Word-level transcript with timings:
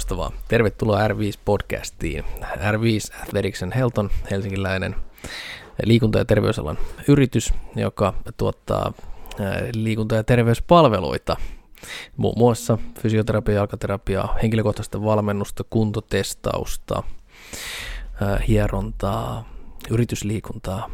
Loistavaa. 0.00 0.32
Tervetuloa 0.48 1.08
R5-podcastiin. 1.08 2.24
R5 2.42 3.22
Athletics 3.22 3.64
Helton, 3.76 4.10
helsinkiläinen 4.30 4.96
liikunta- 5.84 6.18
ja 6.18 6.24
terveysalan 6.24 6.78
yritys, 7.08 7.52
joka 7.76 8.14
tuottaa 8.36 8.92
liikunta- 9.74 10.14
ja 10.14 10.24
terveyspalveluita, 10.24 11.36
muun 12.16 12.38
muassa 12.38 12.78
fysioterapia, 13.02 13.54
jalkaterapiaa, 13.54 14.36
henkilökohtaista 14.42 15.02
valmennusta, 15.02 15.64
kuntotestausta, 15.70 17.02
hierontaa, 18.48 19.48
yritysliikuntaa. 19.90 20.90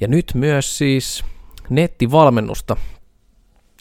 Ja 0.00 0.08
nyt 0.08 0.32
myös 0.34 0.78
siis 0.78 1.24
nettivalmennusta 1.70 2.76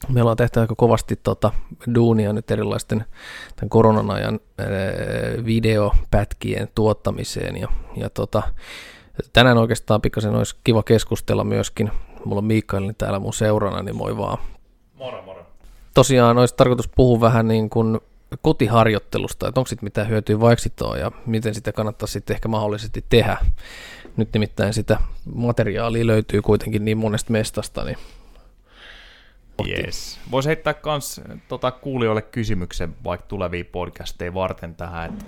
me 0.09 0.21
ollaan 0.21 0.37
tehty 0.37 0.59
aika 0.59 0.75
kovasti 0.75 1.15
tota, 1.15 1.51
duunia 1.95 2.33
nyt 2.33 2.51
erilaisten 2.51 3.05
tämän 3.55 3.69
koronan 3.69 4.11
ajan 4.11 4.39
videopätkien 5.45 6.69
tuottamiseen 6.75 7.57
ja, 7.57 7.67
ja 7.95 8.09
tota, 8.09 8.43
tänään 9.33 9.57
oikeastaan 9.57 10.01
pikkasen 10.01 10.35
olisi 10.35 10.55
kiva 10.63 10.83
keskustella 10.83 11.43
myöskin. 11.43 11.91
Mulla 12.25 12.39
on 12.39 12.45
Mikaelin 12.45 12.95
täällä 12.95 13.19
mun 13.19 13.33
seurana, 13.33 13.83
niin 13.83 13.95
moi 13.95 14.17
vaan. 14.17 14.37
Moro, 14.93 15.21
moro. 15.21 15.45
Tosiaan 15.93 16.37
olisi 16.37 16.55
tarkoitus 16.55 16.89
puhua 16.95 17.21
vähän 17.21 17.47
niin 17.47 17.69
kuin 17.69 17.99
kotiharjoittelusta, 18.41 19.47
että 19.47 19.59
onko 19.59 19.67
sitten 19.67 19.85
mitään 19.85 20.09
hyötyä 20.09 20.39
vaiksitoa 20.39 20.97
ja 20.97 21.11
miten 21.25 21.53
sitä 21.55 21.71
kannattaa 21.71 22.07
sitten 22.07 22.35
ehkä 22.35 22.47
mahdollisesti 22.47 23.05
tehdä. 23.09 23.37
Nyt 24.17 24.33
nimittäin 24.33 24.73
sitä 24.73 24.99
materiaalia 25.35 26.07
löytyy 26.07 26.41
kuitenkin 26.41 26.85
niin 26.85 26.97
monesta 26.97 27.31
mestasta, 27.31 27.83
niin 27.83 27.97
Yes. 29.67 30.19
Voisi 30.31 30.47
heittää 30.47 30.73
myös 30.85 31.21
tota, 31.47 31.71
kuulijoille 31.71 32.21
kysymyksen 32.21 32.95
vaikka 33.03 33.27
tulevia 33.27 33.65
podcasteja 33.71 34.33
varten 34.33 34.75
tähän, 34.75 35.09
että 35.13 35.25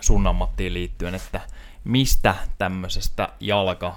sun 0.00 0.26
ammattiin 0.26 0.74
liittyen, 0.74 1.14
että 1.14 1.40
mistä 1.84 2.34
tämmöisestä 2.58 3.28
jalka 3.40 3.96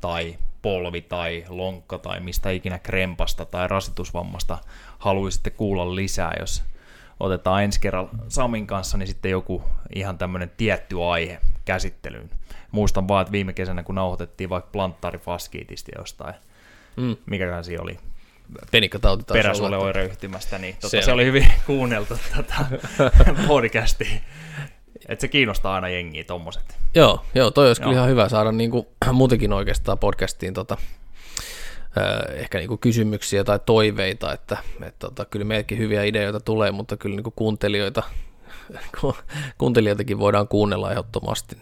tai 0.00 0.38
polvi 0.62 1.00
tai 1.00 1.44
lonkka 1.48 1.98
tai 1.98 2.20
mistä 2.20 2.50
ikinä 2.50 2.78
krempasta 2.78 3.44
tai 3.44 3.68
rasitusvammasta 3.68 4.58
haluaisitte 4.98 5.50
kuulla 5.50 5.94
lisää, 5.94 6.34
jos 6.40 6.64
otetaan 7.20 7.62
ensi 7.64 7.80
kerralla 7.80 8.10
Samin 8.28 8.66
kanssa, 8.66 8.98
niin 8.98 9.06
sitten 9.06 9.30
joku 9.30 9.62
ihan 9.94 10.18
tämmöinen 10.18 10.52
tietty 10.56 11.02
aihe 11.02 11.40
käsittelyyn. 11.64 12.30
Muistan 12.70 13.08
vaan, 13.08 13.22
että 13.22 13.32
viime 13.32 13.52
kesänä 13.52 13.82
kun 13.82 13.94
nauhoitettiin 13.94 14.50
vaikka 14.50 14.70
planttaarifaskiitista 14.72 15.90
jostain, 15.98 16.34
mm. 16.96 17.16
mikäkään 17.26 17.64
siinä 17.64 17.82
oli, 17.82 17.98
Penikkatauti 18.70 19.24
taas 19.24 19.36
peräsuoleoireyhtymästä, 19.36 20.58
niin 20.58 20.74
tota, 20.74 20.88
se, 20.88 21.02
se 21.02 21.12
oli 21.12 21.24
hyvin 21.24 21.52
kuunneltu 21.66 22.18
tota, 22.36 22.54
podcasti. 23.48 24.22
Et 25.08 25.20
se 25.20 25.28
kiinnostaa 25.28 25.74
aina 25.74 25.88
jengiä 25.88 26.24
tommoset. 26.24 26.78
Joo, 26.94 27.24
joo 27.34 27.50
toi 27.50 27.66
olisi 27.66 27.82
joo. 27.82 27.88
kyllä 27.88 27.98
ihan 27.98 28.10
hyvä 28.10 28.28
saada 28.28 28.52
niinku, 28.52 28.88
muutenkin 29.12 29.52
oikeastaan 29.52 29.98
podcastiin 29.98 30.54
tota, 30.54 30.76
ehkä 32.34 32.58
niinku 32.58 32.76
kysymyksiä 32.76 33.44
tai 33.44 33.58
toiveita, 33.66 34.32
että 34.32 34.56
et, 34.86 34.98
tota, 34.98 35.24
kyllä 35.24 35.44
meilläkin 35.44 35.78
hyviä 35.78 36.04
ideoita 36.04 36.40
tulee, 36.40 36.70
mutta 36.70 36.96
kyllä 36.96 37.16
niinku 37.16 37.32
kuuntelijoita, 37.36 38.02
kuuntelijoitakin 39.58 40.18
voidaan 40.18 40.48
kuunnella 40.48 40.90
ehdottomasti. 40.90 41.56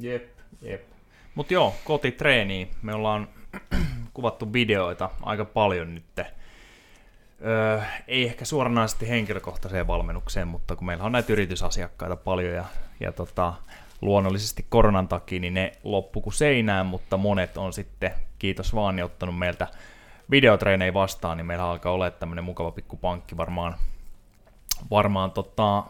Jep, 0.00 0.28
jep. 0.62 0.82
Mutta 1.34 1.54
joo, 1.54 1.74
kotitreeniin. 1.84 2.70
Me 2.82 2.94
ollaan 2.94 3.28
kuvattu 4.14 4.52
videoita 4.52 5.10
aika 5.22 5.44
paljon 5.44 5.94
nyt. 5.94 6.20
Öö, 7.44 7.80
ei 8.08 8.26
ehkä 8.26 8.44
suoranaisesti 8.44 9.08
henkilökohtaiseen 9.08 9.86
valmennukseen, 9.86 10.48
mutta 10.48 10.76
kun 10.76 10.86
meillä 10.86 11.04
on 11.04 11.12
näitä 11.12 11.32
yritysasiakkaita 11.32 12.16
paljon 12.16 12.54
ja, 12.54 12.64
ja 13.00 13.12
tota, 13.12 13.54
luonnollisesti 14.00 14.66
koronan 14.68 15.08
takia, 15.08 15.40
niin 15.40 15.54
ne 15.54 15.72
loppu 15.84 16.20
kuin 16.20 16.34
seinään, 16.34 16.86
mutta 16.86 17.16
monet 17.16 17.56
on 17.56 17.72
sitten, 17.72 18.12
kiitos 18.38 18.74
vaan, 18.74 18.96
niin 18.96 19.04
ottanut 19.04 19.38
meiltä 19.38 19.68
videotreenejä 20.30 20.94
vastaan, 20.94 21.36
niin 21.36 21.46
meillä 21.46 21.64
alkaa 21.64 21.92
olla 21.92 22.10
tämmöinen 22.10 22.44
mukava 22.44 22.70
pikku 22.70 22.96
pankki 22.96 23.36
varmaan, 23.36 23.76
varmaan 24.90 25.30
tota, 25.30 25.84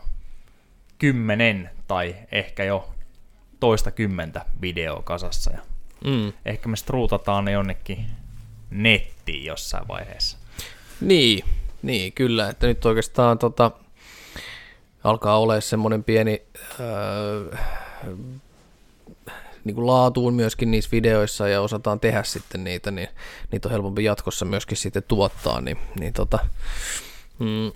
kymmenen 0.99 1.71
tai 1.87 2.17
ehkä 2.33 2.65
jo 2.65 2.91
toista 3.61 3.91
kymmentä 3.91 4.47
videoa 4.61 5.03
kasassa. 5.03 5.51
Ja 5.51 5.59
mm. 6.05 6.33
Ehkä 6.45 6.69
me 6.69 6.77
struutataan 6.77 7.45
ne 7.45 7.53
jonnekin 7.53 8.07
nettiin 8.71 9.45
jossain 9.45 9.89
vaiheessa. 9.89 10.39
Niin, 11.01 11.45
niin 11.83 12.13
kyllä, 12.13 12.49
että 12.49 12.67
nyt 12.67 12.85
oikeastaan 12.85 13.39
tota, 13.39 13.71
alkaa 15.05 15.39
olla 15.39 15.61
semmoinen 15.61 16.05
pieni 16.05 16.43
öö, 16.81 17.57
niin 19.65 19.75
kuin 19.75 19.87
laatuun 19.87 20.35
myöskin 20.35 20.71
niissä 20.71 20.91
videoissa 20.93 21.49
ja 21.49 21.61
osataan 21.61 22.01
tehdä 22.01 22.23
sitten 22.23 22.65
niitä, 22.65 22.91
niin 22.91 23.09
niitä 23.53 23.69
on 23.69 23.73
helpompi 23.73 24.05
jatkossa 24.05 24.45
myöskin 24.45 24.77
sitten 24.77 25.03
tuottaa, 25.09 25.61
niin, 25.61 25.79
niin 26.01 26.13
tota, 26.13 26.39
mm, 27.39 27.73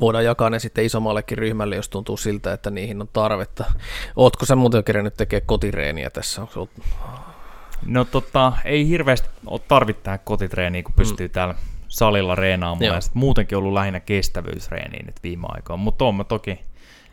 voidaan 0.00 0.24
jakaa 0.24 0.50
ne 0.50 0.58
sitten 0.58 0.84
isommallekin 0.84 1.38
ryhmälle, 1.38 1.76
jos 1.76 1.88
tuntuu 1.88 2.16
siltä, 2.16 2.52
että 2.52 2.70
niihin 2.70 3.00
on 3.00 3.08
tarvetta. 3.12 3.64
Ootko 4.16 4.46
sä 4.46 4.56
muuten 4.56 4.84
kerännyt 4.84 5.14
tekemään 5.14 5.46
kotireeniä 5.46 6.10
tässä? 6.10 6.42
Onko 6.42 6.68
No 7.86 8.04
tota, 8.04 8.52
ei 8.64 8.88
hirveästi 8.88 9.28
ole 9.46 9.60
tarvittaa 9.68 10.18
kotitreeniä, 10.18 10.82
kun 10.82 10.94
pystyy 10.94 11.26
mm. 11.26 11.32
täällä 11.32 11.54
salilla 11.88 12.34
reenaamaan. 12.34 12.84
Joo. 12.84 12.94
Ja 12.94 13.00
muutenkin 13.14 13.58
ollut 13.58 13.72
lähinnä 13.72 14.00
kestävyysreeniä 14.00 15.02
nyt 15.06 15.22
viime 15.22 15.46
aikoina. 15.48 15.82
Mutta 15.82 16.04
on 16.04 16.14
mä 16.14 16.24
toki 16.24 16.60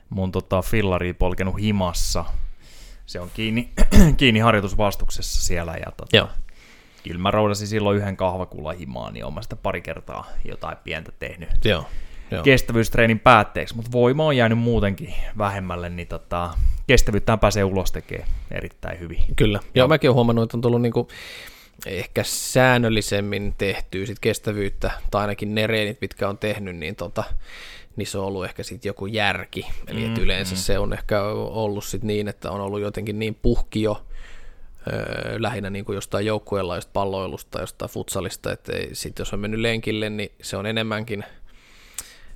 mun 0.09 0.31
tota, 0.31 0.61
fillari 0.61 1.13
polkenut 1.13 1.59
himassa. 1.59 2.25
Se 3.05 3.19
on 3.19 3.29
kiinni, 3.33 3.69
kiinni 4.17 4.39
harjoitusvastuksessa 4.39 5.45
siellä. 5.45 5.73
Ja 5.73 5.91
tota, 5.97 6.17
Joo. 6.17 6.27
Kyllä 7.03 7.21
mä 7.21 7.31
roudasin 7.31 7.67
silloin 7.67 7.97
yhden 7.97 8.17
kahvakulan 8.17 8.77
himaan, 8.77 9.13
niin 9.13 9.25
olen 9.25 9.43
sitä 9.43 9.55
pari 9.55 9.81
kertaa 9.81 10.27
jotain 10.45 10.77
pientä 10.83 11.11
tehnyt. 11.19 11.49
Joo. 11.65 11.85
Joo. 12.31 12.43
kestävyystreenin 12.43 13.19
päätteeksi, 13.19 13.75
mutta 13.75 13.91
voima 13.91 14.25
on 14.25 14.37
jäänyt 14.37 14.57
muutenkin 14.57 15.13
vähemmälle, 15.37 15.89
niin 15.89 16.07
tota, 16.07 16.49
kestävyyttään 16.87 17.39
pääsee 17.39 17.63
ulos 17.63 17.91
tekee 17.91 18.25
erittäin 18.51 18.99
hyvin. 18.99 19.23
Kyllä, 19.35 19.59
joo, 19.75 19.87
mäkin 19.87 20.09
olen 20.09 20.15
huomannut, 20.15 20.43
että 20.43 20.57
on 20.57 20.61
tullut 20.61 20.81
niinku 20.81 21.07
ehkä 21.85 22.23
säännöllisemmin 22.23 23.55
tehtyä 23.57 24.05
sit 24.05 24.19
kestävyyttä, 24.19 24.91
tai 25.11 25.21
ainakin 25.21 25.55
ne 25.55 25.67
reenit, 25.67 26.01
mitkä 26.01 26.29
on 26.29 26.37
tehnyt, 26.37 26.75
niin 26.75 26.95
tota, 26.95 27.23
niin 27.95 28.07
se 28.07 28.17
on 28.17 28.25
ollut 28.25 28.45
ehkä 28.45 28.63
sitten 28.63 28.89
joku 28.89 29.05
järki. 29.05 29.67
Eli 29.87 30.07
mm, 30.07 30.15
yleensä 30.15 30.55
mm. 30.55 30.59
se 30.59 30.79
on 30.79 30.93
ehkä 30.93 31.21
ollut 31.33 31.83
sit 31.83 32.03
niin, 32.03 32.27
että 32.27 32.51
on 32.51 32.61
ollut 32.61 32.81
jotenkin 32.81 33.19
niin 33.19 33.35
puhkio, 33.41 34.05
öö, 34.93 35.35
lähinnä 35.41 35.69
niin 35.69 35.85
kuin 35.85 35.95
jostain 35.95 36.25
joukkueella, 36.25 36.79
palloilusta, 36.93 37.61
jostain 37.61 37.91
futsalista, 37.91 38.51
että 38.51 38.73
sitten 38.93 39.21
jos 39.21 39.33
on 39.33 39.39
mennyt 39.39 39.59
lenkille, 39.59 40.09
niin 40.09 40.31
se 40.41 40.57
on 40.57 40.65
enemmänkin– 40.65 41.23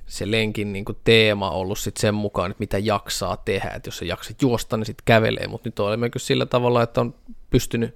se 0.06 0.30
lenkin 0.30 0.72
niin 0.72 0.84
kuin 0.84 0.98
teema 1.04 1.50
ollut 1.50 1.78
sit 1.78 1.96
sen 1.96 2.14
mukaan, 2.14 2.50
että 2.50 2.60
mitä 2.60 2.78
jaksaa 2.78 3.36
tehdä, 3.36 3.70
että 3.70 3.88
jos 3.88 3.98
se 3.98 4.04
jakset 4.04 4.42
juosta, 4.42 4.76
niin 4.76 4.86
sitten 4.86 5.04
kävelee, 5.04 5.48
mutta 5.48 5.68
nyt 5.68 5.80
olemme 5.80 6.10
kyllä 6.10 6.24
sillä 6.24 6.46
tavalla, 6.46 6.82
että 6.82 7.00
on 7.00 7.14
pystynyt 7.50 7.94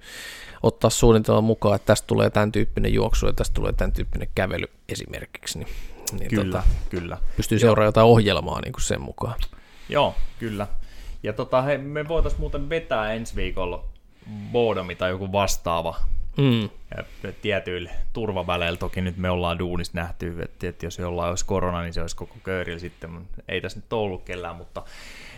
ottaa 0.63 0.89
suunnitelman 0.89 1.43
mukaan, 1.43 1.75
että 1.75 1.85
tästä 1.85 2.07
tulee 2.07 2.29
tämän 2.29 2.51
tyyppinen 2.51 2.93
juoksu 2.93 3.25
ja 3.27 3.33
tästä 3.33 3.53
tulee 3.53 3.73
tämän 3.73 3.91
tyyppinen 3.91 4.27
kävely 4.35 4.65
esimerkiksi, 4.89 5.59
niin, 5.59 5.67
niin 6.19 6.29
kyllä, 6.29 6.43
tota, 6.45 6.63
kyllä. 6.89 7.17
pystyy 7.37 7.59
seuraamaan 7.59 7.87
jotain 7.87 8.07
ohjelmaa 8.07 8.61
niin 8.61 8.73
kuin 8.73 8.83
sen 8.83 9.01
mukaan. 9.01 9.39
Joo, 9.89 10.15
kyllä. 10.39 10.67
Ja 11.23 11.33
tota, 11.33 11.61
hei, 11.61 11.77
me 11.77 12.07
voitaisiin 12.07 12.41
muuten 12.41 12.69
vetää 12.69 13.13
ensi 13.13 13.35
viikolla 13.35 13.85
Bodomi 14.51 14.95
tai 14.95 15.09
joku 15.09 15.31
vastaava 15.31 15.95
Mm. 16.37 16.69
Ja 16.97 17.03
tietyillä 17.41 17.91
turvaväleillä 18.13 18.77
toki 18.77 19.01
nyt 19.01 19.17
me 19.17 19.29
ollaan 19.29 19.59
duunissa 19.59 19.93
nähty, 19.95 20.41
että, 20.41 20.69
että 20.69 20.85
jos 20.85 20.99
jollain 20.99 21.29
olisi 21.29 21.45
korona, 21.45 21.81
niin 21.81 21.93
se 21.93 22.01
olisi 22.01 22.15
koko 22.15 22.35
köyrillä 22.43 22.79
sitten. 22.79 23.27
Ei 23.47 23.61
tässä 23.61 23.79
nyt 23.79 23.93
ollut 23.93 24.23
kellään, 24.23 24.55
mutta 24.55 24.83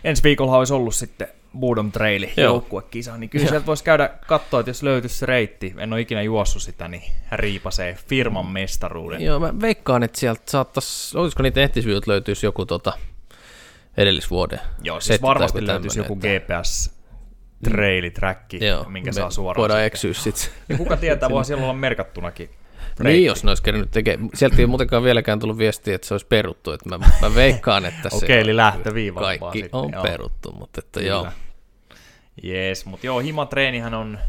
ensi 0.03 0.23
viikolla 0.23 0.57
olisi 0.57 0.73
ollut 0.73 0.95
sitten 0.95 1.27
Budom 1.59 1.91
Traili 1.91 2.33
joukkuekisa, 2.37 3.17
niin 3.17 3.29
kyllä 3.29 3.47
sieltä 3.49 3.65
voisi 3.65 3.83
käydä 3.83 4.09
katsoa, 4.27 4.59
että 4.59 4.69
jos 4.69 4.83
löytyisi 4.83 5.17
se 5.17 5.25
reitti, 5.25 5.73
en 5.77 5.93
ole 5.93 6.01
ikinä 6.01 6.21
juossut 6.21 6.61
sitä, 6.61 6.87
niin 6.87 7.03
riipasee 7.31 7.97
firman 8.07 8.45
mestaruuden. 8.45 9.21
Joo, 9.21 9.39
mä 9.39 9.61
veikkaan, 9.61 10.03
että 10.03 10.19
sieltä 10.19 10.41
saattaisi, 10.45 11.17
olisiko 11.17 11.43
niitä 11.43 11.59
nettisivut 11.59 12.07
löytyisi 12.07 12.45
joku 12.45 12.65
tota, 12.65 12.93
edellisvuoden 13.97 14.59
Joo, 14.83 14.99
siis 15.01 15.21
varmasti 15.21 15.67
löytyisi 15.67 15.99
joku 15.99 16.15
GPS 16.15 16.92
traili-träkki, 17.63 18.65
Joo, 18.65 18.83
minkä 18.89 19.11
saa 19.11 19.29
suoraan. 19.29 19.61
Voidaan 19.61 19.83
eksyä 19.83 20.13
sitten. 20.13 20.49
Ja 20.69 20.77
kuka 20.77 20.97
tietää, 20.97 21.29
voi 21.35 21.45
siellä 21.45 21.63
olla 21.63 21.73
merkattunakin. 21.73 22.49
Reitti. 22.99 23.03
Niin, 23.03 23.25
jos 23.25 23.43
ne 23.43 23.51
olisi 23.51 23.63
kerännyt 23.63 23.91
tekemään. 23.91 24.29
Sieltä 24.33 24.55
ei 24.59 24.65
muutenkaan 24.65 25.03
vieläkään 25.03 25.39
tullut 25.39 25.57
viestiä, 25.57 25.95
että 25.95 26.07
se 26.07 26.13
olisi 26.13 26.25
peruttu. 26.25 26.71
Että 26.71 26.89
mä, 26.89 27.09
mä 27.21 27.35
veikkaan, 27.35 27.85
että 27.85 28.09
se 28.09 28.25
Okei, 28.25 28.39
eli 28.41 28.55
lähtöviiva 28.55 29.19
Kaikki 29.19 29.61
sitten, 29.61 29.79
on 29.79 29.91
joo. 29.93 30.03
peruttu, 30.03 30.51
mutta 30.51 30.79
että 30.79 30.99
kyllä. 30.99 31.11
joo. 31.11 31.27
Jees, 32.43 32.85
mutta 32.85 33.05
joo, 33.05 33.19
himatreenihän 33.19 33.93
on, 33.93 34.19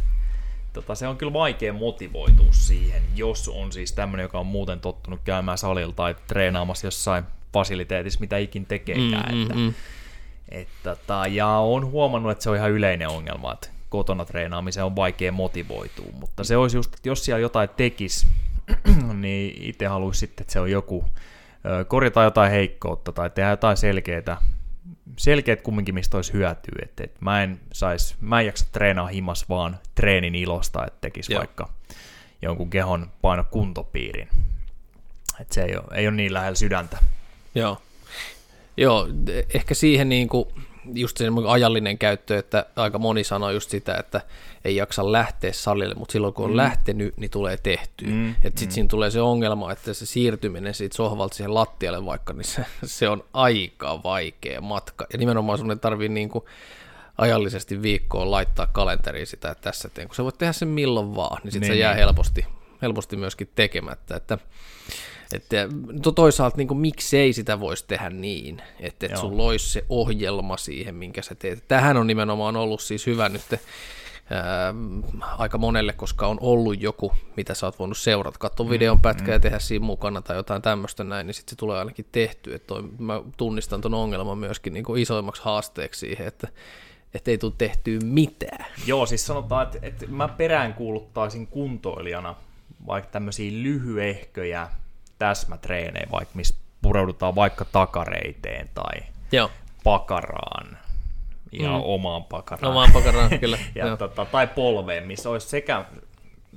tota, 0.73 0.95
se 0.95 1.09
on 1.09 1.17
kyllä 1.17 1.33
vaikea 1.33 1.73
motivoitua 1.73 2.47
siihen, 2.51 3.03
jos 3.17 3.49
on 3.49 3.73
siis 3.73 3.93
tämmöinen, 3.93 4.25
joka 4.25 4.39
on 4.39 4.47
muuten 4.47 4.81
tottunut 4.81 5.21
käymään 5.25 5.59
salilla 5.59 5.93
tai 5.93 6.17
treenaamassa 6.27 6.87
jossain 6.87 7.25
fasiliteetissa, 7.53 8.21
mitä 8.21 8.39
ikin 8.39 8.67
tekeekään. 8.67 9.35
Mm, 9.35 9.43
että, 9.43 9.55
mm, 9.55 9.61
mm. 9.61 9.75
Et, 10.55 10.69
tota, 10.83 11.27
ja 11.27 11.49
on 11.49 11.87
huomannut, 11.87 12.33
että 12.33 12.45
se 12.45 12.51
on 12.51 12.57
ihan 12.57 12.71
yleinen 12.71 13.09
ongelma, 13.09 13.53
että 13.53 13.69
kotona 13.89 14.25
treenaamiseen 14.25 14.87
on 14.87 14.97
vaikea 14.97 15.33
motivoitua, 15.33 16.07
mutta 16.13 16.45
se 16.45 16.57
olisi 16.57 16.77
just, 16.77 16.95
että 16.95 17.09
jos 17.09 17.25
siellä 17.25 17.41
jotain 17.41 17.69
tekisi, 17.77 18.27
niin 19.15 19.63
itse 19.63 19.87
haluaisin 19.87 20.21
sitten, 20.21 20.43
että 20.43 20.53
se 20.53 20.61
on 20.61 20.71
joku, 20.71 21.05
korjata 21.89 22.23
jotain 22.23 22.51
heikkoutta 22.51 23.13
tai 23.13 23.31
tehdä 23.31 23.51
jotain 23.51 23.77
selkeää, 23.77 24.37
selkeät 25.17 25.63
kumminkin, 25.63 25.95
mistä 25.95 26.17
olisi 26.17 26.33
hyötyä. 26.33 26.79
että 26.83 27.05
et 27.05 27.21
mä 27.21 27.43
en 27.43 27.61
sais, 27.73 28.17
mä 28.21 28.41
en 28.41 28.47
jaksa 28.47 28.67
treenaa 28.73 29.07
himas 29.07 29.49
vaan 29.49 29.79
treenin 29.95 30.35
ilosta, 30.35 30.87
että 30.87 30.99
tekisi 31.01 31.33
Joo. 31.33 31.39
vaikka 31.39 31.69
jonkun 32.43 32.71
kehon 32.71 33.11
paino 33.23 33.45
kuntopiirin. 33.51 34.29
Et 35.41 35.53
se 35.53 35.63
ei 35.63 35.77
ole, 35.77 35.85
ei 35.95 36.09
ole 36.09 36.17
niin 36.17 36.35
lähellä 36.35 36.57
sydäntä. 36.57 36.99
Joo. 37.55 37.81
Joo, 38.77 39.09
ehkä 39.55 39.75
siihen 39.75 40.09
niin 40.09 40.29
kuin 40.29 40.49
just 40.95 41.17
se 41.17 41.27
ajallinen 41.49 41.99
käyttö, 41.99 42.39
että 42.39 42.67
aika 42.77 42.99
moni 42.99 43.25
sanoo 43.25 43.51
just 43.51 43.71
sitä, 43.71 43.97
että 43.97 44.21
ei 44.65 44.77
jaksa 44.77 45.13
lähteä 45.13 45.53
salille, 45.53 45.95
mutta 45.95 46.13
silloin 46.13 46.35
kun 46.35 46.45
on 46.45 46.51
mm. 46.51 46.57
lähtenyt, 46.57 47.17
niin 47.17 47.31
tulee 47.31 47.57
tehtyä. 47.57 48.09
Mm, 48.09 48.15
Mm, 48.15 48.31
että 48.31 48.43
sitten 48.45 48.69
mm. 48.69 48.71
siinä 48.71 48.89
tulee 48.89 49.11
se 49.11 49.21
ongelma, 49.21 49.73
että 49.73 49.95
se 49.95 50.07
siirtyminen 50.07 50.75
siitä 50.75 50.97
sohvalta 50.97 51.35
siihen 51.35 51.55
lattialle 51.55 52.05
vaikka, 52.05 52.33
niin 52.33 52.45
se, 52.45 52.65
se 52.85 53.09
on 53.09 53.25
aika 53.33 54.03
vaikea 54.03 54.61
matka. 54.61 55.07
Ja 55.13 55.19
nimenomaan 55.19 55.59
sun 55.59 55.71
ei 55.71 55.77
tarvii 55.77 56.09
niin 56.09 56.29
kuin 56.29 56.45
ajallisesti 57.19 57.83
viikkoon 57.83 58.31
laittaa 58.31 58.67
kalenteriin 58.67 59.27
sitä, 59.27 59.51
että 59.51 59.63
tässä 59.63 59.89
teen, 59.89 60.09
kun 60.09 60.15
sä 60.15 60.25
voit 60.25 60.39
tehdä 60.39 60.53
sen 60.53 60.69
milloin 60.69 61.17
vaan, 61.17 61.41
niin 61.45 61.53
sitten 61.53 61.69
Niin, 61.69 61.77
se 61.77 61.81
jää 61.81 61.93
niin. 61.93 61.99
helposti, 61.99 62.47
helposti 62.83 63.17
myöskin 63.17 63.51
tekemättä. 63.55 64.17
Että 64.17 64.39
että 65.33 65.69
to- 66.03 66.13
toisaalta 66.13 66.57
niin 66.57 66.77
miksei 66.77 67.33
sitä 67.33 67.61
voisi 67.61 67.85
tehdä 67.89 68.11
niin, 68.11 68.63
että, 68.81 69.07
Joo. 69.07 69.21
sulla 69.21 69.43
olisi 69.43 69.69
se 69.69 69.85
ohjelma 69.89 70.57
siihen, 70.57 70.95
minkä 70.95 71.23
sä 71.23 71.35
teet. 71.35 71.69
Tähän 71.69 71.97
on 71.97 72.07
nimenomaan 72.07 72.57
ollut 72.57 72.81
siis 72.81 73.07
hyvä 73.07 73.29
nyt 73.29 73.43
ää, 74.31 74.75
aika 75.39 75.59
monelle, 75.59 75.93
koska 75.93 76.27
on 76.27 76.39
ollut 76.41 76.83
joku, 76.83 77.13
mitä 77.37 77.55
sä 77.55 77.67
oot 77.67 77.79
voinut 77.79 77.99
seurata, 77.99 78.39
katsoa 78.39 78.71
videon 78.71 79.01
pätkä 79.01 79.33
ja 79.33 79.41
tehdä 79.41 79.59
siinä 79.59 79.87
mukana 79.87 80.23
tai 80.23 80.37
jotain 80.37 80.63
tämmöistä 80.63 81.05
näin, 81.05 81.27
niin 81.27 81.35
sitten 81.35 81.51
se 81.51 81.57
tulee 81.57 81.79
ainakin 81.79 82.07
tehty. 82.13 82.55
Että 82.55 82.67
toi, 82.67 82.83
mä 82.99 83.23
tunnistan 83.37 83.81
ton 83.81 83.95
ongelman 83.95 84.39
myöskin 84.39 84.73
niin 84.73 84.85
kuin 84.85 85.03
isoimmaksi 85.03 85.43
haasteeksi 85.45 86.01
siihen, 86.01 86.27
että 86.27 86.49
että 87.15 87.31
ei 87.31 87.39
tule 87.39 87.53
tehtyä 87.59 87.99
mitään. 88.05 88.67
Joo, 88.87 89.07
siis 89.07 89.27
sanotaan, 89.27 89.63
että, 89.63 89.79
että 89.83 90.07
mä 90.09 90.29
peräänkuuluttaisin 90.29 91.47
kuntoilijana 91.47 92.35
vaikka 92.87 93.11
tämmöisiä 93.11 93.63
lyhyehköjä 93.63 94.69
täsmätreenejä, 95.29 96.07
vaikka 96.13 96.33
missä 96.35 96.55
pureudutaan 96.83 97.35
vaikka 97.35 97.65
takareiteen 97.65 98.69
tai 98.75 99.01
Joo, 99.33 99.51
pakaraan 99.85 100.79
ja 101.53 101.69
Mm. 101.69 101.81
omaan 101.83 102.25
pakaraan. 102.25 102.71
omaan 102.73 102.93
pakaraan 102.93 103.39
kyllä. 103.41 103.59
ja 103.75 103.87
Joo. 103.87 103.97
tota, 103.97 104.25
tai 104.25 104.47
polveen, 104.47 105.07
missä 105.07 105.31
olisi 105.31 105.49
sekä, 105.49 105.85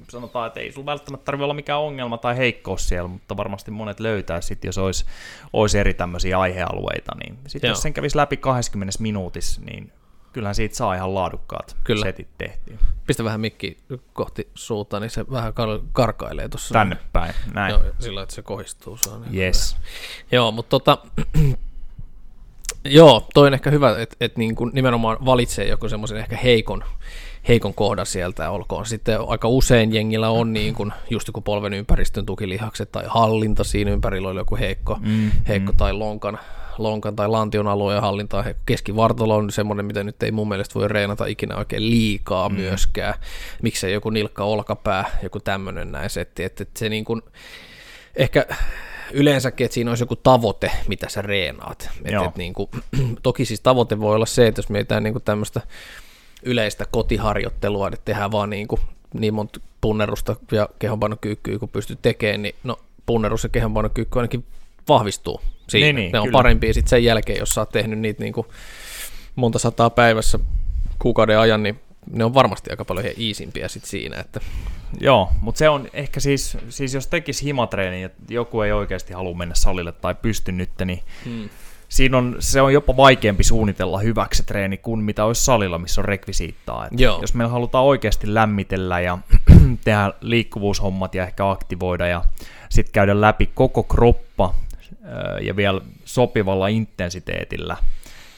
sanotaan, 0.09 0.47
että 0.47 0.59
ei 0.59 0.71
sulla 0.71 0.85
välttämättä 0.85 1.25
tarvitse 1.25 1.43
olla 1.43 1.53
mikään 1.53 1.79
ongelma 1.79 2.17
tai 2.17 2.37
heikkous 2.37 2.87
siellä, 2.89 3.07
mutta 3.07 3.37
varmasti 3.37 3.71
monet 3.71 3.99
löytää 3.99 4.41
sitten, 4.41 4.67
jos 4.67 4.77
olisi, 4.77 5.05
olisi 5.53 5.79
eri 5.79 5.93
tämmöisiä 5.93 6.39
aihealueita, 6.39 7.11
niin 7.23 7.37
sitten 7.47 7.67
jos 7.67 7.81
sen 7.81 7.93
kävisi 7.93 8.17
läpi 8.17 8.37
20 8.37 8.97
minuutissa, 9.01 9.61
niin 9.61 9.91
kyllähän 10.37 10.55
siitä 10.55 10.75
saa 10.75 10.95
ihan 10.95 11.15
laadukkaat 11.15 11.75
Kyllä. 11.83 12.05
setit 12.05 12.27
tehtyä. 12.37 12.77
Pistä 13.07 13.23
vähän 13.23 13.41
mikki 13.41 13.77
kohti 14.13 14.47
suuta, 14.55 14.99
niin 14.99 15.09
se 15.09 15.25
vähän 15.31 15.53
kar- 15.53 15.87
karkailee 15.91 16.49
tuossa. 16.49 16.73
Tänne 16.73 16.97
päin, 17.13 17.33
näin. 17.53 17.71
Joo, 17.71 17.81
sillä 17.99 18.21
että 18.21 18.35
se 18.35 18.41
kohistuu. 18.41 18.97
Se 18.97 19.09
on 19.09 19.21
ihan 19.23 19.35
Yes. 19.35 19.77
Joo, 20.31 20.51
mutta 20.51 20.69
tota, 20.69 20.97
joo, 22.85 23.27
toi 23.33 23.47
on 23.47 23.53
ehkä 23.53 23.69
hyvä, 23.69 23.99
että 23.99 24.15
et 24.21 24.37
niin 24.37 24.55
nimenomaan 24.73 25.17
valitsee 25.25 25.67
joku 25.67 25.89
semmoisen 25.89 26.17
ehkä 26.17 26.37
heikon, 26.37 26.83
heikon 27.47 27.73
kohdan 27.73 28.05
sieltä 28.05 28.49
olkoon. 28.51 28.85
Sitten 28.85 29.19
aika 29.27 29.47
usein 29.47 29.93
jengillä 29.93 30.29
on 30.29 30.53
niin 30.53 30.75
kuin, 30.75 30.93
just 31.09 31.27
joku 31.27 31.41
polven 31.41 31.73
ympäristön 31.73 32.25
tukilihakset 32.25 32.91
tai 32.91 33.03
hallinta 33.07 33.63
siinä 33.63 33.91
ympärillä 33.91 34.29
oli 34.29 34.39
joku 34.39 34.55
heikko, 34.55 34.97
Mm, 35.01 35.31
heikko 35.47 35.73
tai 35.77 35.93
lonkan, 35.93 36.39
lonkan 36.77 37.15
tai 37.15 37.27
lantion 37.27 37.67
alueen 37.67 38.01
hallinta. 38.01 38.43
heikko. 38.43 38.63
Keskivartalo 38.65 39.35
on 39.35 39.51
semmoinen, 39.51 39.85
mitä 39.85 40.03
nyt 40.03 40.23
ei 40.23 40.31
mun 40.31 40.49
mielestä 40.49 40.75
voi 40.75 40.87
reenata 40.87 41.25
ikinä 41.25 41.55
oikein 41.55 41.89
liikaa 41.89 42.49
mm. 42.49 42.55
myöskään. 42.55 43.13
Miksei 43.61 43.93
joku 43.93 44.09
nilkka, 44.09 44.43
olkapää, 44.43 45.19
joku 45.23 45.39
tämmöinen 45.39 45.91
näin 45.91 46.09
setti. 46.09 46.43
Että 46.43 46.63
et 46.63 46.77
se 46.77 46.89
niin 46.89 47.05
kuin, 47.05 47.21
ehkä 48.15 48.45
yleensäkin, 49.11 49.65
että 49.65 49.75
siinä 49.75 49.91
olisi 49.91 50.03
joku 50.03 50.15
tavoite, 50.15 50.71
mitä 50.87 51.09
sä 51.09 51.21
reenaat. 51.21 51.89
Et, 52.05 52.11
Joo. 52.11 52.25
et 52.25 52.35
niin 52.35 52.53
kuin, 52.53 52.69
toki 53.23 53.45
siis 53.45 53.61
tavoite 53.61 53.99
voi 53.99 54.15
olla 54.15 54.25
se, 54.25 54.47
että 54.47 54.59
jos 54.59 54.69
mietitään 54.69 55.03
niin 55.03 55.13
kuin 55.13 55.23
tämmöistä 55.23 55.61
yleistä 56.43 56.85
kotiharjoittelua, 56.91 57.87
että 57.87 58.01
tehdään 58.05 58.31
vaan 58.31 58.49
niin, 58.49 58.67
kuin, 58.67 58.81
niin 59.13 59.33
monta 59.33 59.59
punnerusta 59.81 60.35
ja 60.51 60.69
kehonpainokyykkyä, 60.79 61.59
kun 61.59 61.69
pystyt 61.69 62.01
tekemään, 62.01 62.41
niin 62.41 62.55
no 62.63 62.79
punnerus 63.05 63.43
ja 63.43 63.49
kehonpainokyykky 63.49 64.19
ainakin 64.19 64.45
vahvistuu 64.87 65.41
siinä. 65.69 65.85
Niin, 65.85 65.95
niin, 65.95 66.11
ne 66.11 66.19
on 66.19 66.25
kyllä. 66.25 66.37
parempia 66.37 66.73
sitten 66.73 66.89
sen 66.89 67.03
jälkeen, 67.03 67.39
jos 67.39 67.53
sä 67.53 67.61
oot 67.61 67.69
tehnyt 67.69 67.99
niitä 67.99 68.23
niin 68.23 68.33
kuin 68.33 68.47
monta 69.35 69.59
sataa 69.59 69.89
päivässä 69.89 70.39
kuukauden 70.99 71.39
ajan, 71.39 71.63
niin 71.63 71.79
ne 72.11 72.25
on 72.25 72.33
varmasti 72.33 72.69
aika 72.69 72.85
paljon 72.85 73.05
iisimpiä 73.17 73.67
sit 73.67 73.85
siinä, 73.85 74.19
että 74.19 74.39
Joo, 74.99 75.31
mutta 75.41 75.59
se 75.59 75.69
on 75.69 75.87
ehkä 75.93 76.19
siis, 76.19 76.57
siis 76.69 76.93
jos 76.93 77.07
tekisi 77.07 77.45
himatreeni 77.45 78.01
ja 78.01 78.09
joku 78.29 78.61
ei 78.61 78.71
oikeasti 78.71 79.13
halua 79.13 79.35
mennä 79.35 79.55
salille 79.55 79.91
tai 79.91 80.15
pysty 80.15 80.51
nyt, 80.51 80.69
niin 80.85 81.01
hmm. 81.25 81.49
siinä 81.89 82.17
on, 82.17 82.35
se 82.39 82.61
on 82.61 82.73
jopa 82.73 82.97
vaikeampi 82.97 83.43
suunnitella 83.43 83.99
hyväksi 83.99 84.43
treeni 84.43 84.77
kuin 84.77 85.03
mitä 85.03 85.25
olisi 85.25 85.45
salilla, 85.45 85.77
missä 85.77 86.01
on 86.01 86.05
rekvisiittaa. 86.05 86.85
Et 86.85 86.99
Joo. 86.99 87.21
Jos 87.21 87.33
me 87.33 87.45
halutaan 87.45 87.85
oikeasti 87.85 88.33
lämmitellä 88.33 88.99
ja 88.99 89.17
tehdä 89.83 90.13
liikkuvuushommat 90.21 91.15
ja 91.15 91.23
ehkä 91.23 91.49
aktivoida 91.49 92.07
ja 92.07 92.23
sitten 92.69 92.93
käydä 92.93 93.21
läpi 93.21 93.49
koko 93.53 93.83
kroppa 93.83 94.53
ja 95.41 95.55
vielä 95.55 95.81
sopivalla 96.05 96.67
intensiteetillä 96.67 97.77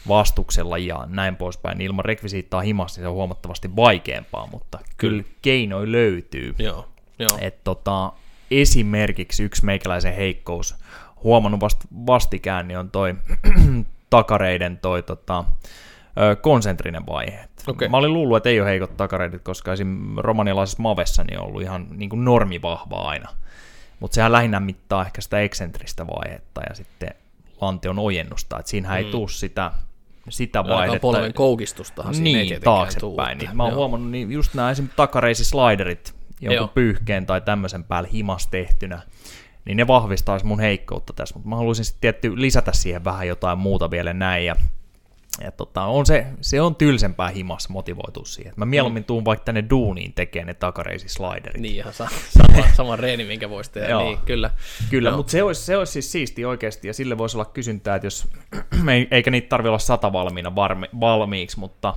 vastuksella 0.08 0.78
ja 0.78 1.08
näin 1.08 1.36
poispäin, 1.36 1.82
ilman 1.82 2.06
rekvisiittaa 2.06 2.62
himasta 2.62 3.02
se 3.02 3.08
on 3.08 3.14
huomattavasti 3.14 3.76
vaikeampaa, 3.76 4.48
mutta 4.52 4.80
kyllä 4.98 5.24
keinoja 5.42 5.92
löytyy. 5.92 6.56
joo, 6.58 6.88
joo. 7.20 7.38
Et 7.42 7.64
tota, 7.64 8.14
esimerkiksi 8.52 9.44
yksi 9.44 9.66
meikäläisen 9.66 10.16
heikkous, 10.16 10.76
huomannut 11.24 11.60
vast, 11.60 11.80
vastikään, 12.08 12.68
niin 12.68 12.78
on 12.78 12.92
toi 12.92 13.16
takareiden 14.10 14.78
toi 14.78 15.04
tota, 15.04 15.46
konsentrinen 16.42 17.06
vaihe. 17.06 17.40
Okei. 17.68 17.90
Mä 17.90 17.98
olin 17.98 18.14
luullut, 18.14 18.38
että 18.38 18.50
ei 18.50 18.62
ole 18.62 18.70
heikot 18.70 18.98
takareidit, 18.98 19.42
koska 19.42 19.74
esim. 19.74 19.98
romanialaisessa 20.18 20.82
mavessa 20.82 21.24
niin 21.24 21.40
on 21.40 21.46
ollut 21.46 21.62
ihan 21.62 21.88
niin 21.90 22.10
kuin 22.10 22.26
normivahva 22.26 23.02
aina. 23.02 23.30
Mutta 24.00 24.16
sehän 24.16 24.32
lähinnä 24.32 24.60
mittaa 24.60 25.06
ehkä 25.06 25.22
sitä 25.22 25.40
eksentristä 25.40 26.08
vaihetta 26.08 26.62
ja 26.70 26.76
sitten 26.76 27.10
lantion 27.62 28.00
ojennusta, 28.00 28.60
että 28.60 28.70
siinähän 28.70 29.00
mm. 29.02 29.06
ei 29.06 29.12
tuu 29.12 29.28
sitä, 29.28 29.72
sitä 30.30 30.60
Ainakaan 30.60 30.80
vaihetta. 30.80 31.02
polven 31.02 31.34
koukistustahan 31.34 32.16
siinä 32.16 32.28
ei 32.30 32.34
Niin, 32.34 32.48
tietenkään 32.48 32.76
taaksepäin. 32.76 33.38
tuu. 33.38 33.48
Niin 33.48 33.58
mä 33.58 33.64
oon 33.64 33.72
Joo. 33.72 33.78
huomannut 33.78 34.12
niin 34.12 34.32
just 34.32 34.54
nämä 34.54 34.72
esimerkiksi 34.72 34.96
takareisisliderit, 34.98 36.16
jonkun 36.42 36.56
Joo. 36.56 36.68
pyyhkeen 36.68 37.26
tai 37.26 37.42
tämmöisen 37.42 37.84
päällä 37.84 38.10
himas 38.14 38.48
tehtynä, 38.48 39.02
niin 39.66 39.78
ne 39.78 39.88
vahvistaisi 39.88 40.46
mun 40.46 40.60
heikkoutta 40.60 41.14
tässä, 41.14 41.36
mutta 41.36 41.50
mä 41.50 41.56
haluaisin 41.56 41.86
sitten 41.86 42.02
tietty 42.02 42.42
lisätä 42.42 42.72
siihen 42.74 43.04
vähän 43.04 43.28
jotain 43.28 43.58
muuta 43.58 43.92
vielä 43.92 44.14
näin, 44.14 44.46
ja, 44.46 44.56
ja 45.44 45.52
tota, 45.52 45.84
on 45.84 46.06
se, 46.06 46.26
se 46.42 46.62
on 46.62 46.76
tylsempää 46.76 47.30
himas 47.30 47.70
motivoitua 47.70 48.26
siihen. 48.26 48.54
Mä 48.56 48.66
mieluummin 48.66 49.04
tuun 49.04 49.26
vaikka 49.26 49.44
tänne 49.46 49.64
duuniin 49.70 50.14
tekemään 50.14 50.48
ne 50.48 50.54
takareisisliderit. 50.54 51.62
Niin 51.62 51.76
ihan 51.76 51.94
sa- 51.94 52.08
sama, 52.38 52.64
sama 52.74 52.96
reeni, 52.96 53.24
minkä 53.24 53.50
voisi 53.50 53.72
tehdä. 53.72 53.90
Joo. 53.90 54.04
niin, 54.04 54.18
kyllä. 54.26 54.50
Kyllä, 54.90 55.10
Joo. 55.10 55.18
mutta 55.18 55.32
se 55.32 55.44
olisi, 55.44 55.62
se 55.62 55.78
olisi 55.78 55.92
siis 55.94 56.12
siisti 56.12 56.46
oikeasti, 56.46 56.88
ja 56.88 56.94
sille 56.94 57.18
voisi 57.18 57.38
olla 57.38 57.46
kysyntää, 57.46 57.96
että 57.96 58.06
jos, 58.06 58.28
ei- 58.94 59.08
eikä 59.12 59.32
niitä 59.32 59.50
tarvitse 59.50 59.70
olla 59.70 59.80
sata 59.80 60.14
valmiina 60.14 60.56
varmi, 60.56 60.88
valmiiksi, 61.00 61.60
mutta, 61.60 61.94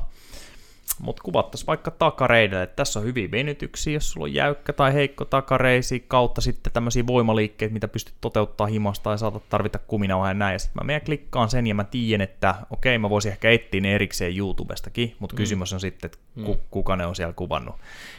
mutta 1.01 1.23
kuvattaisiin 1.23 1.67
vaikka 1.67 1.91
takareidelle, 1.91 2.63
että 2.63 2.77
tässä 2.77 2.99
on 2.99 3.05
hyviä 3.05 3.31
venytyksiä, 3.31 3.93
jos 3.93 4.11
sulla 4.11 4.25
on 4.25 4.35
jäykkä 4.35 4.73
tai 4.73 4.95
heikko 4.95 5.25
takareisi, 5.25 6.05
kautta 6.09 6.41
sitten 6.41 6.73
tämmöisiä 6.73 7.07
voimaliikkeitä, 7.07 7.73
mitä 7.73 7.89
pystyt 7.89 8.15
toteuttaa 8.21 8.67
himasta 8.67 9.11
ja 9.11 9.17
saatat 9.17 9.49
tarvita 9.49 9.79
kuminauhaa 9.79 10.31
ja 10.31 10.35
näin, 10.35 10.53
ja 10.53 10.59
sitten 10.59 10.83
mä 10.83 10.87
menen 10.87 11.03
klikkaan 11.03 11.51
sen, 11.51 11.67
ja 11.67 11.75
mä 11.75 11.85
tiedän, 11.85 12.21
että 12.21 12.55
okei, 12.71 12.99
mä 12.99 13.11
voisin 13.11 13.33
ehkä 13.33 13.51
etsiä 13.51 13.81
ne 13.81 13.95
erikseen 13.95 14.37
YouTubestakin, 14.37 15.17
mutta 15.19 15.35
mm. 15.35 15.37
kysymys 15.37 15.73
on 15.73 15.81
sitten, 15.81 16.09
että 16.09 16.19
ku, 16.45 16.61
kuka 16.71 16.97
ne 16.97 17.07
on 17.07 17.17
siellä 17.17 17.33
kuvannut, 17.33 17.75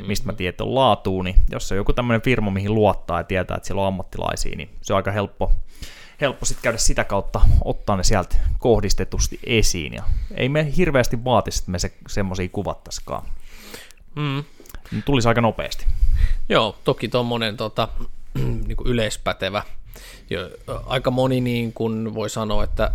mistä 0.08 0.25
mä 0.25 0.34
tiedän, 0.34 0.50
että 0.50 0.63
on 0.63 0.75
laatuu, 0.75 1.22
niin 1.22 1.36
jos 1.51 1.72
on 1.72 1.77
joku 1.77 1.93
tämmöinen 1.93 2.22
firma, 2.22 2.51
mihin 2.51 2.75
luottaa 2.75 3.20
ja 3.20 3.24
tietää, 3.24 3.58
että 3.58 3.67
siellä 3.67 3.82
on 3.82 3.88
ammattilaisia, 3.88 4.55
niin 4.55 4.70
se 4.82 4.93
on 4.93 4.98
aika 4.98 5.12
helppo, 5.12 5.51
helppo 6.24 6.46
sitten 6.46 6.63
käydä 6.63 6.77
sitä 6.77 7.03
kautta, 7.03 7.42
ottaa 7.65 7.98
ne 7.98 8.03
sieltä 8.03 8.36
kohdistetusti 8.60 9.39
esiin, 9.44 9.94
ja 9.94 10.03
ei 10.36 10.50
me 10.50 10.74
hirveästi 10.77 11.24
vaatisi, 11.24 11.60
että 11.60 11.72
me 11.72 11.80
se, 11.80 11.94
semmoisia 12.08 12.50
kuvattaskaan. 12.50 13.24
Mm. 14.15 14.44
Ne 14.92 15.01
tulisi 15.06 15.27
aika 15.27 15.42
nopeasti. 15.42 15.86
Joo, 16.50 16.77
toki 16.84 17.08
tuommoinen 17.08 17.58
tota, 17.58 17.88
niin 18.68 18.77
kuin 18.77 18.88
yleispätevä 18.88 19.63
jo, 20.30 20.50
aika 20.86 21.12
moni 21.12 21.42
niin 21.42 21.74
kuin 21.74 22.13
voi 22.13 22.30
sanoa, 22.30 22.63
että 22.63 22.92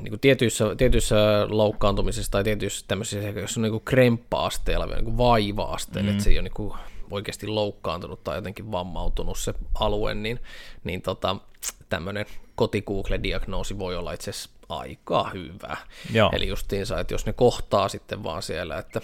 niin 0.00 0.10
kuin 0.10 0.20
tietyissä, 0.20 0.74
tietyissä 0.76 1.16
loukkaantumisissa 1.48 2.32
tai 2.32 2.44
tietyissä 2.44 2.84
tämmöisissä, 2.88 3.28
jos 3.28 3.56
on 3.56 3.62
niin 3.62 3.72
kuin 3.72 3.84
kremppa-asteella, 3.84 4.86
niin 4.86 5.04
kuin 5.04 5.18
vaiva-asteella, 5.18 6.10
mm. 6.10 6.12
että 6.12 6.24
se 6.24 6.30
ei 6.30 6.36
ole 6.36 6.42
niin 6.42 6.54
kuin 6.54 6.74
oikeasti 7.10 7.46
loukkaantunut 7.46 8.24
tai 8.24 8.36
jotenkin 8.36 8.72
vammautunut 8.72 9.38
se 9.38 9.54
alue, 9.74 10.14
niin, 10.14 10.40
niin 10.84 11.02
tota, 11.02 11.36
tämmöinen 11.88 12.26
koti 12.54 12.84
diagnoosi 13.22 13.78
voi 13.78 13.96
olla 13.96 14.12
itse 14.12 14.30
asiassa 14.30 14.50
aika 14.68 15.30
hyvä. 15.34 15.76
Joo. 16.12 16.30
Eli 16.32 16.48
justiinsa, 16.48 17.00
että 17.00 17.14
jos 17.14 17.26
ne 17.26 17.32
kohtaa 17.32 17.88
sitten 17.88 18.22
vaan 18.22 18.42
siellä, 18.42 18.78
että... 18.78 19.00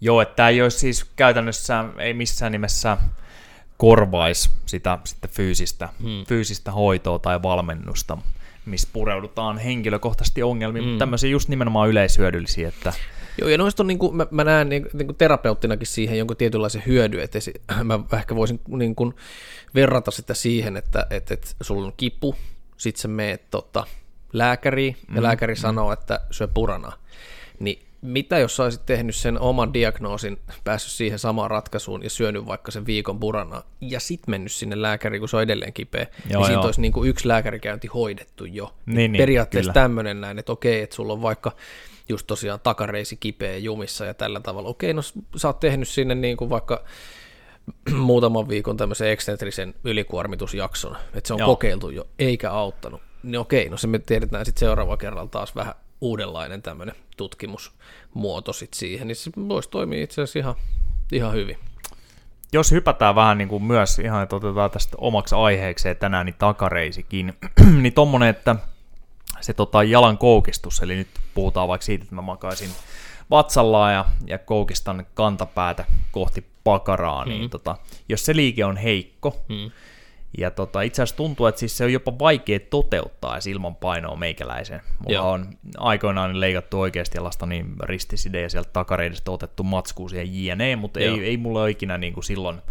Joo, 0.00 0.20
että 0.20 0.34
tämä 0.34 0.48
ei 0.48 0.62
olisi 0.62 0.78
siis 0.78 1.04
käytännössä, 1.16 1.84
ei 1.98 2.14
missään 2.14 2.52
nimessä 2.52 2.98
korvaisi 3.76 4.50
sitä 4.66 4.98
sitä 5.04 5.28
fyysistä, 5.28 5.88
hmm. 6.02 6.24
fyysistä 6.26 6.72
hoitoa 6.72 7.18
tai 7.18 7.42
valmennusta, 7.42 8.18
missä 8.66 8.88
pureudutaan 8.92 9.58
henkilökohtaisesti 9.58 10.42
ongelmiin, 10.42 10.82
hmm. 10.82 10.90
mutta 10.90 11.02
tämmöisiä 11.02 11.30
just 11.30 11.48
nimenomaan 11.48 11.88
yleishyödyllisiä, 11.88 12.68
että 12.68 12.92
Joo, 13.38 13.48
ja 13.48 13.58
noista 13.58 13.82
on, 13.82 13.86
niin 13.86 13.98
kuin, 13.98 14.16
mä, 14.16 14.26
mä 14.30 14.44
näen 14.44 14.68
niin, 14.68 14.88
niin 14.92 15.06
kuin 15.06 15.16
terapeuttinakin 15.16 15.86
siihen 15.86 16.18
jonkun 16.18 16.36
tietynlaisen 16.36 16.82
hyödyn, 16.86 17.20
että 17.20 17.38
esi- 17.38 17.60
mä 17.84 18.00
ehkä 18.12 18.36
voisin 18.36 18.60
niin 18.68 18.94
kuin, 18.94 19.14
verrata 19.74 20.10
sitä 20.10 20.34
siihen, 20.34 20.76
että, 20.76 21.06
että, 21.10 21.34
että 21.34 21.48
sulla 21.60 21.86
on 21.86 21.92
kipu, 21.96 22.34
sit 22.76 22.96
sä 22.96 23.08
meet 23.08 23.50
tota, 23.50 23.86
lääkäriin, 24.32 24.96
ja 25.08 25.20
mm, 25.20 25.22
lääkäri 25.22 25.54
mm. 25.54 25.58
sanoo, 25.58 25.92
että 25.92 26.20
syö 26.30 26.48
purana. 26.48 26.92
Niin 27.60 27.82
mitä 28.02 28.38
jos 28.38 28.56
sä 28.56 28.62
olisit 28.62 28.86
tehnyt 28.86 29.16
sen 29.16 29.40
oman 29.40 29.74
diagnoosin, 29.74 30.38
päässyt 30.64 30.92
siihen 30.92 31.18
samaan 31.18 31.50
ratkaisuun 31.50 32.02
ja 32.02 32.10
syönyt 32.10 32.46
vaikka 32.46 32.70
sen 32.70 32.86
viikon 32.86 33.20
purana 33.20 33.62
ja 33.80 34.00
sitten 34.00 34.30
mennyt 34.32 34.52
sinne 34.52 34.82
lääkäriin, 34.82 35.20
kun 35.20 35.28
se 35.28 35.36
on 35.36 35.42
edelleen 35.42 35.72
kipeä, 35.72 36.06
joo, 36.30 36.40
niin 36.40 36.46
siitä 36.46 36.60
olisi 36.60 36.80
niin 36.80 36.92
kuin 36.92 37.08
yksi 37.08 37.28
lääkärikäynti 37.28 37.86
hoidettu 37.86 38.44
jo. 38.44 38.74
Niin, 38.86 39.12
niin, 39.12 39.20
Periaatteessa 39.20 39.72
tämmöinen 39.72 40.20
näin, 40.20 40.38
että 40.38 40.52
okei, 40.52 40.82
että 40.82 40.96
sulla 40.96 41.12
on 41.12 41.22
vaikka 41.22 41.52
just 42.08 42.26
tosiaan 42.26 42.60
takareisi 42.62 43.16
kipeä 43.16 43.56
jumissa 43.56 44.04
ja 44.04 44.14
tällä 44.14 44.40
tavalla. 44.40 44.68
Okei, 44.68 44.94
no 44.94 45.02
sä 45.36 45.48
oot 45.48 45.60
tehnyt 45.60 45.88
sinne 45.88 46.14
niin 46.14 46.36
kuin 46.36 46.50
vaikka 46.50 46.84
muutaman 47.96 48.48
viikon 48.48 48.76
tämmöisen 48.76 49.10
eksentrisen 49.10 49.74
ylikuormitusjakson, 49.84 50.96
että 51.14 51.28
se 51.28 51.34
on 51.34 51.38
Joo. 51.38 51.48
kokeiltu 51.48 51.90
jo, 51.90 52.06
eikä 52.18 52.50
auttanut. 52.50 53.00
Niin 53.22 53.38
okei, 53.38 53.68
no 53.68 53.76
se 53.76 53.86
me 53.86 53.98
tiedetään 53.98 54.44
sitten 54.44 54.60
seuraava 54.60 54.96
kerralla 54.96 55.30
taas 55.30 55.56
vähän 55.56 55.74
uudenlainen 56.02 56.62
tämmöinen 56.62 56.94
tutkimusmuoto 57.16 58.52
sit 58.52 58.74
siihen, 58.74 59.08
niin 59.08 59.16
se 59.16 59.30
voisi 59.48 59.70
toimia 59.70 60.04
itse 60.04 60.22
asiassa 60.22 60.38
ihan, 60.38 60.54
ihan 61.12 61.32
hyvin. 61.32 61.58
Jos 62.52 62.70
hypätään 62.70 63.14
vähän 63.14 63.38
niin 63.38 63.48
kuin 63.48 63.62
myös 63.62 63.98
ihan, 63.98 64.22
että 64.22 64.36
otetaan 64.36 64.70
tästä 64.70 64.96
omaksi 65.00 65.34
aiheekseen 65.34 65.96
tänään, 65.96 66.26
niin 66.26 66.36
takareisikin, 66.38 67.34
niin 67.82 67.92
tommonen, 67.92 68.28
että 68.28 68.56
se 69.40 69.54
tota, 69.54 69.82
jalan 69.82 70.18
koukistus, 70.18 70.82
eli 70.82 70.96
nyt 70.96 71.08
puhutaan 71.34 71.68
vaikka 71.68 71.84
siitä, 71.84 72.02
että 72.02 72.14
mä 72.14 72.22
makaisin 72.22 72.70
vatsallaan 73.30 73.94
ja, 73.94 74.04
ja 74.26 74.38
koukistan 74.38 75.06
kantapäätä 75.14 75.84
kohti 76.10 76.46
pakaraa, 76.64 77.24
niin 77.24 77.42
mm. 77.42 77.50
tota, 77.50 77.76
jos 78.08 78.24
se 78.24 78.36
liike 78.36 78.64
on 78.64 78.76
heikko, 78.76 79.36
mm. 79.48 79.70
Ja 80.38 80.50
tota, 80.50 80.82
itse 80.82 81.02
asiassa 81.02 81.16
tuntuu, 81.16 81.46
että 81.46 81.58
siis 81.58 81.76
se 81.76 81.84
on 81.84 81.92
jopa 81.92 82.18
vaikea 82.18 82.60
toteuttaa 82.70 83.34
edes 83.34 83.46
ilman 83.46 83.76
painoa 83.76 84.16
meikäläisen. 84.16 84.80
Mulla 84.98 85.14
Joo. 85.14 85.30
on 85.30 85.46
aikoinaan 85.78 86.40
leikattu 86.40 86.80
oikeasti 86.80 87.20
lasta 87.20 87.46
niin 87.46 87.66
ristiside 87.82 88.40
ja 88.40 88.50
sieltä 88.50 88.70
takareidesta 88.72 89.32
otettu 89.32 89.62
matskuu 89.62 90.08
siihen 90.08 90.44
jne, 90.44 90.76
mutta 90.76 91.00
ei, 91.00 91.24
ei 91.24 91.36
mulla 91.36 91.62
ole 91.62 91.70
ikinä 91.70 91.98
niin 91.98 92.12
kuin 92.12 92.24
silloin 92.24 92.62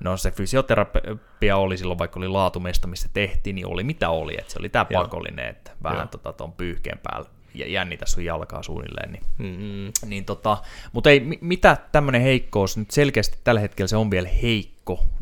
No 0.00 0.16
se 0.16 0.30
fysioterapia 0.30 1.56
oli 1.56 1.76
silloin, 1.76 1.98
vaikka 1.98 2.20
oli 2.20 2.28
laatumesta, 2.28 2.88
missä 2.88 3.08
tehtiin, 3.12 3.56
niin 3.56 3.66
oli 3.66 3.84
mitä 3.84 4.10
oli, 4.10 4.34
että 4.38 4.52
se 4.52 4.58
oli 4.58 4.68
tämä 4.68 4.84
pakollinen, 4.84 5.48
että 5.48 5.70
vähän 5.82 6.08
tota, 6.08 6.32
tuon 6.32 6.52
pyyhkeen 6.52 6.98
päällä 7.02 7.28
ja 7.54 7.66
jännitä 7.66 8.06
sun 8.06 8.24
jalkaa 8.24 8.62
suunnilleen. 8.62 9.12
Niin, 9.12 9.22
mm-hmm. 9.38 9.92
niin 10.06 10.24
tota, 10.24 10.58
mutta 10.92 11.10
ei, 11.10 11.20
mitä 11.40 11.76
tämmöinen 11.92 12.22
heikkous, 12.22 12.76
nyt 12.76 12.90
selkeästi 12.90 13.38
tällä 13.44 13.60
hetkellä 13.60 13.88
se 13.88 13.96
on 13.96 14.10
vielä 14.10 14.28
heikko 14.42 14.71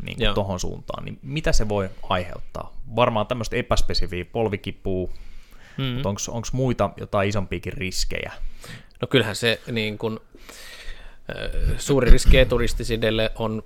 niin 0.03 0.17
kuin 0.17 0.33
tohon 0.35 0.59
suuntaan, 0.59 1.05
niin 1.05 1.19
mitä 1.21 1.51
se 1.51 1.69
voi 1.69 1.89
aiheuttaa? 2.09 2.73
Varmaan 2.95 3.27
tämmöistä 3.27 3.55
epäspesifiä 3.55 4.25
polvikipua, 4.25 5.07
mm-hmm. 5.77 5.93
mutta 5.93 6.09
onko 6.09 6.47
muita 6.51 6.89
jotain 6.97 7.29
isompiakin 7.29 7.73
riskejä? 7.73 8.31
No 9.01 9.07
kyllähän 9.07 9.35
se 9.35 9.61
niin 9.71 9.97
kun, 9.97 10.21
suuri 11.77 12.11
riski 12.11 12.37
eturistisidelle 12.37 13.31
on 13.35 13.63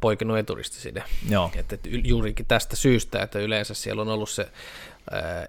poikinut 0.00 0.38
eturistiside. 0.38 1.04
Joo. 1.28 1.50
Että, 1.56 1.74
että 1.74 1.88
juurikin 2.04 2.46
tästä 2.46 2.76
syystä, 2.76 3.22
että 3.22 3.38
yleensä 3.38 3.74
siellä 3.74 4.02
on 4.02 4.08
ollut 4.08 4.30
se 4.30 4.48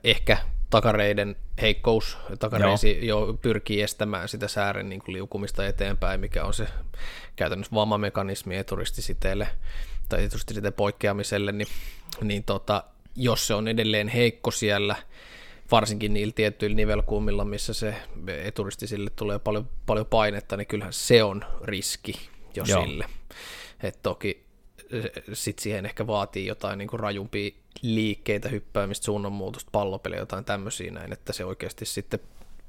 ehkä 0.03 0.37
takareiden 0.71 1.35
heikkous, 1.61 2.17
takareisi 2.39 3.07
Joo. 3.07 3.27
jo 3.27 3.33
pyrkii 3.33 3.81
estämään 3.81 4.29
sitä 4.29 4.47
säären 4.47 4.89
niin 4.89 5.01
kuin 5.01 5.13
liukumista 5.13 5.67
eteenpäin, 5.67 6.19
mikä 6.19 6.45
on 6.45 6.53
se 6.53 6.67
käytännössä 7.35 7.75
vammamekanismi 7.75 8.57
eturistisiteelle 8.57 9.47
tai 10.09 10.23
eturistisiteen 10.23 10.73
poikkeamiselle, 10.73 11.51
niin, 11.51 11.67
niin 12.21 12.43
tota, 12.43 12.83
jos 13.15 13.47
se 13.47 13.53
on 13.53 13.67
edelleen 13.67 14.07
heikko 14.07 14.51
siellä, 14.51 14.95
varsinkin 15.71 16.13
niillä 16.13 16.33
tiettyillä 16.33 16.75
nivelkulmilla, 16.75 17.45
missä 17.45 17.73
se 17.73 17.95
eturistisille 18.27 19.09
tulee 19.15 19.39
paljon, 19.39 19.69
paljon 19.85 20.05
painetta, 20.05 20.57
niin 20.57 20.67
kyllähän 20.67 20.93
se 20.93 21.23
on 21.23 21.45
riski 21.63 22.29
jo 22.55 22.63
Joo. 22.67 22.83
sille. 22.83 23.05
Et 23.83 23.99
toki 24.03 24.43
sit 25.33 25.59
siihen 25.59 25.85
ehkä 25.85 26.07
vaatii 26.07 26.45
jotain 26.45 26.77
niin 26.77 26.87
kuin 26.87 26.99
rajumpia 26.99 27.51
liikkeitä, 27.81 28.49
hyppäämistä, 28.49 29.05
suunnanmuutosta, 29.05 29.69
pallopeliä, 29.71 30.19
jotain 30.19 30.45
tämmöisiä 30.45 30.91
näin, 30.91 31.13
että 31.13 31.33
se 31.33 31.45
oikeasti 31.45 31.85
sitten 31.85 32.19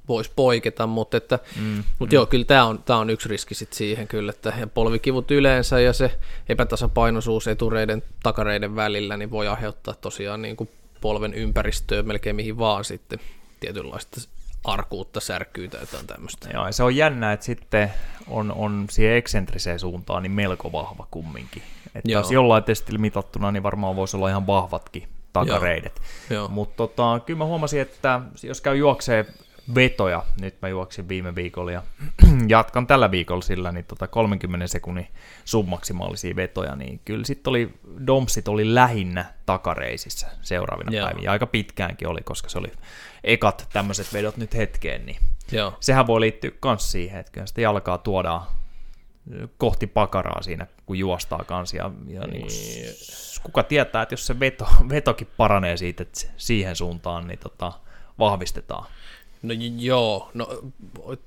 voisi 0.09 0.31
poiketa, 0.37 0.87
mutta, 0.87 1.17
että, 1.17 1.39
mm, 1.57 1.85
mutta 1.99 2.13
mm. 2.13 2.17
joo, 2.17 2.27
kyllä 2.27 2.45
tämä 2.45 2.65
on, 2.65 2.83
tämä 2.83 2.99
on 2.99 3.11
yksi 3.11 3.29
riski 3.29 3.55
sitten 3.55 3.77
siihen 3.77 4.09
kyllä, 4.09 4.31
että 4.31 4.69
polvikivut 4.75 5.31
yleensä 5.31 5.81
ja 5.81 5.93
se 5.93 6.19
epätasapainoisuus 6.49 7.49
etureiden, 7.49 8.03
takareiden 8.23 8.77
välillä, 8.77 9.17
niin 9.17 9.31
voi 9.31 9.49
aiheuttaa 9.49 9.95
tosiaan 9.95 10.43
niin 10.43 10.57
kuin 10.57 10.71
polven 11.01 11.35
ympäristöä 11.35 12.03
melkein 12.03 12.37
mihin 12.37 12.59
vaan 12.59 12.85
sitten 12.85 13.21
tietynlaista 13.61 14.21
arkuutta, 14.65 15.21
särkyy 15.21 15.69
tai 15.69 15.81
jotain 15.81 16.07
tämmöistä. 16.07 16.49
Joo, 16.55 16.67
ja 16.67 16.73
se 16.73 16.83
on 16.83 16.97
jännä, 16.97 17.33
että 17.33 17.47
sitten 17.47 17.93
on, 18.29 18.53
on 18.53 18.87
siihen 18.91 19.17
eksentriseen 19.17 19.79
suuntaan 19.79 20.23
niin 20.23 20.33
melko 20.33 20.73
vahva 20.73 21.07
kumminkin. 21.11 21.63
Että 21.95 22.13
taas 22.13 22.31
jollain 22.31 22.65
testillä 22.65 22.99
mitattuna, 22.99 23.53
niin 23.53 23.63
varmaan 23.63 23.97
voisi 23.97 24.17
olla 24.17 24.29
ihan 24.29 24.47
vahvatkin 24.47 25.09
takareidet. 25.33 26.03
Mutta 26.49 26.77
tota, 26.77 27.21
kyllä 27.27 27.39
mä 27.39 27.45
huomasin, 27.45 27.81
että 27.81 28.21
jos 28.43 28.61
käy 28.61 28.77
juoksee 28.77 29.27
vetoja, 29.75 30.25
nyt 30.41 30.55
mä 30.63 30.69
juoksin 30.69 31.09
viime 31.09 31.35
viikolla 31.35 31.73
ja 31.73 31.83
jatkan 32.49 32.87
tällä 32.87 33.11
viikolla 33.11 33.43
sillä, 33.43 33.73
niin 33.73 33.85
tota 33.85 34.07
30 34.07 34.67
sekunnin 34.67 35.09
submaksimaalisia 35.45 36.37
vetoja, 36.37 36.77
niin 36.77 37.01
kyllä 37.05 37.25
sitten 37.25 37.51
oli, 37.51 37.75
domsit 38.07 38.49
oli 38.49 38.75
lähinnä 38.75 39.25
takareisissä 39.47 40.29
seuraavina 40.43 40.93
Joo. 40.93 41.07
päivinä, 41.07 41.31
aika 41.31 41.47
pitkäänkin 41.47 42.09
oli, 42.09 42.21
koska 42.25 42.49
se 42.49 42.59
oli 42.59 42.73
ekat 43.25 43.69
tämmöiset 43.73 44.13
vedot 44.13 44.37
nyt 44.37 44.55
hetkeen, 44.55 45.07
niin 45.07 45.19
Joo. 45.53 45.77
sehän 45.81 46.07
voi 46.07 46.21
liittyä 46.21 46.51
myös 46.65 46.93
siihen, 46.93 47.21
että 47.21 47.33
kyllä 47.33 47.47
sitä 47.47 47.61
jalkaa 47.61 47.99
tuodaan 47.99 48.43
kohti 49.59 49.87
pakaraa 49.87 50.43
siinä, 50.43 50.67
kun 50.87 50.99
juostaa 50.99 51.45
kanssa. 51.47 51.77
Ja, 51.77 51.91
ja 52.07 52.21
niin. 52.21 52.47
Niin 52.47 52.95
kuka 53.43 53.63
tietää, 53.63 54.03
että 54.03 54.13
jos 54.13 54.27
se 54.27 54.41
veto, 54.41 54.69
vetokin 54.89 55.29
paranee 55.37 55.77
siitä, 55.77 56.03
että 56.03 56.21
siihen 56.37 56.77
suuntaan, 56.77 57.27
niin 57.27 57.39
tota, 57.39 57.73
vahvistetaan. 58.19 58.87
No 59.43 59.55
joo, 59.77 60.31
no 60.35 60.49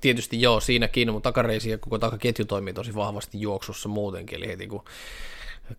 tietysti 0.01 0.41
joo 0.41 0.59
siinäkin, 0.59 1.13
mutta 1.13 1.29
takareisi 1.29 1.69
ja 1.69 1.77
koko 1.77 1.99
takaketju 1.99 2.45
toimii 2.45 2.73
tosi 2.73 2.95
vahvasti 2.95 3.41
juoksussa 3.41 3.89
muutenkin, 3.89 4.37
eli 4.37 4.47
heti 4.47 4.67
kun 4.67 4.85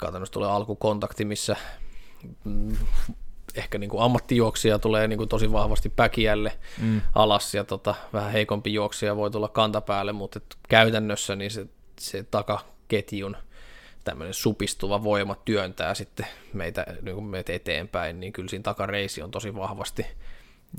käytännössä 0.01 0.33
tulee 0.33 0.51
alkukontakti, 0.51 1.25
missä 1.25 1.57
mm, 2.45 2.77
ehkä 3.57 3.79
niin 3.79 3.91
kuin 3.91 4.03
ammattijuoksija 4.03 4.79
tulee 4.79 5.09
niin 5.09 5.19
kuin 5.19 5.29
tosi 5.29 5.53
vahvasti 5.53 5.89
päkiälle 5.89 6.53
mm. 6.83 7.01
alas 7.15 7.55
ja 7.55 7.65
tota, 7.65 7.95
vähän 8.13 8.33
heikompi 8.33 8.75
juoksija 8.75 9.17
voi 9.17 9.31
tulla 9.31 9.49
kantapäälle, 9.49 10.13
mutta 10.13 10.39
et 10.39 10.57
käytännössä 10.69 11.37
niin 11.37 11.51
se, 11.51 11.67
se 12.01 12.23
takaketjun 12.23 13.37
tämmöinen 14.05 14.35
supistuva 14.35 15.05
voima 15.05 15.35
työntää 15.45 15.95
sitten 15.95 16.27
meitä, 16.53 16.87
niin 17.03 17.15
kuin 17.15 17.27
meitä 17.27 17.53
eteenpäin, 17.53 18.21
niin 18.21 18.33
kyllä 18.33 18.49
siinä 18.49 18.63
takareisi 18.63 19.23
on 19.23 19.31
tosi 19.31 19.55
vahvasti 19.55 20.07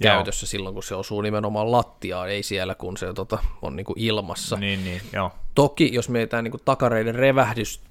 käytössä 0.02 0.44
joo. 0.44 0.48
silloin, 0.48 0.74
kun 0.74 0.84
se 0.84 0.96
osuu 0.96 1.22
nimenomaan 1.22 1.72
lattiaan, 1.72 2.30
ei 2.30 2.44
siellä, 2.44 2.76
kun 2.76 2.98
se 2.98 3.14
tota, 3.14 3.38
on 3.62 3.76
niin 3.76 3.86
kuin 3.86 4.00
ilmassa. 4.00 4.56
Niin, 4.56 4.84
niin, 4.84 5.02
joo. 5.14 5.32
Toki, 5.56 5.94
jos 5.94 6.10
mietitään 6.10 6.44
niin 6.44 6.52
kuin 6.52 6.62
takareiden 6.66 7.16
revähdys, 7.16 7.82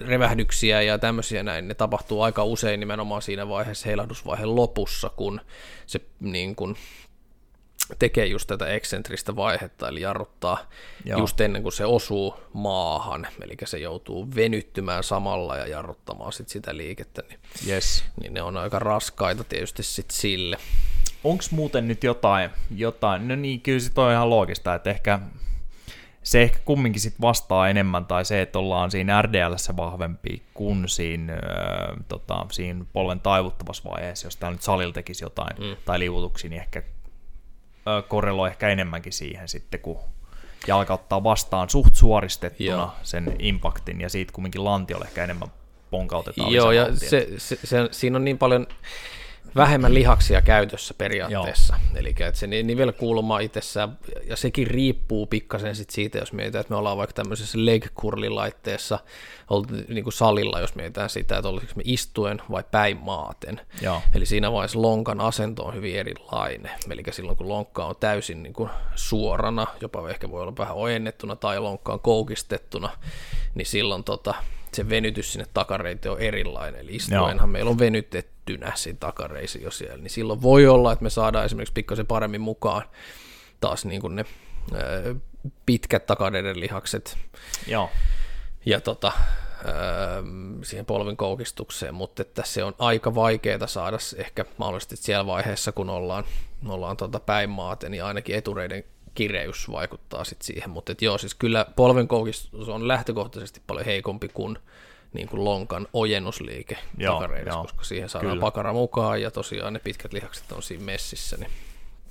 revähdyksiä 0.00 0.82
ja 0.82 0.98
tämmöisiä 0.98 1.42
näin, 1.42 1.68
ne 1.68 1.74
tapahtuu 1.74 2.22
aika 2.22 2.44
usein 2.44 2.80
nimenomaan 2.80 3.22
siinä 3.22 3.48
vaiheessa 3.48 3.86
heilahdusvaiheen 3.86 4.56
lopussa, 4.56 5.08
kun 5.08 5.40
se 5.86 6.00
niin 6.20 6.56
kuin, 6.56 6.76
tekee 7.98 8.26
just 8.26 8.46
tätä 8.46 8.66
eksentristä 8.66 9.36
vaihetta, 9.36 9.88
eli 9.88 10.00
jarruttaa 10.00 10.70
Joo. 11.04 11.18
just 11.18 11.40
ennen 11.40 11.62
kuin 11.62 11.72
se 11.72 11.84
osuu 11.84 12.34
maahan, 12.52 13.26
eli 13.42 13.54
se 13.64 13.78
joutuu 13.78 14.28
venyttymään 14.34 15.04
samalla 15.04 15.56
ja 15.56 15.66
jarruttamaan 15.66 16.32
sit 16.32 16.48
sitä 16.48 16.76
liikettä, 16.76 17.22
niin, 17.28 17.40
yes. 17.68 18.04
niin 18.20 18.34
ne 18.34 18.42
on 18.42 18.56
aika 18.56 18.78
raskaita 18.78 19.44
tietysti 19.44 19.82
sit 19.82 20.10
sille. 20.10 20.56
Onko 21.24 21.44
muuten 21.50 21.88
nyt 21.88 22.04
jotain, 22.04 22.50
jotain, 22.76 23.28
no 23.28 23.36
niin, 23.36 23.60
kyllä 23.60 23.80
se 23.80 23.90
on 23.96 24.12
ihan 24.12 24.30
loogista, 24.30 24.74
että 24.74 24.90
ehkä 24.90 25.20
se 26.24 26.42
ehkä 26.42 26.58
kumminkin 26.64 27.00
sit 27.00 27.14
vastaa 27.20 27.68
enemmän, 27.68 28.06
tai 28.06 28.24
se, 28.24 28.42
että 28.42 28.58
ollaan 28.58 28.90
siinä 28.90 29.22
RDLssä 29.22 29.76
vahvempi 29.76 30.42
kuin 30.54 30.88
siinä, 30.88 31.32
äh, 31.32 31.96
tota, 32.08 32.46
siinä 32.50 32.84
polven 32.92 33.20
taivuttavassa 33.20 33.90
vaiheessa, 33.90 34.26
jos 34.26 34.36
täällä 34.36 34.54
nyt 34.54 34.62
salilla 34.62 34.92
tekisi 34.92 35.24
jotain, 35.24 35.56
mm. 35.58 35.76
tai 35.84 35.98
liuutuksia, 35.98 36.50
niin 36.50 36.62
ehkä 36.62 36.82
äh, 37.88 38.08
korreloi 38.08 38.48
ehkä 38.48 38.68
enemmänkin 38.68 39.12
siihen 39.12 39.48
sitten, 39.48 39.80
kun 39.80 39.98
jalka 40.66 40.94
ottaa 40.94 41.24
vastaan 41.24 41.70
suht 41.70 41.94
suoristettuna 41.94 42.70
Joo. 42.70 42.92
sen 43.02 43.36
impaktin, 43.38 44.00
ja 44.00 44.08
siitä 44.08 44.32
kumminkin 44.32 44.64
lantiolle 44.64 45.04
ehkä 45.04 45.24
enemmän 45.24 45.48
ponkautetaan 45.90 46.52
Joo, 46.52 46.72
ja 46.72 46.96
se, 46.96 47.28
se, 47.38 47.58
se, 47.64 47.88
siinä 47.90 48.16
on 48.16 48.24
niin 48.24 48.38
paljon 48.38 48.66
vähemmän 49.56 49.94
lihaksia 49.94 50.42
käytössä 50.42 50.94
periaatteessa. 50.94 51.78
Eli 51.94 52.08
että 52.08 52.40
se 52.40 52.46
nivelkulma 52.46 53.38
itsessään, 53.38 53.98
ja 54.28 54.36
sekin 54.36 54.66
riippuu 54.66 55.26
pikkasen 55.26 55.76
sit 55.76 55.90
siitä, 55.90 56.18
jos 56.18 56.32
mietitään, 56.32 56.60
että 56.60 56.72
me 56.72 56.76
ollaan 56.76 56.96
vaikka 56.96 57.14
tämmöisessä 57.14 57.58
leg 57.58 57.86
laitteessa 58.28 58.98
niin 59.88 60.04
kuin 60.04 60.12
salilla, 60.12 60.60
jos 60.60 60.74
mietitään 60.74 61.10
sitä, 61.10 61.36
että 61.36 61.48
olisiko 61.48 61.72
me 61.76 61.82
istuen 61.86 62.42
vai 62.50 62.64
päin 62.70 62.96
maaten. 62.96 63.60
Joo. 63.80 64.02
Eli 64.14 64.26
siinä 64.26 64.52
vaiheessa 64.52 64.82
lonkan 64.82 65.20
asento 65.20 65.64
on 65.64 65.74
hyvin 65.74 65.96
erilainen. 65.96 66.70
Eli 66.90 67.02
silloin 67.10 67.36
kun 67.36 67.48
lonkka 67.48 67.84
on 67.84 67.96
täysin 68.00 68.42
niin 68.42 68.52
kuin 68.52 68.70
suorana, 68.94 69.66
jopa 69.80 70.08
ehkä 70.10 70.30
voi 70.30 70.42
olla 70.42 70.56
vähän 70.58 70.76
ojennettuna 70.76 71.36
tai 71.36 71.60
lonkka 71.60 71.92
on 71.92 72.00
koukistettuna, 72.00 72.90
niin 73.54 73.66
silloin 73.66 74.04
tota, 74.04 74.34
se 74.74 74.88
venytys 74.88 75.32
sinne 75.32 75.46
takareiteen 75.54 76.12
on 76.12 76.20
erilainen. 76.20 76.80
Eli 76.80 76.96
istuenhan 76.96 77.36
Joo. 77.36 77.46
meillä 77.46 77.70
on 77.70 77.78
venytettynä 77.78 78.72
siinä 78.74 78.96
takareisi 79.00 79.62
jo 79.62 79.70
siellä, 79.70 79.96
niin 79.96 80.10
silloin 80.10 80.42
voi 80.42 80.66
olla, 80.66 80.92
että 80.92 81.02
me 81.02 81.10
saadaan 81.10 81.44
esimerkiksi 81.44 81.72
pikkasen 81.72 82.06
paremmin 82.06 82.40
mukaan 82.40 82.82
taas 83.60 83.84
niin 83.84 84.00
kuin 84.00 84.16
ne 84.16 84.24
ö, 84.74 85.14
pitkät 85.66 86.06
takareiden 86.06 86.60
lihakset. 86.60 87.18
Joo. 87.66 87.90
Ja 88.66 88.80
tota, 88.80 89.12
ö, 89.64 89.68
siihen 90.62 90.86
polvin 90.86 91.16
koukistukseen, 91.16 91.94
mutta 91.94 92.22
että 92.22 92.42
se 92.46 92.64
on 92.64 92.74
aika 92.78 93.14
vaikeaa 93.14 93.66
saada 93.66 93.98
ehkä 94.16 94.44
mahdollisesti 94.58 94.96
siellä 94.96 95.26
vaiheessa, 95.26 95.72
kun 95.72 95.90
ollaan, 95.90 96.24
ollaan 96.68 96.96
tota 96.96 97.20
päinmaate, 97.20 97.88
niin 97.88 98.04
ainakin 98.04 98.36
etureiden 98.36 98.84
kireys 99.14 99.70
vaikuttaa 99.72 100.24
sit 100.24 100.42
siihen, 100.42 100.70
mutta 100.70 100.92
et 100.92 101.02
joo, 101.02 101.18
siis 101.18 101.34
kyllä 101.34 101.66
polvenkoukistus 101.76 102.68
on 102.68 102.88
lähtökohtaisesti 102.88 103.60
paljon 103.66 103.86
heikompi 103.86 104.28
kuin, 104.28 104.58
niin 105.12 105.28
kuin 105.28 105.44
lonkan 105.44 105.88
ojennusliike 105.92 106.76
joo, 106.98 107.14
takareidassa, 107.14 107.60
koska 107.60 107.84
siihen 107.84 108.08
saadaan 108.08 108.32
kyllä. 108.32 108.40
pakara 108.40 108.72
mukaan 108.72 109.22
ja 109.22 109.30
tosiaan 109.30 109.72
ne 109.72 109.78
pitkät 109.78 110.12
lihakset 110.12 110.52
on 110.52 110.62
siinä 110.62 110.84
messissä. 110.84 111.36
Niin. 111.36 111.50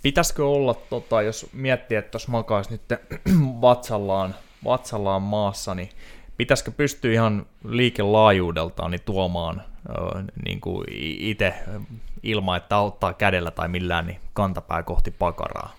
Pitäisikö 0.01 0.47
olla, 0.47 0.73
tota, 0.73 1.21
jos 1.21 1.47
miettii, 1.53 1.97
että 1.97 2.15
jos 2.15 2.27
makaisi 2.27 2.71
nyt 2.71 2.81
vatsallaan, 3.61 4.35
vatsallaan 4.65 5.21
maassa, 5.21 5.75
niin 5.75 5.89
pitäisikö 6.37 6.71
pystyä 6.71 7.11
ihan 7.11 7.45
liikelaajuudeltaan 7.67 8.91
niin 8.91 9.01
tuomaan 9.05 9.63
niin 10.45 10.61
kuin 10.61 10.85
itse 11.19 11.53
ilman, 12.23 12.57
että 12.57 12.75
auttaa 12.75 13.13
kädellä 13.13 13.51
tai 13.51 13.67
millään 13.67 14.07
niin 14.07 14.19
kantapää 14.33 14.83
kohti 14.83 15.11
pakaraa? 15.11 15.75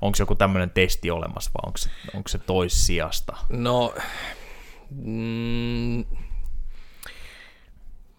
Onko 0.00 0.16
joku 0.18 0.34
tämmöinen 0.34 0.70
testi 0.70 1.10
olemassa 1.10 1.50
vai 1.54 1.66
onko 1.66 1.78
se, 1.78 1.90
onko 2.14 2.28
se 2.28 2.38
toissijasta? 2.38 3.36
No, 3.48 3.94
mm, 4.90 6.04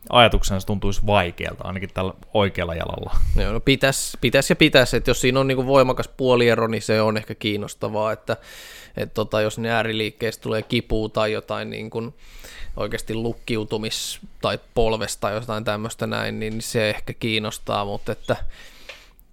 ajatuksena 0.09 0.59
se 0.59 0.65
tuntuisi 0.67 1.05
vaikealta, 1.05 1.63
ainakin 1.63 1.89
tällä 1.93 2.13
oikealla 2.33 2.75
jalalla. 2.75 3.15
Joo, 3.35 3.53
no 3.53 3.59
pitäisi 3.59 4.17
pitäis 4.21 4.49
ja 4.49 4.55
pitäisi, 4.55 4.97
että 4.97 5.09
jos 5.09 5.21
siinä 5.21 5.39
on 5.39 5.47
niin 5.47 5.67
voimakas 5.67 6.07
puoliero, 6.07 6.67
niin 6.67 6.81
se 6.81 7.01
on 7.01 7.17
ehkä 7.17 7.35
kiinnostavaa, 7.35 8.11
että, 8.11 8.37
että 8.97 9.13
tota, 9.13 9.41
jos 9.41 9.57
ne 9.57 9.71
ääriliikkeistä 9.71 10.43
tulee 10.43 10.61
kipua 10.61 11.09
tai 11.09 11.31
jotain 11.31 11.69
niin 11.69 11.89
kuin 11.89 12.13
oikeasti 12.77 13.13
lukkiutumis- 13.13 14.27
tai 14.41 14.59
polvesta 14.73 15.21
tai 15.21 15.33
jotain 15.33 15.63
tämmöistä 15.63 16.07
näin, 16.07 16.39
niin 16.39 16.61
se 16.61 16.89
ehkä 16.89 17.13
kiinnostaa, 17.13 17.85
mutta 17.85 18.11
että 18.11 18.35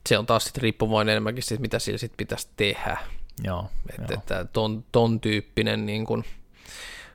se 0.09 0.19
on 0.19 0.27
taas 0.27 0.45
sitten 0.45 0.63
riippuvainen 0.63 1.13
enemmänkin 1.13 1.43
siitä, 1.43 1.61
mitä 1.61 1.79
sillä 1.79 1.99
sitten 1.99 2.17
pitäisi 2.17 2.49
tehdä. 2.57 2.99
Joo, 3.45 3.71
että, 3.91 4.13
joo. 4.13 4.19
että 4.21 4.45
ton, 4.53 4.85
ton 4.93 5.21
tyyppinen 5.21 5.87
niin 5.87 6.07
kuin 6.07 6.25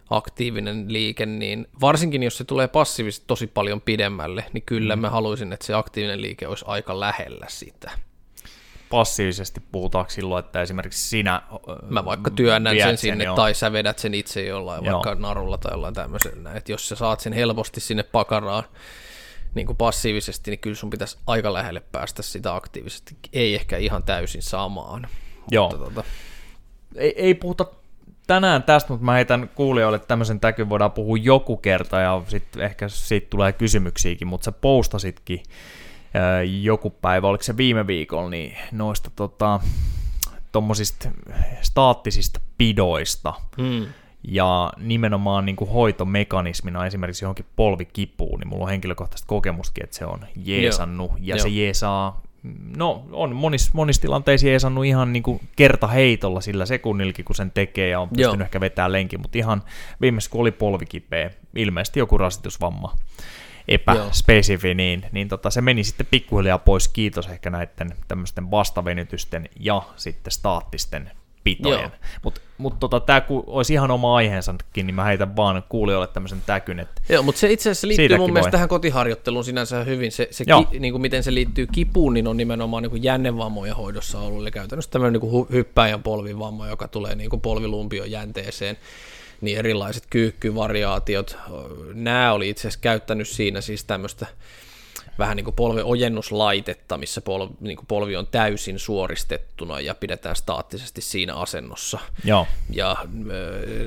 aktiivinen 0.10 0.94
liike, 0.94 1.26
niin 1.26 1.68
varsinkin 1.82 2.24
jos 2.24 2.38
se 2.38 2.44
tulee 2.44 2.68
passiivisesti 2.68 3.26
tosi 3.28 3.48
paljon 3.48 3.82
pidemmälle, 3.82 4.46
niin 4.54 4.64
kyllä 4.66 4.96
mm. 4.96 5.02
mä 5.02 5.10
haluaisin, 5.10 5.54
että 5.54 5.66
se 5.66 5.74
aktiivinen 5.74 6.22
liike 6.22 6.48
olisi 6.48 6.66
aika 6.68 7.00
lähellä 7.00 7.46
sitä. 7.50 7.92
Passiivisesti 8.90 9.62
puhutaanko 9.72 10.10
silloin, 10.10 10.46
että 10.46 10.62
esimerkiksi 10.62 11.08
sinä 11.08 11.42
Mä 11.90 12.06
vaikka 12.06 12.32
työnnän 12.32 12.78
sen 12.78 12.98
sinne, 12.98 13.24
sen, 13.24 13.36
tai 13.36 13.54
sä 13.54 13.72
vedät 13.72 14.00
sen 14.00 14.14
itse 14.14 14.46
jollain, 14.46 14.86
joo. 14.86 14.94
vaikka 14.94 15.16
narulla 15.16 15.58
tai 15.58 15.74
jollain 15.74 15.94
tämmöisellä. 15.94 16.54
Että 16.54 16.72
jos 16.72 16.90
sä 16.90 16.96
saat 16.96 17.20
sen 17.20 17.34
helposti 17.34 17.80
sinne 17.80 18.04
pakaraan, 18.04 18.64
niin 19.56 19.68
kuin 19.68 19.78
passiivisesti, 19.78 20.52
niin 20.52 20.60
kyllä 20.60 20.76
sun 20.76 20.90
pitäisi 20.90 21.18
aika 21.28 21.54
lähelle 21.54 21.80
päästä 21.92 22.22
sitä 22.22 22.56
aktiivisesti. 22.56 23.16
Ei 23.34 23.56
ehkä 23.56 23.78
ihan 23.78 24.04
täysin 24.04 24.42
samaan. 24.42 25.08
Joo. 25.52 25.70
Mutta, 25.70 25.86
tota... 25.86 26.04
ei, 26.96 27.14
ei 27.16 27.34
puhuta 27.34 27.66
tänään 28.28 28.64
tästä, 28.64 28.94
mutta 28.94 29.06
mä 29.06 29.14
heitän 29.14 29.50
kuulijoille 29.56 30.00
tämmöisen 30.00 30.40
täkyn, 30.40 30.70
voidaan 30.70 30.92
puhua 30.92 31.18
joku 31.18 31.58
kerta 31.58 32.00
ja 32.00 32.22
sitten 32.28 32.62
ehkä 32.62 32.90
siitä 32.90 33.28
tulee 33.30 33.54
kysymyksiäkin, 33.54 34.28
mutta 34.28 34.46
sä 34.46 34.52
postasitkin 34.52 35.44
joku 36.62 36.90
päivä, 36.90 37.28
oliko 37.28 37.44
se 37.44 37.58
viime 37.58 37.88
viikolla, 37.88 38.30
niin 38.30 38.58
noista 38.72 39.12
tota, 39.16 39.60
tommosista 40.52 41.12
staattisista 41.62 42.40
pidoista. 42.58 43.34
Hmm 43.58 43.86
ja 44.24 44.74
nimenomaan 44.78 45.46
niin 45.46 45.56
kuin 45.56 45.70
hoitomekanismina 45.70 46.86
esimerkiksi 46.86 47.26
johonkin 47.26 47.46
polvikipuun, 47.56 48.40
niin 48.40 48.48
mulla 48.48 48.64
on 48.64 48.70
henkilökohtaisesti 48.70 49.28
kokemuskin, 49.28 49.84
että 49.84 49.98
se 49.98 50.06
on 50.06 50.20
jeesannut, 50.36 51.10
Joo. 51.10 51.18
ja 51.22 51.36
Joo. 51.36 51.44
se 51.44 51.50
jeesaa, 51.50 52.22
no 52.78 53.04
on 53.12 53.36
monis, 53.36 53.74
monissa 53.74 54.02
tilanteissa 54.02 54.48
jeesannut 54.48 54.86
ihan 54.86 55.14
niin 55.14 55.24
kuin 55.24 55.42
heitolla 55.94 56.42
sillä 56.42 56.66
sekunnilkin, 56.66 57.26
kun 57.26 57.36
sen 57.36 57.52
tekee, 57.52 57.90
ja 57.90 58.00
on 58.00 58.10
pystynyt 58.10 58.40
Joo. 58.40 58.44
ehkä 58.44 58.60
vetämään 58.60 58.92
lenkin, 58.92 59.22
mutta 59.22 59.38
ihan 59.38 59.64
viimeisessä 60.02 60.32
kun 60.32 60.42
oli 60.42 60.52
polvikipeä, 60.52 61.32
ilmeisesti 61.56 62.00
joku 62.00 62.18
rasitusvamma, 62.18 62.96
epäspesifi, 63.68 64.74
niin, 64.74 65.06
niin 65.12 65.28
tota, 65.28 65.50
se 65.50 65.62
meni 65.62 65.84
sitten 65.84 66.08
pikkuhiljaa 66.12 66.58
pois, 66.58 66.88
kiitos 66.88 67.28
ehkä 67.28 67.50
näiden 67.50 67.90
tämmöisten 68.08 68.52
vastavenytysten 68.52 69.50
ja 69.60 69.82
sitten 69.96 70.32
staattisten 70.32 71.12
pitojen. 71.56 71.92
Mutta 72.24 72.42
mut 72.58 72.80
tota, 72.80 73.00
tämä 73.00 73.22
olisi 73.48 73.74
ihan 73.74 73.92
oma 73.92 74.16
aiheensakin, 74.16 74.88
niin 74.88 74.96
mä 74.96 75.04
heitän 75.04 75.36
vaan 75.36 75.64
kuulijoille 75.70 76.08
tämmöisen 76.08 76.42
täkyn. 76.46 76.80
Että 76.80 77.02
Joo, 77.10 77.24
mutta 77.24 77.40
se 77.40 77.52
itse 77.52 77.70
asiassa 77.70 77.88
liittyy 77.88 78.18
mun 78.18 78.34
mielestä 78.34 78.42
voi. 78.42 78.52
tähän 78.52 78.70
kotiharjoitteluun 78.70 79.46
sinänsä 79.46 79.84
hyvin. 79.84 80.12
Se, 80.12 80.28
se 80.32 80.46
ki, 80.46 80.80
niin 80.80 80.94
kuin 80.94 81.02
miten 81.02 81.24
se 81.24 81.34
liittyy 81.34 81.68
kipuun, 81.68 82.14
niin 82.14 82.28
on 82.28 82.38
nimenomaan 82.38 82.84
niin 82.84 82.92
kuin 82.92 83.04
jännevammojen 83.04 83.76
hoidossa 83.76 84.20
ollut. 84.20 84.42
Eli 84.42 84.52
käytännössä 84.52 84.92
tämmöinen 84.92 85.22
niin 85.22 85.32
kuin 85.32 85.48
hyppäjän 85.52 86.04
polvivamma, 86.04 86.68
joka 86.68 86.88
tulee 86.88 87.16
niin 87.16 87.30
kuin 87.30 87.42
polvilumpion 87.42 88.12
jänteeseen 88.12 88.78
niin 89.42 89.58
erilaiset 89.58 90.04
kyykkyvariaatiot. 90.10 91.38
Nämä 91.94 92.34
oli 92.34 92.50
itse 92.50 92.62
asiassa 92.62 92.80
käyttänyt 92.80 93.28
siinä 93.28 93.62
siis 93.62 93.84
tämmöistä 93.84 94.26
vähän 95.20 95.38
niin 95.38 95.46
kuin 95.46 95.56
polven 95.56 95.86
ojennuslaitetta, 95.86 96.98
missä 96.98 97.22
polvi, 97.22 97.54
niin 97.60 97.78
kuin 97.78 97.88
polvi 97.88 98.16
on 98.16 98.28
täysin 98.28 98.80
suoristettuna 98.80 99.80
ja 99.80 99.96
pidetään 99.96 100.36
staattisesti 100.36 101.02
siinä 101.02 101.36
asennossa. 101.36 102.00
Joo. 102.24 102.48
Ja 102.70 102.96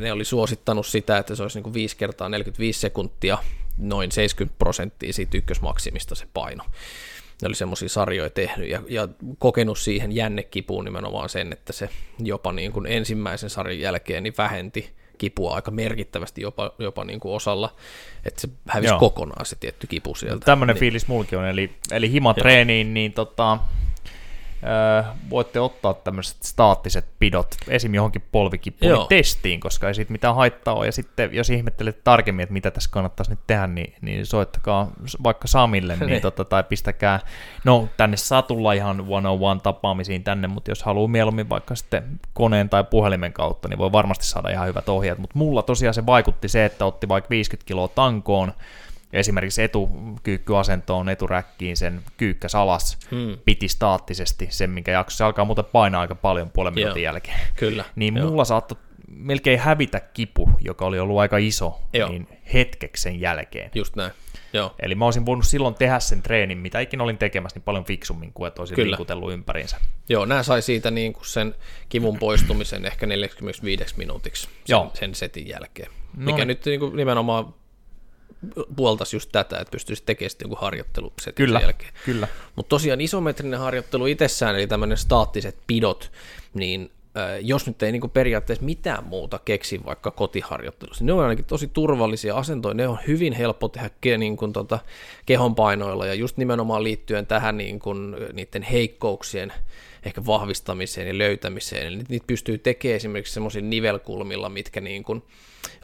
ne 0.01 0.12
oli 0.12 0.25
suosittanut 0.25 0.87
sitä, 0.87 1.18
että 1.18 1.35
se 1.35 1.42
olisi 1.42 1.57
niin 1.59 1.62
kuin 1.62 1.75
5 1.75 1.97
kertaa 1.97 2.29
45 2.29 2.81
sekuntia, 2.81 3.38
noin 3.79 4.12
70 4.12 4.59
prosenttia 4.59 5.12
siitä 5.12 5.37
ykkösmaksimista 5.37 6.14
se 6.14 6.27
paino. 6.35 6.64
Ne 7.42 7.47
oli 7.47 7.55
semmoisia 7.55 7.88
sarjoja 7.88 8.31
tehnyt 8.31 8.68
ja, 8.68 8.83
ja 8.88 9.09
kokenut 9.38 9.79
siihen 9.79 10.12
jännekipuun 10.12 10.85
nimenomaan 10.85 11.29
sen, 11.29 11.53
että 11.53 11.73
se 11.73 11.88
jopa 12.18 12.53
niin 12.53 12.73
kuin 12.73 12.87
ensimmäisen 12.87 13.51
sarjan 13.51 13.81
jälkeen 13.81 14.23
niin 14.23 14.35
vähenti 14.38 14.90
kipua 15.22 15.54
aika 15.54 15.70
merkittävästi 15.70 16.42
jopa, 16.42 16.70
jopa 16.78 17.04
niin 17.04 17.20
kuin 17.20 17.35
osalla, 17.35 17.74
että 18.24 18.40
se 18.40 18.48
hävisi 18.68 18.92
Joo. 18.92 18.98
kokonaan 18.98 19.46
se 19.46 19.56
tietty 19.56 19.87
kipu 19.87 20.14
sieltä. 20.14 20.44
Tämmöinen 20.44 20.74
niin. 20.74 20.80
fiilis 20.80 21.08
mulki 21.08 21.37
on, 21.37 21.46
eli, 21.46 21.70
eli 21.90 22.12
himatreeniin, 22.12 22.94
niin 22.94 23.12
tota, 23.12 23.58
voitte 25.31 25.61
ottaa 25.61 25.94
tämmöiset 25.94 26.42
staattiset 26.42 27.05
pidot 27.18 27.57
esim. 27.68 27.94
johonkin 27.94 28.22
polvikipuun 28.33 29.07
testiin, 29.09 29.61
koska 29.61 29.88
ei 29.88 29.94
siitä 29.94 30.12
mitään 30.12 30.35
haittaa 30.35 30.75
ole. 30.75 30.87
Ja 30.87 30.92
sitten 30.92 31.31
jos 31.33 31.51
ihmettelette 31.51 32.01
tarkemmin, 32.05 32.42
että 32.42 32.53
mitä 32.53 32.70
tässä 32.70 32.90
kannattaisi 32.92 33.31
nyt 33.31 33.40
tehdä, 33.46 33.66
niin, 33.66 33.94
niin 34.01 34.27
soittakaa 34.27 34.90
vaikka 35.22 35.48
Samille 35.48 35.96
niin, 35.96 36.07
niin. 36.11 36.22
tota, 36.22 36.44
tai 36.44 36.64
pistäkää, 36.64 37.20
no 37.64 37.88
tänne 37.96 38.16
saa 38.16 38.42
tulla 38.42 38.72
ihan 38.72 39.05
one-on-one 39.09 39.61
tapaamisiin 39.61 40.25
tänne, 40.25 40.48
mutta 40.48 40.70
jos 40.70 40.83
haluaa 40.83 41.09
mieluummin 41.09 41.48
vaikka 41.48 41.75
sitten 41.75 42.20
koneen 42.33 42.68
tai 42.68 42.85
puhelimen 42.85 43.33
kautta, 43.33 43.68
niin 43.68 43.79
voi 43.79 43.92
varmasti 43.92 44.27
saada 44.27 44.51
ihan 44.51 44.68
hyvät 44.68 44.88
ohjeet. 44.88 45.18
Mutta 45.18 45.38
mulla 45.38 45.62
tosiaan 45.62 45.94
se 45.94 46.07
vaikutti 46.07 46.48
se, 46.48 46.64
että 46.64 46.85
otti 46.85 47.09
vaikka 47.09 47.31
50 47.31 47.66
kiloa 47.68 47.88
tankoon, 47.88 48.53
esimerkiksi 49.12 49.62
etukyykkyasentoon, 49.62 51.09
eturäkkiin 51.09 51.77
sen 51.77 52.01
kyykkäs 52.16 52.55
alas, 52.55 52.98
hmm. 53.11 53.38
piti 53.44 53.68
staattisesti 53.68 54.48
sen, 54.51 54.70
minkä 54.70 54.92
jakso. 54.92 55.16
Se 55.16 55.25
alkaa 55.25 55.44
muuten 55.44 55.64
painaa 55.64 56.01
aika 56.01 56.14
paljon 56.14 56.51
puolen 56.51 56.75
minuutin 56.75 57.03
jälkeen. 57.03 57.40
Kyllä. 57.57 57.85
niin 57.96 58.16
Joo. 58.16 58.31
mulla 58.31 58.44
saattoi 58.44 58.79
melkein 59.16 59.59
hävitä 59.59 60.01
kipu, 60.01 60.51
joka 60.61 60.85
oli 60.85 60.98
ollut 60.98 61.18
aika 61.18 61.37
iso, 61.37 61.81
Joo. 61.92 62.09
niin 62.09 62.29
hetkeksi 62.55 63.03
sen 63.03 63.20
jälkeen. 63.20 63.70
Just 63.75 63.96
näin. 63.96 64.12
Joo. 64.53 64.75
Eli 64.83 64.94
mä 64.94 65.05
olisin 65.05 65.27
voinut 65.27 65.46
silloin 65.46 65.75
tehdä 65.75 66.01
sen 66.01 66.22
treenin, 66.22 66.59
mitä 66.59 66.81
ikinä 66.81 67.05
olin 67.05 67.18
tekemässä, 67.18 67.57
niin 67.57 67.62
paljon 67.62 67.85
fiksummin 67.85 68.33
kuin 68.33 68.48
että 68.48 68.62
olisin 68.62 68.75
Kyllä. 68.75 68.90
liikutellut 68.90 69.33
ympäriinsä. 69.33 69.77
Joo, 70.09 70.25
nämä 70.25 70.42
sai 70.42 70.62
siitä 70.62 70.90
niin 70.90 71.12
kuin 71.12 71.27
sen 71.27 71.55
kivun 71.88 72.18
poistumisen 72.18 72.87
ehkä 72.87 73.07
45 73.07 73.94
minuutiksi 73.96 74.42
sen, 74.42 74.53
Joo. 74.68 74.90
sen 74.94 75.14
setin 75.14 75.48
jälkeen. 75.48 75.90
No 76.16 76.25
mikä 76.25 76.37
niin. 76.37 76.48
nyt 76.48 76.64
niin 76.64 76.81
kuin 76.81 76.96
nimenomaan 76.96 77.55
puoltaisi 78.76 79.16
just 79.16 79.28
tätä, 79.33 79.59
että 79.59 79.70
pystyisi 79.70 80.02
tekemään 80.07 80.31
sitten 80.31 80.46
joku 80.50 80.57
harjoittelu 80.61 81.12
kyllä, 81.35 81.59
sen 81.59 81.66
jälkeen. 81.66 81.92
Kyllä. 82.05 82.28
Mutta 82.57 82.68
tosiaan 82.68 83.00
isometrinen 83.00 83.61
harjoittelu 83.61 84.07
itsessään, 84.07 84.57
eli 84.57 84.66
tämmöinen 84.66 84.98
staattiset 84.98 85.57
pidot, 85.66 86.12
niin 86.55 86.90
jos 87.40 87.66
nyt 87.66 87.83
ei 87.83 87.92
niin 87.92 88.11
periaatteessa 88.11 88.64
mitään 88.64 89.05
muuta 89.05 89.40
keksi 89.44 89.85
vaikka 89.85 90.11
kotiharjoittelussa, 90.11 91.05
niin 91.05 91.07
ne 91.07 91.12
on 91.12 91.22
ainakin 91.22 91.44
tosi 91.44 91.68
turvallisia 91.68 92.37
asentoja, 92.37 92.74
ne 92.74 92.88
on 92.88 92.98
hyvin 93.07 93.33
helppo 93.33 93.68
tehdä 93.68 93.90
ke, 94.00 94.18
niin 94.18 94.37
kuin 94.37 94.52
tota, 94.52 94.78
kehonpainoilla 95.26 96.07
ja 96.07 96.14
just 96.14 96.37
nimenomaan 96.37 96.85
liittyen 96.85 97.26
tähän 97.26 97.57
niin 97.57 97.78
kuin, 97.78 98.16
niiden 98.33 98.62
heikkouksien 98.62 99.52
ehkä 100.05 100.27
vahvistamiseen 100.27 101.07
ja 101.07 101.19
löytämiseen, 101.19 101.87
eli 101.87 102.03
niitä 102.09 102.27
pystyy 102.27 102.59
tekemään 102.59 102.97
esimerkiksi 102.97 103.35
semmoisilla 103.35 103.69
nivelkulmilla, 103.69 104.49
mitkä 104.49 104.81
niin 104.81 105.05
kuin, 105.05 105.23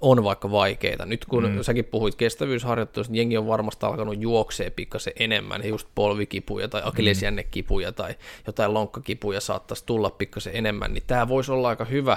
on 0.01 0.25
vaikka 0.25 0.51
vaikeita. 0.51 1.07
Nyt 1.07 1.25
kun 1.25 1.51
mm. 1.51 1.63
säkin 1.63 1.85
puhuit 1.85 2.15
kestävyysharjoittelusta, 2.15 3.13
niin 3.13 3.19
jengi 3.19 3.37
on 3.37 3.47
varmasti 3.47 3.87
alkanut 3.87 4.21
juoksee 4.21 4.71
pikkasen 4.71 5.13
enemmän, 5.19 5.69
just 5.69 5.89
polvikipuja 5.95 6.69
tai 6.69 6.83
akillesjännekipuja 6.85 7.93
tai 7.93 8.15
jotain 8.47 8.75
lonkkakipuja 8.75 9.41
saattaisi 9.41 9.87
tulla 9.87 10.11
pikkasen 10.11 10.57
enemmän, 10.57 10.95
niin 10.95 11.05
tämä 11.07 11.29
voisi 11.29 11.53
olla 11.53 11.69
aika 11.69 11.85
hyvä 11.85 12.17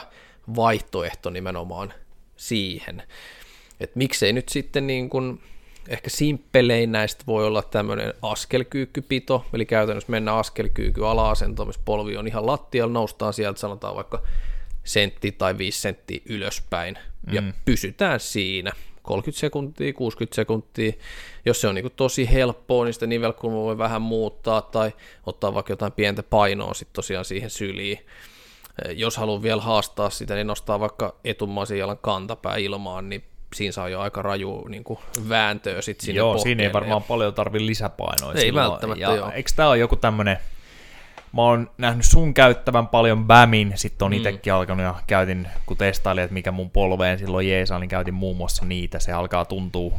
vaihtoehto 0.55 1.29
nimenomaan 1.29 1.93
siihen. 2.35 3.03
Että 3.79 3.97
miksei 3.97 4.33
nyt 4.33 4.49
sitten 4.49 4.87
niin 4.87 5.09
kuin, 5.09 5.41
ehkä 5.87 6.09
simppelein 6.09 6.91
näistä 6.91 7.23
voi 7.27 7.47
olla 7.47 7.61
tämmöinen 7.61 8.13
askelkyykkypito, 8.21 9.45
eli 9.53 9.65
käytännössä 9.65 10.11
mennään 10.11 10.37
askelkyykky 10.37 11.05
ala-asentoon, 11.05 11.67
missä 11.69 11.81
polvi 11.85 12.17
on 12.17 12.27
ihan 12.27 12.45
lattialla, 12.45 12.93
noustaan 12.93 13.33
sieltä 13.33 13.59
sanotaan 13.59 13.95
vaikka 13.95 14.21
sentti 14.83 15.31
tai 15.31 15.57
5 15.57 15.81
senttiä 15.81 16.21
ylöspäin 16.25 16.97
ja 17.31 17.41
mm. 17.41 17.53
pysytään 17.65 18.19
siinä. 18.19 18.71
30 19.01 19.39
sekuntia, 19.39 19.93
60 19.93 20.35
sekuntia. 20.35 20.93
Jos 21.45 21.61
se 21.61 21.67
on 21.67 21.75
niin 21.75 21.91
tosi 21.95 22.31
helppoa, 22.31 22.85
niin 22.85 22.93
sitä 22.93 23.07
nivelkulmaa 23.07 23.63
voi 23.63 23.77
vähän 23.77 24.01
muuttaa 24.01 24.61
tai 24.61 24.91
ottaa 25.25 25.53
vaikka 25.53 25.73
jotain 25.73 25.91
pientä 25.91 26.23
painoa 26.23 26.73
sitten 26.73 26.93
tosiaan 26.93 27.25
siihen 27.25 27.49
syliin. 27.49 27.99
Jos 28.95 29.17
haluaa 29.17 29.41
vielä 29.41 29.61
haastaa 29.61 30.09
sitä, 30.09 30.35
niin 30.35 30.47
nostaa 30.47 30.79
vaikka 30.79 31.15
etumaisen 31.23 31.77
jalan 31.77 31.97
kantapää 31.97 32.55
ilmaan, 32.55 33.09
niin 33.09 33.23
siinä 33.55 33.71
saa 33.71 33.89
jo 33.89 33.99
aika 33.99 34.21
raju 34.21 34.67
niin 34.67 34.83
kuin 34.83 34.99
vääntöä 35.29 35.81
sitten 35.81 36.05
sinne 36.05 36.17
Joo, 36.17 36.37
siinä 36.37 36.63
ei 36.63 36.73
varmaan 36.73 37.01
ja... 37.01 37.07
paljon 37.07 37.33
tarvi 37.33 37.65
lisäpainoa. 37.65 38.33
Ei 38.33 38.41
silloin. 38.41 38.71
välttämättä, 38.71 39.01
ja 39.01 39.15
joo. 39.15 39.31
Eikö 39.31 39.51
tämä 39.55 39.69
ole 39.69 39.77
joku 39.77 39.95
tämmöinen 39.95 40.37
Mä 41.33 41.41
oon 41.41 41.69
nähnyt 41.77 42.05
sun 42.05 42.33
käyttävän 42.33 42.87
paljon 42.87 43.25
BAMin, 43.27 43.71
sitten 43.75 44.05
on 44.05 44.11
mm. 44.11 44.17
itsekin 44.17 44.53
alkanut 44.53 44.83
ja 44.83 44.95
käytin, 45.07 45.47
kun 45.65 45.77
testailin, 45.77 46.23
että 46.23 46.33
mikä 46.33 46.51
mun 46.51 46.69
polveen 46.69 47.19
silloin 47.19 47.49
jeesaa, 47.49 47.79
niin 47.79 47.89
käytin 47.89 48.13
muun 48.13 48.37
muassa 48.37 48.65
niitä. 48.65 48.99
Se 48.99 49.11
alkaa 49.11 49.45
tuntua 49.45 49.93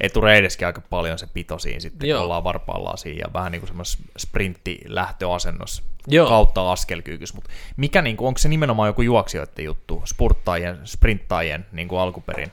etureideskin 0.00 0.66
aika 0.66 0.80
paljon 0.90 1.18
se 1.18 1.26
pito 1.26 1.58
siinä 1.58 1.80
sitten, 1.80 2.08
Joo. 2.08 2.18
kun 2.18 2.24
ollaan 2.24 2.44
varpaillaan 2.44 2.98
siinä 2.98 3.20
ja 3.20 3.32
vähän 3.32 3.52
niin 3.52 3.60
kuin 3.60 3.68
semmoisessa 3.68 3.98
sprinttilähtöasennossa 4.18 5.82
Joo. 6.06 6.28
kautta 6.28 6.72
askelkyykys. 6.72 7.34
Mutta 7.34 7.50
mikä, 7.76 8.02
niin 8.02 8.16
kuin, 8.16 8.28
onko 8.28 8.38
se 8.38 8.48
nimenomaan 8.48 8.88
joku 8.88 9.02
juoksijoiden 9.02 9.64
juttu, 9.64 10.02
spurttaajien, 10.04 10.78
sprinttaajien 10.84 11.66
niin 11.72 11.88
kuin 11.88 12.00
alkuperin? 12.00 12.52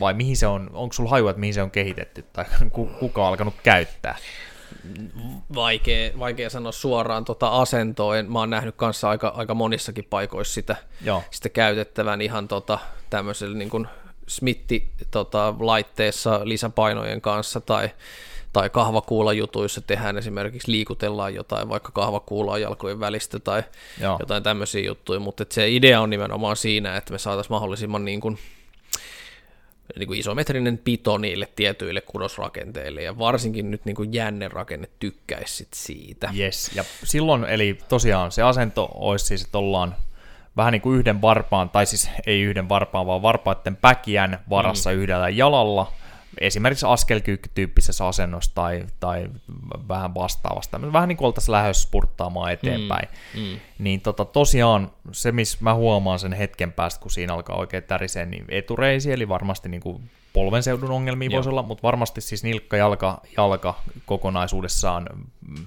Vai 0.00 0.14
mihin 0.14 0.36
se 0.36 0.46
on, 0.46 0.70
onko 0.72 0.92
sulla 0.92 1.10
hajua, 1.10 1.30
että 1.30 1.40
mihin 1.40 1.54
se 1.54 1.62
on 1.62 1.70
kehitetty 1.70 2.24
tai 2.32 2.44
kuka 2.98 3.22
on 3.22 3.28
alkanut 3.28 3.54
käyttää? 3.62 4.16
vaikea, 5.54 6.10
vaikea 6.18 6.50
sanoa 6.50 6.72
suoraan 6.72 7.24
tota 7.24 7.48
asentoa. 7.48 8.18
En, 8.18 8.32
mä 8.32 8.38
oon 8.38 8.50
nähnyt 8.50 8.74
kanssa 8.76 9.10
aika, 9.10 9.28
aika 9.28 9.54
monissakin 9.54 10.06
paikoissa 10.10 10.54
sitä, 10.54 10.76
Joo. 11.04 11.22
sitä 11.30 11.48
käytettävän 11.48 12.20
ihan 12.20 12.48
tota, 12.48 12.78
tämmöisellä 13.10 13.56
niin 13.56 13.70
kuin 13.70 13.88
Smitti-laitteessa 14.28 16.30
tota, 16.30 16.48
lisäpainojen 16.48 17.20
kanssa 17.20 17.60
tai, 17.60 17.90
tai 18.52 18.70
kahvakuulajutuissa 18.70 19.80
tehdään 19.80 20.18
esimerkiksi, 20.18 20.72
liikutellaan 20.72 21.34
jotain 21.34 21.68
vaikka 21.68 21.92
kahvakuulaa 21.92 22.58
jalkojen 22.58 23.00
välistä 23.00 23.38
tai 23.38 23.62
Joo. 24.00 24.16
jotain 24.20 24.42
tämmöisiä 24.42 24.84
juttuja, 24.84 25.20
mutta 25.20 25.44
se 25.50 25.70
idea 25.70 26.00
on 26.00 26.10
nimenomaan 26.10 26.56
siinä, 26.56 26.96
että 26.96 27.12
me 27.12 27.18
saataisiin 27.18 27.52
mahdollisimman 27.52 28.04
niin 28.04 28.20
kuin 28.20 28.38
niin 29.98 30.06
kuin 30.06 30.20
isometrinen 30.20 30.78
pito 30.78 31.18
niille 31.18 31.48
tietyille 31.56 32.00
kudosrakenteille, 32.00 33.02
ja 33.02 33.18
varsinkin 33.18 33.70
nyt 33.70 33.84
niin 33.84 33.96
kuin 33.96 34.14
jännerakenne 34.14 34.88
tykkäisi 34.98 35.68
siitä. 35.74 36.30
Yes, 36.38 36.70
ja 36.74 36.84
silloin, 37.04 37.44
eli 37.44 37.78
tosiaan 37.88 38.32
se 38.32 38.42
asento 38.42 38.90
olisi 38.94 39.26
siis, 39.26 39.44
että 39.44 39.58
ollaan 39.58 39.96
vähän 40.56 40.72
niin 40.72 40.82
kuin 40.82 40.98
yhden 40.98 41.22
varpaan, 41.22 41.70
tai 41.70 41.86
siis 41.86 42.10
ei 42.26 42.42
yhden 42.42 42.68
varpaan, 42.68 43.06
vaan 43.06 43.22
varpaiden 43.22 43.76
päkiän 43.76 44.38
varassa 44.50 44.90
mm. 44.90 44.96
yhdellä 44.96 45.28
jalalla, 45.28 45.92
esimerkiksi 46.40 46.86
askelkyykkytyyppisessä 46.86 48.06
asennossa 48.06 48.50
tai, 48.54 48.84
tai 49.00 49.26
vähän 49.88 50.14
vastaavasta, 50.14 50.92
vähän 50.92 51.08
niin 51.08 51.16
kuin 51.16 51.26
oltaisiin 51.26 51.52
lähes 51.52 51.82
spurttaamaan 51.82 52.52
eteenpäin, 52.52 53.08
mm, 53.34 53.40
mm. 53.40 53.58
niin 53.78 54.00
tota, 54.00 54.24
tosiaan 54.24 54.90
se, 55.12 55.32
missä 55.32 55.58
mä 55.60 55.74
huomaan 55.74 56.18
sen 56.18 56.32
hetken 56.32 56.72
päästä, 56.72 57.00
kun 57.00 57.10
siinä 57.10 57.34
alkaa 57.34 57.56
oikein 57.56 57.82
tärisee, 57.82 58.26
niin 58.26 58.44
etureisi, 58.48 59.12
eli 59.12 59.28
varmasti 59.28 59.68
niin 59.68 59.80
kuin 59.80 60.02
polvenseudun 60.32 60.90
ongelmia 60.90 61.28
Joo. 61.30 61.34
voisi 61.36 61.50
olla, 61.50 61.62
mutta 61.62 61.82
varmasti 61.82 62.20
siis 62.20 62.44
nilkka, 62.44 62.76
jalka, 62.76 63.20
jalka 63.36 63.74
kokonaisuudessaan 64.06 65.06
mm, 65.48 65.64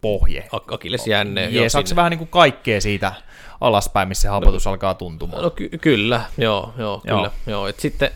pohje. 0.00 0.48
Akilles 0.70 1.06
jänne. 1.06 1.48
Jeesaako 1.50 1.86
se 1.86 1.96
vähän 1.96 2.10
niin 2.10 2.18
kuin 2.18 2.28
kaikkea 2.28 2.80
siitä 2.80 3.12
alaspäin, 3.60 4.08
missä 4.08 4.22
se 4.22 4.28
hapotus 4.28 4.64
no, 4.64 4.70
alkaa 4.70 4.94
tuntumaan? 4.94 5.42
No 5.42 5.50
ky- 5.50 5.78
kyllä, 5.80 6.24
joo, 6.38 6.74
joo, 6.78 7.00
kyllä. 7.00 7.20
Joo. 7.20 7.32
Joo. 7.46 7.66
Et 7.66 7.80
sitten 7.80 8.10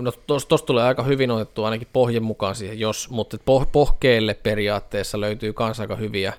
no 0.00 0.12
tuossa 0.12 0.66
tulee 0.66 0.84
aika 0.84 1.02
hyvin 1.02 1.30
otettu 1.30 1.64
ainakin 1.64 1.88
pohjen 1.92 2.22
mukaan 2.22 2.54
siihen, 2.54 2.80
jos, 2.80 3.10
mutta 3.10 3.36
poh- 3.36 3.68
pohkeelle 3.72 4.34
periaatteessa 4.34 5.20
löytyy 5.20 5.54
myös 5.58 5.80
aika 5.80 5.96
hyviä, 5.96 6.32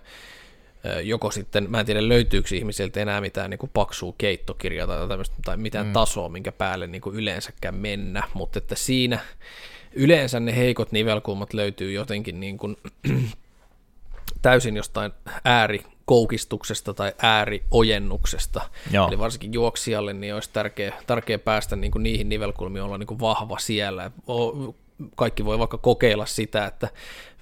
öö, 0.85 1.01
joko 1.01 1.31
sitten, 1.31 1.69
mä 1.69 1.79
en 1.79 1.85
tiedä 1.85 2.07
löytyykö 2.09 2.55
ihmisiltä 2.55 2.99
enää 2.99 3.21
mitään 3.21 3.49
niin 3.49 3.57
kuin 3.57 3.71
paksua 3.73 4.13
keittokirjaa 4.17 4.87
tai, 4.87 5.07
tämmöistä, 5.07 5.35
tai 5.45 5.57
mitään 5.57 5.85
mm. 5.85 5.93
tasoa, 5.93 6.29
minkä 6.29 6.51
päälle 6.51 6.87
niin 6.87 7.01
kuin 7.01 7.15
yleensäkään 7.15 7.75
mennä, 7.75 8.23
mutta 8.33 8.59
että 8.59 8.75
siinä 8.75 9.19
yleensä 9.93 10.39
ne 10.39 10.55
heikot 10.55 10.91
nivelkulmat 10.91 11.53
löytyy 11.53 11.91
jotenkin 11.91 12.39
niin 12.39 12.57
kuin, 12.57 12.77
täysin 14.41 14.75
jostain 14.75 15.11
ääri 15.45 15.83
koukistuksesta 16.07 16.93
tai 16.93 17.13
ääriojennuksesta. 17.21 18.61
Joo. 18.91 19.07
Eli 19.07 19.19
varsinkin 19.19 19.53
juoksijalle 19.53 20.13
niin 20.13 20.33
olisi 20.33 20.49
tärkeä, 20.53 20.93
tärkeä 21.07 21.39
päästä 21.39 21.75
niin 21.75 21.91
kuin 21.91 22.03
niihin 22.03 22.29
nivelkulmiin 22.29 22.83
olla 22.83 22.97
niin 22.97 23.07
kuin 23.07 23.19
vahva 23.19 23.57
siellä. 23.59 24.11
Kaikki 25.15 25.45
voi 25.45 25.59
vaikka 25.59 25.77
kokeilla 25.77 26.25
sitä, 26.25 26.65
että 26.65 26.89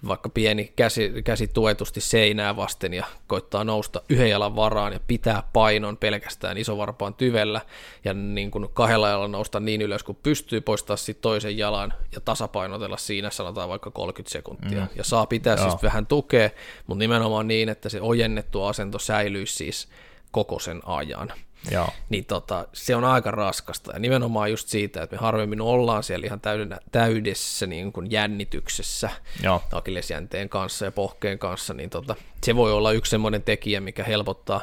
vaikka 0.08 0.30
pieni 0.30 0.74
käsi, 0.76 1.14
käsi 1.24 1.48
tuetusti 1.48 2.02
seinää 2.02 2.56
vasten 2.56 2.94
ja 2.94 3.06
koittaa 3.28 3.64
nousta 3.64 4.02
yhden 4.10 4.30
jalan 4.30 4.56
varaan 4.56 4.94
ja 4.94 5.00
pitää 5.08 5.44
painon 5.54 5.98
pelkästään 5.98 6.58
isovarpaan 6.58 7.14
tyvellä 7.14 7.62
ja 8.04 8.14
niin 8.14 8.52
kuin 8.52 8.70
kahdella 8.74 9.10
jalalla 9.10 9.28
nousta 9.28 9.60
niin 9.60 9.82
ylös 9.82 10.04
kuin 10.04 10.18
pystyy, 10.24 10.62
poistaa 10.62 10.98
sitten 10.98 11.22
toisen 11.22 11.58
jalan 11.58 11.94
ja 12.12 12.22
tasapainotella 12.22 12.98
siinä 12.98 13.30
sanotaan 13.30 13.70
vaikka 13.70 13.92
30 13.92 14.32
sekuntia. 14.32 14.82
Mm. 14.82 14.88
Ja 14.96 15.04
saa 15.04 15.26
pitää 15.26 15.56
siis 15.56 15.66
Joo. 15.66 15.72
siis 15.72 15.84
vähän 15.84 16.06
tukea, 16.06 16.50
mutta 16.88 17.00
nimenomaan 17.00 17.48
niin, 17.48 17.70
että 17.70 17.90
se 17.90 18.02
ojennettu 18.02 18.64
asento 18.64 19.00
säilyisi 19.00 19.56
siis 19.56 19.88
koko 20.32 20.60
sen 20.60 20.82
ajan. 20.86 21.34
Joo. 21.72 21.90
niin 22.10 22.26
tota, 22.26 22.68
se 22.74 22.96
on 22.96 23.04
aika 23.04 23.32
raskasta. 23.32 23.92
Ja 23.94 24.00
nimenomaan 24.00 24.52
just 24.52 24.68
siitä, 24.68 25.04
että 25.04 25.16
me 25.16 25.20
harvemmin 25.20 25.62
ollaan 25.62 26.04
siellä 26.04 26.26
ihan 26.26 26.42
täydenä, 26.42 26.80
täydessä 26.92 27.68
niin 27.68 27.92
kuin 27.92 28.12
jännityksessä 28.12 29.10
Joo. 29.44 29.64
akillesjänteen 29.72 30.50
kanssa 30.50 30.86
ja 30.86 30.92
pohkeen 30.92 31.40
kanssa, 31.40 31.74
niin 31.74 31.90
tota, 31.90 32.16
se 32.44 32.56
voi 32.56 32.74
olla 32.74 32.92
yksi 32.92 33.10
semmoinen 33.10 33.44
tekijä, 33.44 33.82
mikä 33.82 34.04
helpottaa 34.04 34.62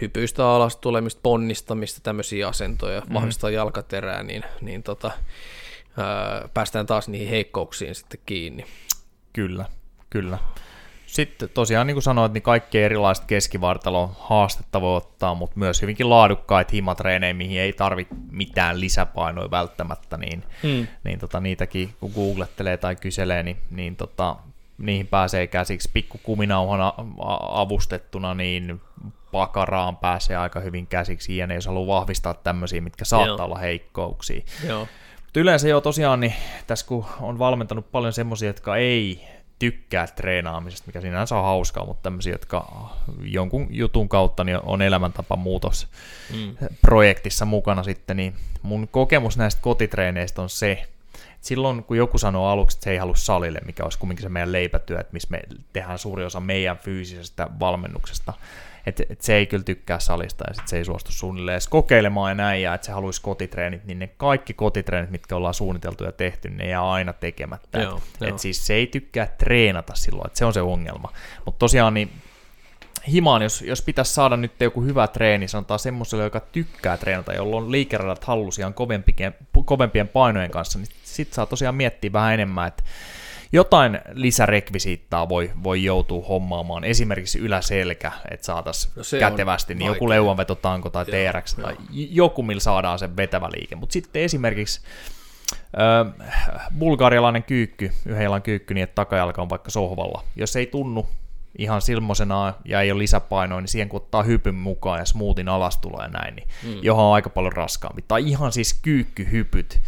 hypyistä 0.00 0.46
alas 0.46 0.76
tulemista, 0.76 1.20
ponnistamista, 1.22 2.00
tämmöisiä 2.02 2.48
asentoja, 2.48 3.00
mm. 3.00 3.14
vahvistaa 3.14 3.50
jalkaterää, 3.50 4.22
niin, 4.22 4.44
niin 4.60 4.82
tota, 4.82 5.10
ää, 5.96 6.48
päästään 6.54 6.86
taas 6.86 7.08
niihin 7.08 7.28
heikkouksiin 7.28 7.94
sitten 7.94 8.20
kiinni. 8.26 8.64
Kyllä, 9.32 9.64
kyllä. 10.10 10.38
Sitten 11.10 11.48
tosiaan 11.48 11.86
niin 11.86 11.94
kuin 11.94 12.02
sanoit, 12.02 12.32
niin 12.32 12.42
kaikki 12.42 12.78
erilaiset 12.78 13.24
keskivartalon 13.24 14.10
haastetta 14.18 14.80
voi 14.80 14.96
ottaa, 14.96 15.34
mutta 15.34 15.58
myös 15.58 15.82
hyvinkin 15.82 16.10
laadukkaita 16.10 16.70
himatreenejä, 16.72 17.34
mihin 17.34 17.60
ei 17.60 17.72
tarvitse 17.72 18.14
mitään 18.30 18.80
lisäpainoja 18.80 19.50
välttämättä, 19.50 20.16
niin, 20.16 20.44
hmm. 20.62 20.86
niin 21.04 21.18
tota, 21.18 21.40
niitäkin 21.40 21.94
kun 22.00 22.12
googlettelee 22.14 22.76
tai 22.76 22.96
kyselee, 22.96 23.42
niin, 23.42 23.56
niin 23.70 23.96
tota, 23.96 24.36
niihin 24.78 25.06
pääsee 25.06 25.46
käsiksi 25.46 25.90
pikku 25.92 26.20
kuminauhana 26.22 26.94
avustettuna, 27.48 28.34
niin 28.34 28.80
pakaraan 29.32 29.96
pääsee 29.96 30.36
aika 30.36 30.60
hyvin 30.60 30.86
käsiksi, 30.86 31.36
ja 31.36 31.54
jos 31.54 31.66
haluaa 31.66 32.00
vahvistaa 32.00 32.34
tämmöisiä, 32.34 32.80
mitkä 32.80 33.04
saattaa 33.04 33.36
Joo. 33.36 33.44
olla 33.44 33.58
heikkouksia. 33.58 34.40
Joo. 34.66 34.88
Mutta 35.24 35.40
yleensä 35.40 35.68
jo 35.68 35.80
tosiaan, 35.80 36.20
niin 36.20 36.34
tässä 36.66 36.86
kun 36.86 37.06
on 37.20 37.38
valmentanut 37.38 37.92
paljon 37.92 38.12
semmoisia, 38.12 38.48
jotka 38.48 38.76
ei 38.76 39.28
tykkää 39.60 40.06
treenaamisesta, 40.06 40.86
mikä 40.86 41.00
sinänsä 41.00 41.36
on 41.36 41.44
hauskaa, 41.44 41.86
mutta 41.86 42.02
tämmöisiä, 42.02 42.34
jotka 42.34 42.88
jonkun 43.22 43.66
jutun 43.70 44.08
kautta 44.08 44.44
niin 44.44 44.58
on 44.62 44.82
elämäntapa 44.82 45.36
muutos 45.36 45.88
mm. 46.34 46.56
projektissa 46.82 47.44
mukana 47.44 47.82
sitten, 47.82 48.16
niin 48.16 48.34
mun 48.62 48.88
kokemus 48.88 49.36
näistä 49.36 49.62
kotitreeneistä 49.62 50.42
on 50.42 50.50
se, 50.50 50.72
että 50.72 51.48
silloin 51.48 51.84
kun 51.84 51.96
joku 51.96 52.18
sanoo 52.18 52.48
aluksi, 52.48 52.76
että 52.76 52.84
se 52.84 52.90
ei 52.90 52.98
halua 52.98 53.16
salille, 53.16 53.60
mikä 53.66 53.84
olisi 53.84 53.98
kumminkin 53.98 54.22
se 54.22 54.28
meidän 54.28 54.52
leipätyö, 54.52 55.00
että 55.00 55.12
missä 55.12 55.28
me 55.30 55.42
tehdään 55.72 55.98
suuri 55.98 56.24
osa 56.24 56.40
meidän 56.40 56.78
fyysisestä 56.78 57.48
valmennuksesta, 57.60 58.32
että 58.90 59.12
et 59.12 59.20
se 59.20 59.34
ei 59.34 59.46
kyllä 59.46 59.64
tykkää 59.64 60.00
salista 60.00 60.44
ja 60.48 60.54
sit 60.54 60.68
se 60.68 60.76
ei 60.76 60.84
suostu 60.84 61.12
suunnilleen 61.12 61.54
edes 61.54 61.68
kokeilemaan 61.68 62.30
ja 62.30 62.34
näin, 62.34 62.62
ja 62.62 62.74
että 62.74 62.86
se 62.86 62.92
haluaisi 62.92 63.22
kotitreenit, 63.22 63.84
niin 63.84 63.98
ne 63.98 64.06
kaikki 64.06 64.54
kotitreenit, 64.54 65.10
mitkä 65.10 65.36
ollaan 65.36 65.54
suunniteltu 65.54 66.04
ja 66.04 66.12
tehty, 66.12 66.50
ne 66.50 66.68
jää 66.68 66.90
aina 66.90 67.12
tekemättä. 67.12 67.80
Joo, 67.80 68.00
et, 68.20 68.28
et 68.28 68.38
siis 68.38 68.66
se 68.66 68.74
ei 68.74 68.86
tykkää 68.86 69.26
treenata 69.26 69.94
silloin, 69.94 70.26
että 70.26 70.38
se 70.38 70.44
on 70.44 70.54
se 70.54 70.60
ongelma. 70.62 71.12
Mutta 71.44 71.58
tosiaan 71.58 71.94
niin 71.94 72.10
himaan, 73.08 73.42
jos, 73.42 73.62
jos 73.62 73.82
pitäisi 73.82 74.14
saada 74.14 74.36
nyt 74.36 74.52
joku 74.60 74.82
hyvä 74.82 75.06
treeni, 75.06 75.48
sanotaan 75.48 75.80
semmoiselle, 75.80 76.24
joka 76.24 76.40
tykkää 76.40 76.96
treenata, 76.96 77.34
jolla 77.34 77.56
on 77.56 77.72
liikeradat 77.72 78.24
hallusiaan 78.24 78.74
kovempien, 78.74 79.34
kovempien 79.64 80.08
painojen 80.08 80.50
kanssa, 80.50 80.78
niin 80.78 80.88
sit 81.04 81.32
saa 81.32 81.46
tosiaan 81.46 81.74
miettiä 81.74 82.12
vähän 82.12 82.34
enemmän, 82.34 82.68
että 82.68 82.82
jotain 83.52 84.00
lisärekvisiittaa 84.12 85.28
voi, 85.28 85.50
voi 85.62 85.84
joutua 85.84 86.26
hommaamaan, 86.26 86.84
esimerkiksi 86.84 87.38
yläselkä, 87.38 88.12
että 88.30 88.46
saataisiin 88.46 88.92
no 88.96 89.02
kätevästi, 89.18 89.74
niin 89.74 89.86
joku 89.86 90.08
leuanvetotanko 90.08 90.90
tai 90.90 91.04
joo, 91.08 91.32
TRX 91.32 91.54
tai 91.54 91.76
joku, 91.92 92.42
millä 92.42 92.60
saadaan 92.60 92.98
sen 92.98 93.16
vetävä 93.16 93.48
liike. 93.52 93.76
Mutta 93.76 93.92
sitten 93.92 94.22
esimerkiksi 94.22 94.80
äh, 95.52 96.28
bulgarialainen 96.78 97.42
kyykky, 97.42 97.92
yhden 98.06 98.24
jalan 98.24 98.42
kyykky, 98.42 98.74
niin 98.74 98.84
että 98.84 98.94
takajalka 98.94 99.42
on 99.42 99.50
vaikka 99.50 99.70
sohvalla. 99.70 100.24
Jos 100.36 100.56
ei 100.56 100.66
tunnu 100.66 101.08
ihan 101.58 101.82
silmoisena 101.82 102.54
ja 102.64 102.80
ei 102.80 102.92
ole 102.92 102.98
lisäpainoa, 102.98 103.60
niin 103.60 103.68
siihen 103.68 103.88
kun 103.88 103.96
ottaa 103.96 104.22
hypyn 104.22 104.54
mukaan 104.54 104.98
ja 104.98 105.04
smootin 105.04 105.48
alastulo 105.48 106.02
ja 106.02 106.08
näin, 106.08 106.36
niin 106.36 106.48
mm. 106.62 106.78
johon 106.82 107.04
on 107.04 107.14
aika 107.14 107.30
paljon 107.30 107.52
raskaampi. 107.52 108.04
Tai 108.08 108.28
ihan 108.28 108.52
siis 108.52 108.74
kyykkyhypyt, 108.74 109.80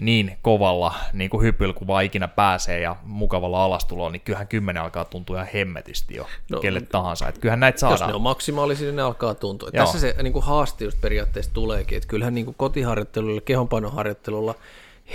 niin 0.00 0.38
kovalla 0.42 0.94
niin 1.12 1.30
kuin 1.30 1.42
hypyllä 1.42 1.74
kuin 1.74 1.88
vaan 1.88 2.04
ikinä 2.04 2.28
pääsee 2.28 2.80
ja 2.80 2.96
mukavalla 3.02 3.64
alastulolla, 3.64 4.10
niin 4.10 4.20
kyllähän 4.20 4.48
kymmenen 4.48 4.82
alkaa 4.82 5.04
tuntua 5.04 5.36
ihan 5.36 5.48
hemmetisti 5.54 6.14
jo 6.16 6.26
no, 6.50 6.60
kelle 6.60 6.80
tahansa. 6.80 7.28
Että 7.28 7.40
kyllähän 7.40 7.60
näitä 7.60 7.78
saadaan. 7.78 8.00
Jos 8.00 8.08
ne 8.08 8.14
on 8.14 8.22
maksimaalisia, 8.22 8.86
niin 8.86 8.96
ne 8.96 9.02
alkaa 9.02 9.34
tuntua. 9.34 9.70
Tässä 9.70 10.00
se 10.00 10.14
niin 10.22 10.32
kuin 10.32 10.44
haaste 10.44 10.84
just 10.84 11.00
periaatteessa 11.00 11.52
tuleekin, 11.52 11.96
että 11.96 12.08
kyllähän 12.08 12.34
niin 12.34 12.44
kuin 12.44 12.54
kotiharjoittelulla, 12.58 13.40
kehonpainoharjoittelulla– 13.40 14.54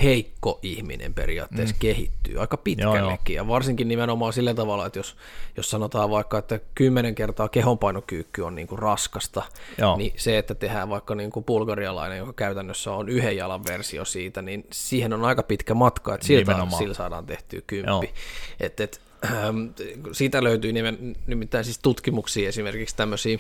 heikko 0.04 0.60
ihminen 0.62 1.14
periaatteessa 1.14 1.76
mm. 1.76 1.80
kehittyy 1.80 2.40
aika 2.40 2.58
pitkällekin. 2.58 3.36
Joo, 3.36 3.44
joo. 3.44 3.46
Ja 3.46 3.48
varsinkin 3.48 3.88
nimenomaan 3.88 4.34
sillä 4.34 4.54
tavalla, 4.54 4.86
että 4.86 5.00
jos, 5.00 5.16
jos 5.58 5.70
sanotaan 5.70 6.10
vaikka, 6.10 6.38
että 6.38 6.60
kymmenen 6.76 7.16
kertaa 7.16 7.50
kehonpainokyykky 7.50 8.42
on 8.42 8.56
niin 8.56 8.68
kuin 8.68 8.80
raskasta, 8.80 9.44
joo. 9.78 9.98
niin 9.98 10.14
se, 10.18 10.38
että 10.38 10.56
tehdään 10.56 10.90
vaikka 10.90 11.16
niin 11.16 11.32
kuin 11.32 11.46
bulgarialainen, 11.46 12.18
joka 12.18 12.34
käytännössä 12.34 12.92
on 12.92 13.10
yhden 13.10 13.38
jalan 13.38 13.66
versio 13.66 14.06
siitä, 14.06 14.42
niin 14.42 14.68
siihen 14.72 15.14
on 15.14 15.26
aika 15.26 15.44
pitkä 15.44 15.74
matka, 15.74 16.16
että 16.16 16.28
siltä, 16.28 16.68
sillä 16.78 16.94
saadaan 16.94 17.26
tehtyä 17.26 17.62
kymppi. 17.68 18.14
Et, 18.60 18.80
et, 18.80 19.02
ähm, 19.26 19.58
siitä 20.12 20.44
löytyy 20.44 20.74
nimen, 20.74 21.16
nimittäin 21.28 21.66
siis 21.66 21.80
tutkimuksia 21.80 22.50
esimerkiksi 22.50 22.96
tämmöisiä 22.96 23.38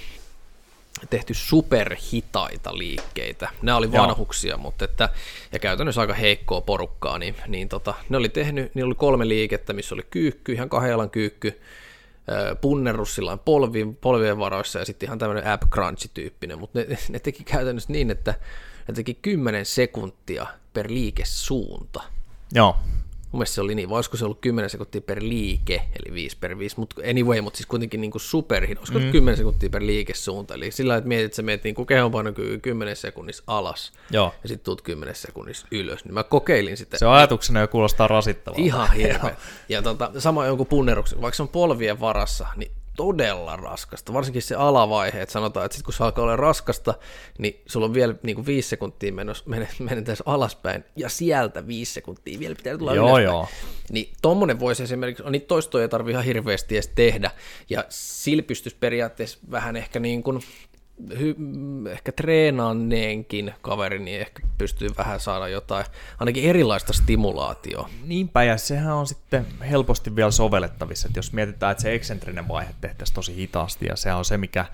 tehty 1.10 1.34
superhitaita 1.34 2.78
liikkeitä. 2.78 3.50
Ne 3.62 3.74
oli 3.74 3.92
vanhuksia, 3.92 4.52
Joo. 4.52 4.58
mutta 4.58 4.86
että, 4.86 5.10
ja 5.52 5.60
käytännössä 5.60 6.02
aika 6.02 6.14
heikkoa 6.14 6.62
porukkaa, 6.62 7.20
niin, 7.20 7.36
niin 7.48 7.70
tota, 7.70 7.94
ne 8.10 8.18
oli 8.18 8.30
tehnyt, 8.30 8.76
niin 8.76 8.86
oli 8.86 8.96
kolme 8.96 9.28
liikettä, 9.28 9.74
missä 9.74 9.96
oli 9.96 10.06
kyykky, 10.10 10.54
ihan 10.54 10.70
kahden 10.70 10.92
jalan 10.92 11.10
kyykky, 11.10 11.62
punnerus 12.62 13.16
sillä 13.16 13.38
polvien, 13.38 13.96
polvien 13.96 14.40
varoissa 14.40 14.80
ja 14.80 14.86
sitten 14.86 15.08
ihan 15.08 15.20
tämmöinen 15.20 15.48
ab 15.48 15.62
crunch-tyyppinen, 15.74 16.60
mutta 16.60 16.80
ne, 16.80 16.88
ne 17.10 17.20
teki 17.20 17.44
käytännössä 17.44 17.94
niin, 17.94 18.12
että 18.12 18.34
ne 18.88 18.94
teki 18.94 19.14
10 19.14 19.66
sekuntia 19.66 20.46
per 20.74 20.86
liikesuunta. 20.90 22.04
Joo. 22.54 22.76
Mun 23.32 23.40
mielestä 23.40 23.56
se 23.56 23.62
oli 23.62 23.76
niin, 23.76 23.90
voisiko 23.90 24.18
se 24.18 24.26
ollut 24.26 24.42
10 24.42 24.70
sekuntia 24.70 25.02
per 25.02 25.20
liike, 25.24 25.76
eli 25.76 26.14
5 26.14 26.38
per 26.38 26.60
5, 26.60 26.80
mutta 26.80 27.02
anyway, 27.10 27.42
mutta 27.42 27.58
siis 27.58 27.68
kuitenkin 27.68 28.02
niin 28.02 28.12
superhin, 28.18 28.78
olisiko 28.78 29.00
mm. 29.00 29.12
10 29.12 29.38
sekuntia 29.38 29.70
per 29.70 29.86
liikesuunta, 29.86 30.54
eli 30.54 30.72
sillä 30.72 30.96
että 30.96 31.08
mietit, 31.08 31.26
että 31.26 31.36
sä 31.36 31.42
meet 31.42 31.64
niin 31.64 31.86
kehonpainokyky 31.88 32.60
10 32.60 32.96
sekunnissa 32.96 33.44
alas, 33.48 33.94
Joo. 34.12 34.34
ja 34.44 34.48
sitten 34.50 34.66
tuut 34.66 34.82
10 34.82 35.16
sekunnissa 35.16 35.68
ylös, 35.72 36.06
niin 36.06 36.14
mä 36.14 36.24
kokeilin 36.24 36.78
sitä. 36.78 36.98
Se 36.98 37.06
ajatuksena 37.06 37.62
jo 37.62 37.68
kuulostaa 37.68 38.08
rasittavalta. 38.08 38.66
Ihan 38.66 38.92
hirveä. 38.98 39.36
ja 39.70 39.82
tota, 39.82 40.12
sama 40.18 40.46
jonkun 40.46 40.68
punneruksen, 40.68 41.22
vaikka 41.22 41.36
se 41.36 41.44
on 41.44 41.50
polvien 41.50 42.00
varassa, 42.00 42.48
niin 42.56 42.72
todella 42.96 43.56
raskasta, 43.56 44.14
varsinkin 44.14 44.42
se 44.42 44.56
alavaihe, 44.56 45.22
että 45.22 45.34
sanotaan, 45.34 45.66
että 45.66 45.76
sit 45.76 45.86
kun 45.86 45.94
se 45.94 46.04
alkaa 46.04 46.24
olla 46.24 46.36
raskasta, 46.36 46.94
niin 47.38 47.62
sulla 47.66 47.86
on 47.86 47.94
vielä 47.94 48.16
niin 48.24 48.36
kuin 48.36 48.46
viisi 48.46 48.70
sekuntia 48.70 49.14
menetään 49.80 50.18
alaspäin, 50.26 50.84
ja 50.96 51.10
sieltä 51.10 51.68
viisi 51.68 51.94
sekuntia 51.94 52.40
vielä 52.40 52.56
pitää 52.56 52.78
tulla 52.78 52.96
joo, 52.96 53.06
ylöspäin. 53.08 53.24
Joo. 53.24 53.48
Niin 53.92 54.14
tommonen 54.22 54.60
voisi 54.60 54.84
esimerkiksi, 54.84 55.24
on 55.24 55.32
niitä 55.32 55.48
toistoja 55.48 55.82
ei 55.82 55.90
tarvitse 55.90 56.12
ihan 56.12 56.26
hirveästi 56.26 56.76
edes 56.76 56.92
tehdä, 56.96 57.32
ja 57.70 57.86
sillä 57.90 58.44
pystyisi 58.44 58.78
periaatteessa 58.80 59.40
vähän 59.52 59.76
ehkä 59.76 60.00
niin 60.00 60.24
kuin 60.24 60.40
hy, 61.20 61.36
ehkä 61.92 62.12
treenanneenkin 62.12 63.54
kaveri, 63.62 64.00
niin 64.00 64.22
ehkä 64.22 64.44
pystyy 64.58 64.90
vähän 64.98 65.20
saada 65.20 65.48
jotain, 65.48 65.86
ainakin 66.20 66.44
erilaista 66.44 66.94
stimulaatioa. 66.94 67.90
Niinpä, 68.04 68.44
ja 68.44 68.58
sehän 68.58 68.94
on 68.94 69.08
sitten 69.08 69.46
helposti 69.70 70.16
vielä 70.16 70.32
sovellettavissa, 70.32 71.08
että 71.08 71.20
jos 71.20 71.34
mietitään, 71.34 71.72
että 71.72 71.82
se 71.82 71.94
eksentrinen 71.94 72.48
vaihe 72.48 72.76
tehtäisiin 72.82 73.16
tosi 73.16 73.36
hitaasti, 73.36 73.86
ja 73.86 73.96
se 73.96 74.14
on 74.14 74.26
se, 74.26 74.38
mikä 74.38 74.66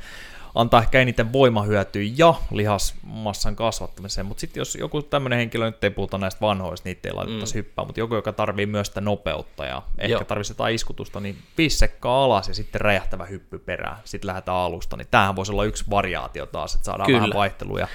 antaa 0.55 0.81
ehkä 0.81 0.99
eniten 1.01 1.33
voimahyötyä 1.33 2.01
ja 2.17 2.33
lihasmassan 2.51 3.55
kasvattamiseen, 3.55 4.25
mutta 4.25 4.41
sitten 4.41 4.61
jos 4.61 4.75
joku 4.75 5.01
tämmöinen 5.01 5.39
henkilö, 5.39 5.65
nyt 5.65 5.83
ei 5.83 5.89
puhuta 5.89 6.17
näistä 6.17 6.41
vanhoista, 6.41 6.89
niitä 6.89 7.09
ei 7.09 7.13
laitettaisi 7.13 7.53
mm. 7.53 7.57
hyppää, 7.57 7.85
mutta 7.85 7.99
joku, 7.99 8.15
joka 8.15 8.33
tarvii 8.33 8.65
myös 8.65 8.87
sitä 8.87 9.01
nopeutta 9.01 9.65
ja 9.65 9.81
ehkä 9.97 10.25
tarvitsee 10.25 10.53
jotain 10.53 10.75
iskutusta, 10.75 11.19
niin 11.19 11.37
viisi 11.57 11.77
sekkaa 11.77 12.23
alas 12.23 12.47
ja 12.47 12.53
sitten 12.53 12.81
räjähtävä 12.81 13.25
hyppy 13.25 13.59
perään, 13.59 13.97
sitten 14.03 14.27
lähdetään 14.27 14.57
alusta, 14.57 14.97
niin 14.97 15.07
tämähän 15.11 15.35
voisi 15.35 15.51
olla 15.51 15.63
yksi 15.63 15.83
variaatio 15.89 16.45
taas, 16.45 16.75
että 16.75 16.85
saadaan 16.85 17.07
Kyllä. 17.07 17.19
vähän 17.19 17.33
vaihteluja 17.33 17.87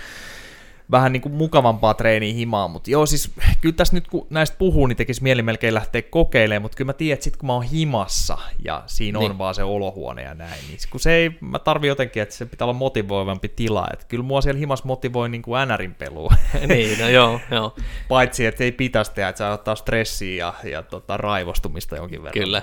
vähän 0.90 1.12
niin 1.12 1.20
kuin 1.20 1.34
mukavampaa 1.34 1.94
treeniä 1.94 2.34
himaan, 2.34 2.70
mutta 2.70 2.90
joo 2.90 3.06
siis 3.06 3.30
kyllä 3.60 3.74
tässä 3.74 3.94
nyt 3.94 4.08
kun 4.08 4.26
näistä 4.30 4.56
puhuu, 4.58 4.86
niin 4.86 4.96
tekisi 4.96 5.22
mieli 5.22 5.42
melkein 5.42 5.74
lähteä 5.74 6.02
kokeilemaan, 6.02 6.62
mutta 6.62 6.76
kyllä 6.76 6.88
mä 6.88 6.92
tiedän, 6.92 7.14
että 7.14 7.24
sit 7.24 7.36
kun 7.36 7.46
mä 7.46 7.52
oon 7.52 7.62
himassa 7.62 8.38
ja 8.64 8.82
siinä 8.86 9.18
niin. 9.18 9.30
on 9.30 9.38
vaan 9.38 9.54
se 9.54 9.62
olohuone 9.62 10.22
ja 10.22 10.34
näin, 10.34 10.60
niin 10.68 10.78
kun 10.90 11.00
se 11.00 11.12
ei, 11.12 11.30
mä 11.40 11.58
tarvii 11.58 11.88
jotenkin, 11.88 12.22
että 12.22 12.34
se 12.34 12.46
pitää 12.46 12.64
olla 12.64 12.72
motivoivampi 12.72 13.48
tila, 13.48 13.86
että 13.92 14.06
kyllä 14.08 14.24
mua 14.24 14.40
siellä 14.40 14.58
himas 14.58 14.84
motivoi 14.84 15.28
niin 15.28 15.42
kuin 15.42 15.56
pelua. 15.98 16.34
niin, 16.68 16.98
no 16.98 17.08
joo, 17.08 17.40
joo. 17.50 17.76
Paitsi, 18.08 18.46
että 18.46 18.64
ei 18.64 18.72
pitäisi 18.72 19.12
tehdä, 19.14 19.28
että 19.28 19.38
saa 19.38 19.52
ottaa 19.52 19.74
stressiä 19.74 20.44
ja, 20.44 20.70
ja 20.70 20.82
tota, 20.82 21.16
raivostumista 21.16 21.96
jonkin 21.96 22.22
verran. 22.22 22.44
Kyllä, 22.44 22.62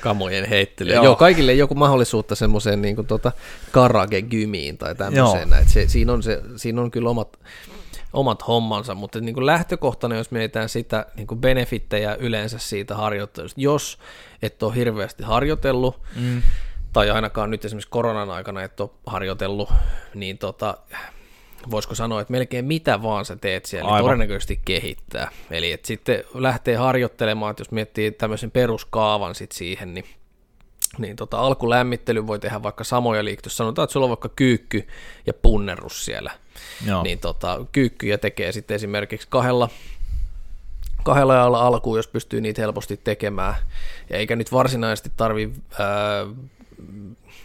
kamojen 0.00 0.48
heittely. 0.48 0.92
joo. 0.92 1.04
joo. 1.04 1.16
kaikille 1.16 1.54
joku 1.54 1.74
mahdollisuutta 1.74 2.34
semmoiseen 2.34 2.82
niin 2.82 3.06
tota, 3.06 3.32
karage-gymiin 3.70 4.78
tai 4.78 4.94
tämmöiseen, 4.94 5.52
että 5.52 5.72
se, 5.72 5.88
siinä, 5.88 6.12
on 6.12 6.22
se, 6.22 6.42
siinä 6.56 6.82
on 6.82 6.90
kyllä 6.90 7.10
omat 7.10 7.37
omat 8.12 8.46
hommansa, 8.46 8.94
mutta 8.94 9.20
niin 9.20 9.34
kuin 9.34 9.46
lähtökohtana, 9.46 10.16
jos 10.16 10.30
mietitään 10.30 10.68
sitä 10.68 11.06
niin 11.16 11.26
kuin 11.26 11.40
benefittejä 11.40 12.14
yleensä 12.14 12.58
siitä 12.58 12.94
harjoittelusta, 12.94 13.60
jos 13.60 13.98
et 14.42 14.62
ole 14.62 14.74
hirveästi 14.74 15.22
harjoitellut, 15.22 16.00
mm. 16.16 16.42
tai 16.92 17.10
ainakaan 17.10 17.50
nyt 17.50 17.64
esimerkiksi 17.64 17.90
koronan 17.90 18.30
aikana 18.30 18.62
et 18.62 18.80
ole 18.80 18.90
harjoitellut, 19.06 19.72
niin 20.14 20.38
tota, 20.38 20.78
voisiko 21.70 21.94
sanoa, 21.94 22.20
että 22.20 22.32
melkein 22.32 22.64
mitä 22.64 23.02
vaan 23.02 23.24
sä 23.24 23.36
teet 23.36 23.64
siellä, 23.64 23.90
niin 23.90 24.04
todennäköisesti 24.04 24.60
kehittää. 24.64 25.30
Eli 25.50 25.72
että 25.72 25.86
sitten 25.86 26.24
lähtee 26.34 26.76
harjoittelemaan, 26.76 27.50
että 27.50 27.60
jos 27.60 27.70
miettii 27.70 28.10
tämmöisen 28.10 28.50
peruskaavan 28.50 29.34
sit 29.34 29.52
siihen, 29.52 29.94
niin 29.94 30.04
niin 30.98 31.16
tota, 31.16 31.38
alkulämmittely 31.38 32.26
voi 32.26 32.38
tehdä 32.38 32.62
vaikka 32.62 32.84
samoja 32.84 33.24
liikkeitä. 33.24 33.50
Sanotaan, 33.50 33.84
että 33.84 33.92
sulla 33.92 34.04
on 34.04 34.10
vaikka 34.10 34.28
kyykky 34.28 34.86
ja 35.26 35.34
punnerus 35.34 36.04
siellä, 36.04 36.30
Joo. 36.86 37.02
niin 37.02 37.18
tota, 37.18 37.66
kyykkyjä 37.72 38.18
tekee 38.18 38.52
sitten 38.52 38.74
esimerkiksi 38.74 39.26
kahdella, 39.30 39.68
kahdella 41.04 41.34
jalalla 41.34 41.66
alkuun, 41.66 41.98
jos 41.98 42.08
pystyy 42.08 42.40
niitä 42.40 42.62
helposti 42.62 42.96
tekemään. 42.96 43.54
Ja 44.10 44.16
eikä 44.16 44.36
nyt 44.36 44.52
varsinaisesti 44.52 45.12
tarvi 45.16 45.52
ää, 45.78 46.26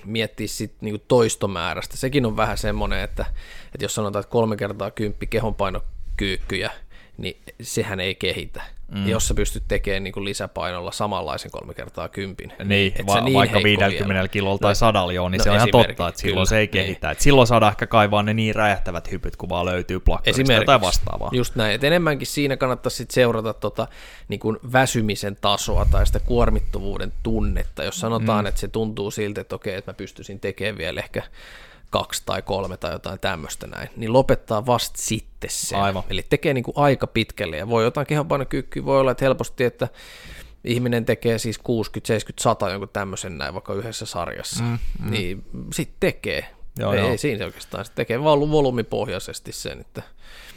miettiä 0.06 0.47
sit 0.47 0.73
niinku 0.82 1.06
toistomäärästä. 1.08 1.97
Sekin 1.97 2.25
on 2.25 2.38
vähän 2.38 2.58
semmoinen, 2.58 2.99
että, 2.99 3.25
että 3.65 3.86
jos 3.86 3.95
sanotaan, 3.95 4.21
että 4.21 4.32
kolme 4.32 4.58
kertaa 4.58 4.91
kymppi 4.91 5.27
kehonpainokyykkyjä, 5.27 6.71
niin 7.17 7.38
sehän 7.62 7.99
ei 7.99 8.15
kehitä. 8.15 8.62
Mm. 8.93 9.08
Jos 9.08 9.28
sä 9.28 9.34
pystyt 9.34 9.63
tekemään 9.67 10.04
niin 10.04 10.12
kuin 10.12 10.26
lisäpainolla 10.26 10.91
samanlaisen 10.91 11.52
kolme 11.52 11.73
kertaa 11.73 12.10
kympin. 12.10 12.54
Niin, 12.63 12.93
et 12.95 13.08
va- 13.08 13.21
niin 13.21 13.34
vaikka 13.34 13.60
heikko 13.60 13.84
50 13.84 14.13
vielä. 14.13 14.28
kilolla 14.28 14.58
tai 14.58 14.71
No, 14.71 14.76
sadalla 14.76 15.13
joo, 15.13 15.30
niin 15.30 15.39
no 15.39 15.43
se 15.43 15.49
on 15.49 15.56
ihan 15.56 15.71
totta, 15.71 16.08
että 16.08 16.21
silloin 16.21 16.36
kyllä, 16.36 16.45
se 16.45 16.58
ei 16.58 16.65
niin. 16.65 16.71
kehitä. 16.71 17.12
Et 17.12 17.19
silloin 17.19 17.47
saadaan 17.47 17.71
ehkä 17.71 17.88
kaivaa 17.88 18.23
ne 18.23 18.34
niin 18.34 18.56
räjähtävät 18.56 19.12
hypyt, 19.12 19.36
kun 19.36 19.49
vaan 19.49 19.65
löytyy 19.65 19.99
plakkarista 19.99 20.54
tai 20.65 20.82
vastaavaa. 20.82 21.30
Just 21.32 21.56
näin, 21.56 21.76
että 21.76 21.88
enemmänkin 21.88 22.28
siinä 22.28 22.58
kannattaisi 22.58 22.97
sit 22.97 23.12
seurata 23.12 23.54
tota, 23.54 23.88
niin 24.28 24.39
kuin 24.39 24.58
väsymisen 24.71 25.38
tasoa 25.41 25.86
tai 25.91 26.06
sitä 26.06 26.19
kuormittuvuuden 26.19 27.13
tunnetta. 27.23 27.84
Jos 27.84 27.99
sanotaan, 27.99 28.45
mm. 28.45 28.47
että 28.47 28.62
se 28.62 28.67
tuntuu 28.67 29.12
siltä, 29.12 29.41
että 29.41 29.56
okei, 29.56 29.76
että 29.76 29.91
mä 29.91 29.95
pystyisin 29.95 30.39
tekemään 30.39 30.78
vielä 30.78 30.99
ehkä 30.99 31.23
kaksi 31.93 32.23
tai 32.25 32.41
kolme 32.41 32.77
tai 32.77 32.91
jotain 32.91 33.19
tämmöistä 33.19 33.67
näin, 33.67 33.89
niin 33.95 34.13
lopettaa 34.13 34.65
vasta 34.65 35.01
sitten 35.01 35.49
sen. 35.49 35.79
Aivan. 35.79 36.03
Eli 36.10 36.25
tekee 36.29 36.53
niin 36.53 36.63
kuin 36.63 36.77
aika 36.77 37.08
pitkälle 37.08 37.58
ja 37.58 37.69
voi 37.69 37.84
jotain 37.84 38.08
kehonpainokykyä, 38.08 38.86
voi 38.86 38.99
olla, 38.99 39.12
että 39.12 39.25
helposti, 39.25 39.63
että 39.63 39.88
ihminen 40.63 41.06
tekee 41.06 41.38
siis 41.38 41.58
60, 41.58 42.08
70, 42.08 42.43
100 42.43 42.69
jonkun 42.69 42.89
tämmöisen 42.93 43.38
näin 43.38 43.53
vaikka 43.53 43.73
yhdessä 43.73 44.06
sarjassa, 44.06 44.63
mm, 44.63 44.77
mm. 44.99 45.12
niin 45.12 45.43
sitten 45.73 45.97
tekee. 45.99 46.45
Joo, 46.79 46.93
ei, 46.93 46.99
joo. 46.99 47.10
ei 47.10 47.17
siinä 47.17 47.38
se 47.38 47.45
oikeastaan, 47.45 47.86
se 47.86 47.91
tekee 47.95 48.23
vaan 48.23 48.51
volyymipohjaisesti 48.51 49.51
sen, 49.51 49.82
että 49.82 50.01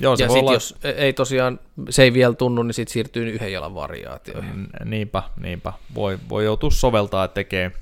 Joo, 0.00 0.16
se 0.16 0.22
ja 0.22 0.28
sitten 0.28 0.42
olla, 0.42 0.52
jos 0.52 0.76
ei 0.96 1.12
tosiaan, 1.12 1.60
se 1.90 2.02
ei 2.02 2.12
vielä 2.12 2.34
tunnu, 2.34 2.62
niin 2.62 2.74
sitten 2.74 2.92
siirtyy 2.92 3.30
yhden 3.30 3.52
jalan 3.52 3.74
variaatioihin. 3.74 4.56
Mm, 4.56 4.66
Niinpä, 4.84 5.22
niinpä. 5.40 5.72
Voi, 5.94 6.18
voi 6.28 6.44
joutua 6.44 6.70
soveltaa 6.70 7.24
ja 7.24 7.28
tekee 7.28 7.72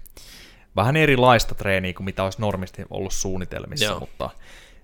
vähän 0.76 0.96
erilaista 0.96 1.54
treeniä 1.54 1.92
kuin 1.92 2.04
mitä 2.04 2.24
olisi 2.24 2.40
normisti 2.40 2.82
ollut 2.90 3.12
suunnitelmissa, 3.12 3.84
Joo. 3.84 4.00
mutta 4.00 4.30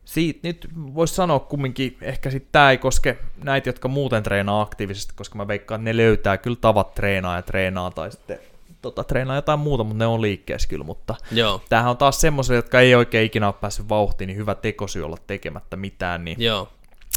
siitä 0.04 0.40
nyt 0.42 0.68
voisi 0.76 1.14
sanoa 1.14 1.38
kumminkin, 1.38 1.96
ehkä 2.00 2.30
sitten 2.30 2.52
tämä 2.52 2.70
ei 2.70 2.78
koske 2.78 3.18
näitä, 3.44 3.68
jotka 3.68 3.88
muuten 3.88 4.22
treenaa 4.22 4.60
aktiivisesti, 4.60 5.12
koska 5.16 5.38
mä 5.38 5.48
veikkaan, 5.48 5.80
että 5.80 5.90
ne 5.90 5.96
löytää 5.96 6.38
kyllä 6.38 6.58
tavat 6.60 6.94
treenaa 6.94 7.36
ja 7.36 7.42
treenaa 7.42 7.90
tai 7.90 8.10
sitten 8.10 8.38
tota, 8.82 9.04
treenaa 9.04 9.36
jotain 9.36 9.60
muuta, 9.60 9.84
mutta 9.84 9.98
ne 9.98 10.06
on 10.06 10.22
liikkeessä 10.22 10.68
kyllä, 10.68 10.84
mutta 10.84 11.14
Joo, 11.32 11.62
tämähän 11.68 11.90
on 11.90 11.96
taas 11.96 12.20
semmoiselle, 12.20 12.58
jotka 12.58 12.80
ei 12.80 12.94
oikein 12.94 13.26
ikinä 13.26 13.46
ole 13.46 13.54
päässyt 13.60 13.88
vauhtiin, 13.88 14.28
niin 14.28 14.36
hyvä 14.36 14.54
tekosyy 14.54 15.04
olla 15.04 15.18
tekemättä 15.26 15.76
mitään, 15.76 16.24
niin 16.24 16.36
joo, 16.40 16.68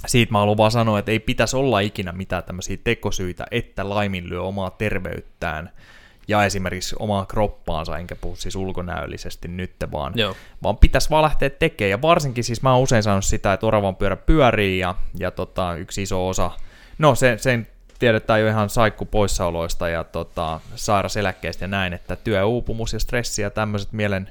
siitä 0.07 0.31
mä 0.31 0.39
haluan 0.39 0.57
vaan 0.57 0.71
sanoa, 0.71 0.99
että 0.99 1.11
ei 1.11 1.19
pitäisi 1.19 1.55
olla 1.55 1.79
ikinä 1.79 2.11
mitään 2.11 2.43
tämmöisiä 2.43 2.77
tekosyitä, 2.83 3.45
että 3.51 3.89
laiminlyö 3.89 4.41
omaa 4.41 4.69
terveyttään 4.69 5.69
ja 6.27 6.45
esimerkiksi 6.45 6.95
omaa 6.99 7.25
kroppaansa, 7.25 7.97
enkä 7.97 8.15
puhu 8.15 8.35
siis 8.35 8.55
ulkonäöllisesti 8.55 9.47
nyt, 9.47 9.71
vaan, 9.91 10.13
joo, 10.15 10.35
vaan 10.63 10.77
pitäisi 10.77 11.09
vaan 11.09 11.23
lähteä 11.23 11.49
tekemään. 11.49 11.89
Ja 11.89 12.01
varsinkin 12.01 12.43
siis 12.43 12.61
mä 12.61 12.73
oon 12.73 12.83
usein 12.83 13.03
sanonut 13.03 13.25
sitä, 13.25 13.53
että 13.53 13.65
oravan 13.65 13.95
pyörä 13.95 14.15
pyörii 14.15 14.79
ja, 14.79 14.95
ja 15.19 15.31
tota, 15.31 15.75
yksi 15.75 16.01
iso 16.01 16.27
osa, 16.27 16.51
no 16.97 17.15
se, 17.15 17.37
sen 17.37 17.67
tiedetään 17.99 18.41
jo 18.41 18.47
ihan 18.47 18.69
saikku 18.69 19.05
poissaoloista 19.05 19.89
ja 19.89 20.03
tota, 20.03 20.59
sairaseläkkeistä 20.75 21.63
ja 21.63 21.67
näin, 21.67 21.93
että 21.93 22.15
työuupumus 22.15 22.93
ja 22.93 22.99
stressi 22.99 23.41
ja 23.41 23.49
tämmöiset 23.49 23.91
mielen, 23.91 24.29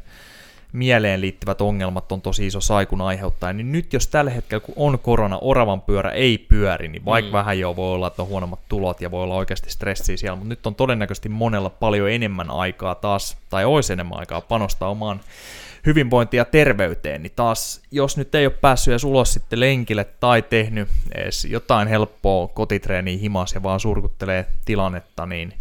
mieleen 0.73 1.21
liittyvät 1.21 1.61
ongelmat 1.61 2.13
on 2.13 2.23
tosi 2.23 2.47
iso 2.47 2.61
saikun 2.61 3.01
aiheuttaja, 3.01 3.53
niin 3.53 3.73
nyt 3.73 3.93
jos 3.93 4.09
tällä 4.09 4.31
hetkellä 4.31 4.61
kun 4.61 4.75
on 4.79 4.99
korona, 4.99 5.39
oravan 5.41 5.81
pyörä 5.81 6.11
ei 6.11 6.39
pyöri, 6.39 6.89
niin 6.89 7.05
vaikka 7.05 7.29
mm. 7.29 7.33
vähän 7.33 7.59
jo 7.59 7.77
voi 7.77 7.95
olla, 7.95 8.07
että 8.07 8.23
on 8.23 8.29
huonommat 8.29 8.61
tulot 8.69 9.01
ja 9.01 9.11
voi 9.11 9.23
olla 9.23 9.35
oikeasti 9.35 9.71
stressiä 9.71 10.17
siellä, 10.17 10.37
mutta 10.37 10.49
nyt 10.49 10.67
on 10.67 10.75
todennäköisesti 10.75 11.29
monella 11.29 11.71
paljon 11.71 12.11
enemmän 12.11 12.51
aikaa 12.51 12.95
taas, 12.95 13.37
tai 13.51 13.65
olisi 13.65 13.93
enemmän 13.93 14.19
aikaa 14.19 14.41
panostaa 14.41 14.89
omaan 14.89 15.21
hyvinvointiin 15.87 16.39
ja 16.39 16.45
terveyteen, 16.45 17.23
niin 17.23 17.33
taas 17.37 17.81
jos 17.91 18.17
nyt 18.17 18.35
ei 18.35 18.47
ole 18.47 18.55
päässyt 18.61 18.93
edes 18.93 19.05
ulos 19.05 19.33
sitten 19.33 19.61
lenkille 19.61 20.05
tai 20.05 20.43
tehnyt 20.43 20.89
edes 21.15 21.45
jotain 21.45 21.89
helppoa 21.89 22.49
kotitreeniä 22.49 23.19
himas 23.19 23.55
ja 23.55 23.63
vaan 23.63 23.81
surkuttelee 23.81 24.47
tilannetta, 24.65 25.27
niin 25.27 25.55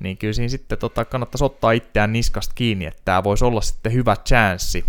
niin 0.00 0.16
kyllä 0.16 0.32
siinä 0.32 0.48
sitten 0.48 0.78
tota, 0.78 1.04
kannattaisi 1.04 1.44
ottaa 1.44 1.72
itseään 1.72 2.12
niskasta 2.12 2.54
kiinni, 2.54 2.86
että 2.86 3.02
tämä 3.04 3.24
voisi 3.24 3.44
olla 3.44 3.60
sitten 3.60 3.92
hyvä 3.92 4.16
chanssi 4.28 4.84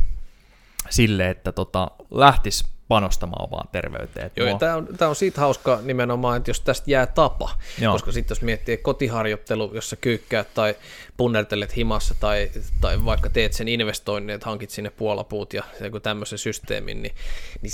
sille, 0.90 1.30
että 1.30 1.52
tota, 1.52 1.92
lähtisi 2.12 2.66
panostamaan 2.88 3.44
omaan 3.44 3.68
terveyteen. 3.72 4.32
Joo, 4.36 4.50
mua- 4.50 4.60
tämä 4.60 4.76
on, 4.76 4.88
tää 4.98 5.10
on 5.10 5.16
siitä 5.16 5.42
hauska 5.42 5.80
nimenomaan, 5.84 6.38
että 6.38 6.50
jos 6.50 6.62
tästä 6.62 6.92
jää 6.92 7.06
tapa, 7.06 7.50
Joo. 7.80 7.94
Koska 7.94 8.12
sitten 8.12 8.36
jos 8.36 8.42
miettii 8.42 8.78
kotiharjoittelu, 8.78 9.72
jossa 9.74 9.96
kyykkäät 9.96 10.54
tai 10.54 10.76
punnertelet 11.18 11.78
himassa 11.78 12.16
tai, 12.20 12.52
tai 12.82 13.06
vaikka 13.06 13.30
teet 13.30 13.54
sen 13.54 13.68
investoinnin, 13.68 14.34
että 14.34 14.50
hankit 14.50 14.70
sinne 14.70 14.90
puolapuut 14.90 15.54
ja 15.54 15.64
joku 15.82 16.00
tämmöisen 16.00 16.38
systeemin, 16.38 17.02
niin, 17.02 17.16
niin 17.62 17.72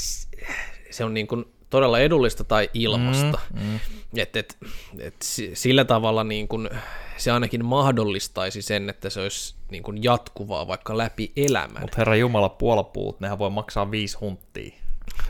se 0.92 1.04
on 1.04 1.14
niin 1.14 1.28
kuin 1.28 1.46
todella 1.70 2.00
edullista 2.00 2.44
tai 2.44 2.70
ilmasta. 2.74 3.40
Mm, 3.54 3.62
mm. 3.62 3.80
Et, 4.18 4.36
et, 4.36 4.58
et 5.00 5.16
si- 5.22 5.52
sillä 5.54 5.86
tavalla 5.86 6.24
niin 6.24 6.48
kuin 6.48 6.70
se 7.18 7.32
ainakin 7.32 7.66
mahdollistaisi 7.66 8.62
sen, 8.62 8.90
että 8.90 9.10
se 9.10 9.22
olisi 9.22 9.56
niin 9.72 9.84
kuin 9.84 10.04
jatkuvaa 10.04 10.68
vaikka 10.68 10.98
läpi 10.98 11.32
elämän. 11.36 11.82
Mutta 11.82 11.96
herra 11.98 12.16
Jumala, 12.16 12.50
puolapuut, 12.50 13.20
nehän 13.20 13.40
voi 13.40 13.50
maksaa 13.50 13.92
viisi 13.92 14.18
hunttia. 14.18 14.74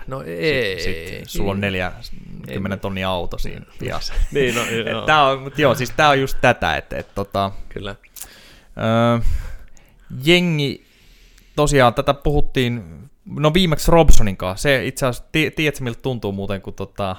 no 0.07 0.23
ei. 0.23 0.79
Sitten 0.83 1.29
sulla 1.29 1.51
on 1.51 1.61
40 1.61 2.77
tonnia 2.77 3.09
auto 3.09 3.37
siinä 3.37 3.65
pihassa. 3.79 4.13
Niin, 4.31 4.55
no, 4.55 4.61
joo. 4.91 5.05
Tää 5.05 5.23
on, 5.23 5.51
joo, 5.57 5.75
siis 5.75 5.91
tää 5.97 6.09
on 6.09 6.21
just 6.21 6.37
tätä, 6.41 6.77
että 6.77 6.97
et, 6.97 7.15
tota, 7.15 7.51
Kyllä. 7.69 7.95
Öö, 8.77 9.19
jengi, 10.25 10.85
tosiaan 11.55 11.93
tätä 11.93 12.13
puhuttiin, 12.13 12.83
no 13.39 13.53
viimeksi 13.53 13.91
Robsonin 13.91 14.37
kanssa, 14.37 14.63
se 14.63 14.85
itse 14.85 15.05
asiassa, 15.05 15.29
ti- 15.31 15.51
tiedätkö 15.51 15.83
miltä 15.83 16.01
tuntuu 16.01 16.31
muuten, 16.31 16.61
kun 16.61 16.73
tota, 16.73 17.15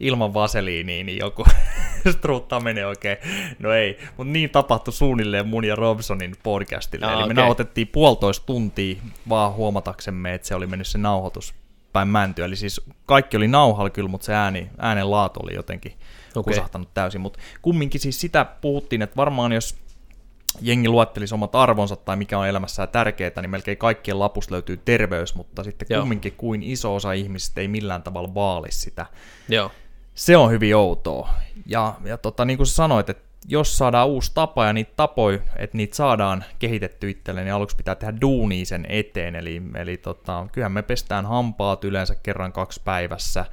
ilman 0.00 0.34
vaseliiniä, 0.34 1.04
niin 1.04 1.18
joku 1.18 1.44
struutta 2.18 2.60
menee 2.60 2.86
oikein, 2.86 3.16
no 3.58 3.72
ei, 3.72 3.98
mutta 4.16 4.32
niin 4.32 4.50
tapahtui 4.50 4.92
suunnilleen 4.94 5.48
mun 5.48 5.64
ja 5.64 5.76
Robsonin 5.76 6.34
podcastille, 6.42 7.06
Aa, 7.06 7.12
eli 7.12 7.18
me 7.20 7.24
okei. 7.24 7.34
nauhoitettiin 7.34 7.88
puolitoista 7.88 8.46
tuntia 8.46 8.96
vaan 9.28 9.52
huomataksemme, 9.52 10.34
että 10.34 10.48
se 10.48 10.54
oli 10.54 10.66
mennyt 10.66 10.86
se 10.86 10.98
nauhoitus 10.98 11.54
päin 11.92 12.08
mäntyä, 12.08 12.44
eli 12.44 12.56
siis 12.56 12.80
kaikki 13.06 13.36
oli 13.36 13.48
nauhalla 13.48 13.90
kyllä, 13.90 14.08
mutta 14.08 14.24
se 14.24 14.34
ääni, 14.34 14.70
äänen 14.78 15.10
laatu 15.10 15.40
oli 15.42 15.54
jotenkin 15.54 15.92
Okei. 16.36 16.54
kusahtanut 16.54 16.94
täysin, 16.94 17.20
mutta 17.20 17.38
kumminkin 17.62 18.00
siis 18.00 18.20
sitä 18.20 18.44
puhuttiin, 18.44 19.02
että 19.02 19.16
varmaan 19.16 19.52
jos 19.52 19.76
jengi 20.60 20.88
luettelisi 20.88 21.34
omat 21.34 21.54
arvonsa 21.54 21.96
tai 21.96 22.16
mikä 22.16 22.38
on 22.38 22.48
elämässään 22.48 22.88
tärkeää, 22.88 23.30
niin 23.40 23.50
melkein 23.50 23.78
kaikkien 23.78 24.18
lapusta 24.18 24.52
löytyy 24.52 24.76
terveys, 24.76 25.34
mutta 25.34 25.64
sitten 25.64 25.86
Joo. 25.90 26.00
kumminkin 26.00 26.32
kuin 26.36 26.62
iso 26.62 26.94
osa 26.94 27.12
ihmisistä 27.12 27.60
ei 27.60 27.68
millään 27.68 28.02
tavalla 28.02 28.34
vaali 28.34 28.72
sitä. 28.72 29.06
Joo. 29.48 29.70
Se 30.14 30.36
on 30.36 30.50
hyvin 30.50 30.76
outoa. 30.76 31.28
Ja, 31.66 31.94
ja 32.04 32.18
tota, 32.18 32.44
niin 32.44 32.56
kuin 32.56 32.66
sä 32.66 32.74
sanoit, 32.74 33.10
että 33.10 33.32
jos 33.48 33.78
saadaan 33.78 34.08
uusi 34.08 34.30
tapa 34.34 34.66
ja 34.66 34.72
niitä 34.72 34.92
tapoja, 34.96 35.38
että 35.56 35.76
niitä 35.76 35.96
saadaan 35.96 36.44
kehitetty 36.58 37.10
itselleen, 37.10 37.44
niin 37.44 37.54
aluksi 37.54 37.76
pitää 37.76 37.94
tehdä 37.94 38.20
duunia 38.20 38.66
sen 38.66 38.86
eteen. 38.88 39.36
Eli, 39.36 39.62
eli 39.74 39.96
tota, 39.96 40.46
kyllähän 40.52 40.72
me 40.72 40.82
pestään 40.82 41.26
hampaat 41.26 41.84
yleensä 41.84 42.14
kerran 42.14 42.52
kaksi 42.52 42.80
päivässä, 42.84 43.44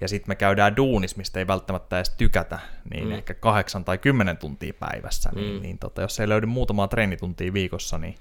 ja 0.00 0.08
sitten 0.08 0.30
me 0.30 0.34
käydään 0.34 0.76
duunis, 0.76 1.16
mistä 1.16 1.38
ei 1.38 1.46
välttämättä 1.46 1.96
edes 1.96 2.10
tykätä, 2.10 2.58
niin 2.90 3.04
mm. 3.04 3.12
ehkä 3.12 3.34
kahdeksan 3.34 3.84
tai 3.84 3.98
kymmenen 3.98 4.36
tuntia 4.36 4.74
päivässä. 4.74 5.30
Mm. 5.34 5.40
Niin, 5.40 5.62
niin 5.62 5.78
tota, 5.78 6.02
jos 6.02 6.20
ei 6.20 6.28
löydy 6.28 6.46
muutamaa 6.46 6.88
treenituntia 6.88 7.52
viikossa, 7.52 7.98
niin, 7.98 8.14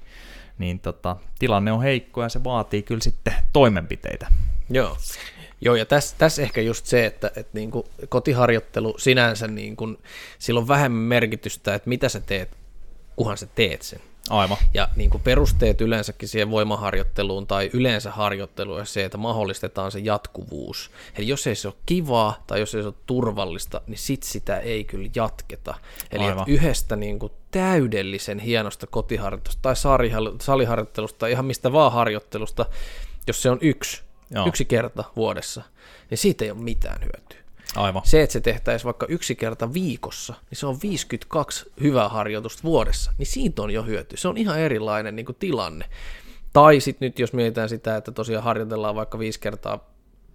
niin 0.58 0.80
tota, 0.80 1.16
tilanne 1.40 1.72
on 1.72 1.82
heikko 1.82 2.24
ja 2.24 2.30
se 2.30 2.44
vaatii 2.44 2.84
kyllä 2.84 3.02
sitten 3.02 3.34
toimenpiteitä. 3.54 4.28
Joo. 4.70 4.98
Joo, 5.62 5.76
ja 5.76 5.86
tässä 5.86 6.16
täs 6.18 6.40
ehkä 6.40 6.62
just 6.62 6.86
se, 6.86 7.06
että, 7.06 7.28
että 7.28 7.52
niin 7.54 7.72
kuin 7.72 7.86
kotiharjoittelu 8.10 8.96
sinänsä, 8.98 9.48
niin 9.48 9.76
kuin, 9.76 9.98
sillä 10.40 10.60
on 10.60 10.68
vähemmän 10.68 11.02
merkitystä, 11.02 11.76
että 11.76 11.90
mitä 11.90 12.10
sä 12.10 12.20
teet, 12.20 12.58
kunhan 13.16 13.38
sä 13.38 13.48
teet 13.56 13.82
sen. 13.82 14.00
Aivan. 14.30 14.58
Ja 14.74 14.90
niin 14.96 15.10
kuin 15.10 15.22
perusteet 15.24 15.82
yleensäkin 15.82 16.30
siihen 16.30 16.52
voimaharjoitteluun 16.52 17.48
tai 17.48 17.70
yleensä 17.74 18.12
harjoitteluun 18.12 18.80
on 18.80 18.86
se, 18.86 19.06
että 19.06 19.18
mahdollistetaan 19.18 19.92
se 19.92 20.00
jatkuvuus. 20.00 20.92
Eli 21.18 21.28
jos 21.28 21.48
ei 21.48 21.56
se 21.56 21.68
ole 21.68 21.76
kivaa 21.86 22.44
tai 22.48 22.60
jos 22.60 22.76
ei 22.76 22.82
se 22.82 22.88
ole 22.88 22.96
turvallista, 23.06 23.82
niin 23.88 23.98
sit 23.98 24.24
sitä 24.24 24.60
ei 24.60 24.84
kyllä 24.84 25.10
jatketa. 25.16 25.76
Eli 26.12 26.24
yhdestä 26.48 26.96
niin 26.96 27.20
kuin 27.20 27.32
täydellisen 27.52 28.40
hienosta 28.40 28.88
kotiharjoitusta 28.88 29.62
tai 29.62 29.76
saliharjoittelusta 30.40 31.20
tai 31.20 31.32
ihan 31.32 31.46
mistä 31.46 31.72
vaan 31.72 31.92
harjoittelusta, 31.92 32.66
jos 33.28 33.42
se 33.42 33.50
on 33.50 33.58
yksi, 33.62 34.02
Joo. 34.32 34.48
yksi 34.48 34.66
kerta 34.66 35.04
vuodessa, 35.16 35.64
niin 36.10 36.18
siitä 36.18 36.46
ei 36.46 36.52
ole 36.52 36.60
mitään 36.60 37.02
hyötyä. 37.02 37.45
Aivan. 37.76 38.02
Se, 38.06 38.24
että 38.24 38.34
se 38.34 38.40
tehtäisiin 38.40 38.86
vaikka 38.86 39.06
yksi 39.10 39.36
kerta 39.36 39.74
viikossa, 39.74 40.34
niin 40.50 40.58
se 40.58 40.68
on 40.68 40.78
52 40.84 41.72
hyvää 41.82 42.10
harjoitusta 42.10 42.64
vuodessa, 42.64 43.14
niin 43.18 43.26
siitä 43.28 43.62
on 43.62 43.72
jo 43.72 43.84
hyöty. 43.84 44.18
Se 44.18 44.28
on 44.28 44.38
ihan 44.38 44.60
erilainen 44.60 45.16
niin 45.16 45.26
kuin 45.26 45.36
tilanne. 45.40 45.86
Tai 46.54 46.80
sitten 46.80 47.06
nyt 47.06 47.20
jos 47.20 47.34
mietitään 47.34 47.70
sitä, 47.70 47.96
että 47.98 48.12
tosiaan 48.12 48.44
harjoitellaan 48.44 48.96
vaikka 48.96 49.20
viisi 49.20 49.40
kertaa, 49.40 49.90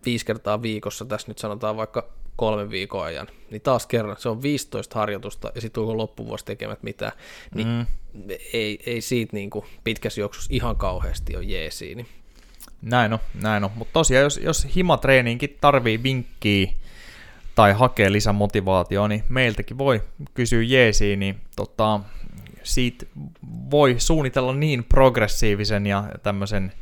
viisi 0.07 0.27
kertaa 0.27 0.63
viikossa, 0.63 1.05
tässä 1.05 1.29
nyt 1.29 1.39
sanotaan 1.39 1.77
vaikka 1.77 2.09
kolmen 2.37 2.71
viikon 2.71 3.05
ajan, 3.05 3.29
niin 3.51 3.63
taas 3.63 3.87
kerran 3.87 4.17
se 4.19 4.29
on 4.29 4.43
15 4.43 4.99
harjoitusta 4.99 5.53
ja 5.55 5.61
sitten 5.61 5.81
onko 5.81 5.97
loppuvuosi 5.97 6.45
tekemät 6.45 6.83
mitään, 6.83 7.13
niin 7.55 7.69
mm. 7.69 7.87
ei, 8.53 8.81
ei 8.87 9.01
siitä 9.01 9.37
niin 9.37 9.51
kuin 9.51 9.65
pitkässä 9.85 10.21
juoksussa 10.21 10.51
ihan 10.55 10.77
kauheasti 10.77 11.37
ole 11.37 11.45
jeesiin. 11.45 11.97
Niin. 11.97 12.07
Näin 12.83 13.13
on, 13.13 13.19
näin 13.43 13.65
on. 13.65 13.71
Mutta 13.75 13.93
tosiaan, 13.93 14.23
jos, 14.23 14.37
jos 14.37 14.67
himatreeniinkin 14.77 15.59
tarvii 15.61 16.03
vinkkiä 16.03 16.73
tai 17.61 17.73
hakee 17.73 18.13
lisämotivaatioa, 18.13 19.09
niin 19.09 19.25
meiltäkin 19.29 19.79
voi 19.79 20.03
kysyä 20.35 20.63
jeesiin, 20.63 21.21
niin 21.21 21.41
tota, 21.57 22.01
siitä 22.63 23.07
voi 23.71 23.95
suunnitella 23.99 24.55
niin 24.55 24.85
progressiivisen 24.85 25.87
ja 25.87 26.05
tämmöisen, 26.23 26.73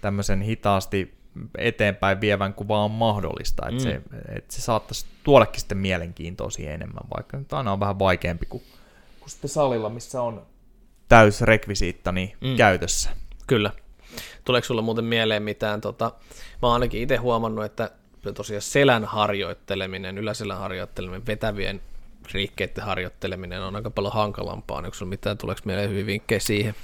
tämmöisen 0.00 0.40
hitaasti 0.40 1.14
eteenpäin 1.58 2.20
vievän 2.20 2.54
kuin 2.54 2.68
vaan 2.68 2.84
on 2.84 2.90
mahdollista, 2.90 3.68
että, 3.68 3.74
mm. 3.74 3.82
se, 3.82 4.00
että 4.36 4.54
se 4.54 4.62
saattaisi 4.62 5.06
tuollekin 5.24 5.60
sitten 5.60 5.78
mielenkiintoa 5.78 6.50
siihen 6.50 6.74
enemmän, 6.74 7.04
vaikka 7.16 7.36
nyt 7.36 7.52
aina 7.52 7.72
on 7.72 7.80
vähän 7.80 7.98
vaikeampi 7.98 8.46
kuin, 8.46 8.62
kuin 9.20 9.30
sitten 9.30 9.50
salilla, 9.50 9.88
missä 9.88 10.22
on 10.22 10.46
täys 11.08 11.40
rekvisiittani 11.40 12.36
mm. 12.40 12.56
käytössä. 12.56 13.10
Kyllä. 13.46 13.72
Tuleeko 14.44 14.66
sulla 14.66 14.82
muuten 14.82 15.04
mieleen 15.04 15.42
mitään, 15.42 15.80
tota, 15.80 16.12
mä 16.62 16.68
oon 16.68 16.74
ainakin 16.74 17.02
itse 17.02 17.16
huomannut, 17.16 17.64
että 17.64 17.90
tosiaan 18.34 18.62
selän 18.62 19.04
harjoitteleminen, 19.04 20.18
yläselän 20.18 20.58
harjoitteleminen, 20.58 21.26
vetävien 21.26 21.80
riikkeiden 22.32 22.84
harjoitteleminen 22.84 23.62
on 23.62 23.76
aika 23.76 23.90
paljon 23.90 24.12
hankalampaa. 24.12 24.78
Onko 24.78 24.94
sinulla 24.94 25.10
mitään, 25.10 25.38
tuleeko 25.38 25.60
mieleen 25.64 25.90
hyvin 25.90 26.06
vinkkejä 26.06 26.40
siihen? 26.40 26.74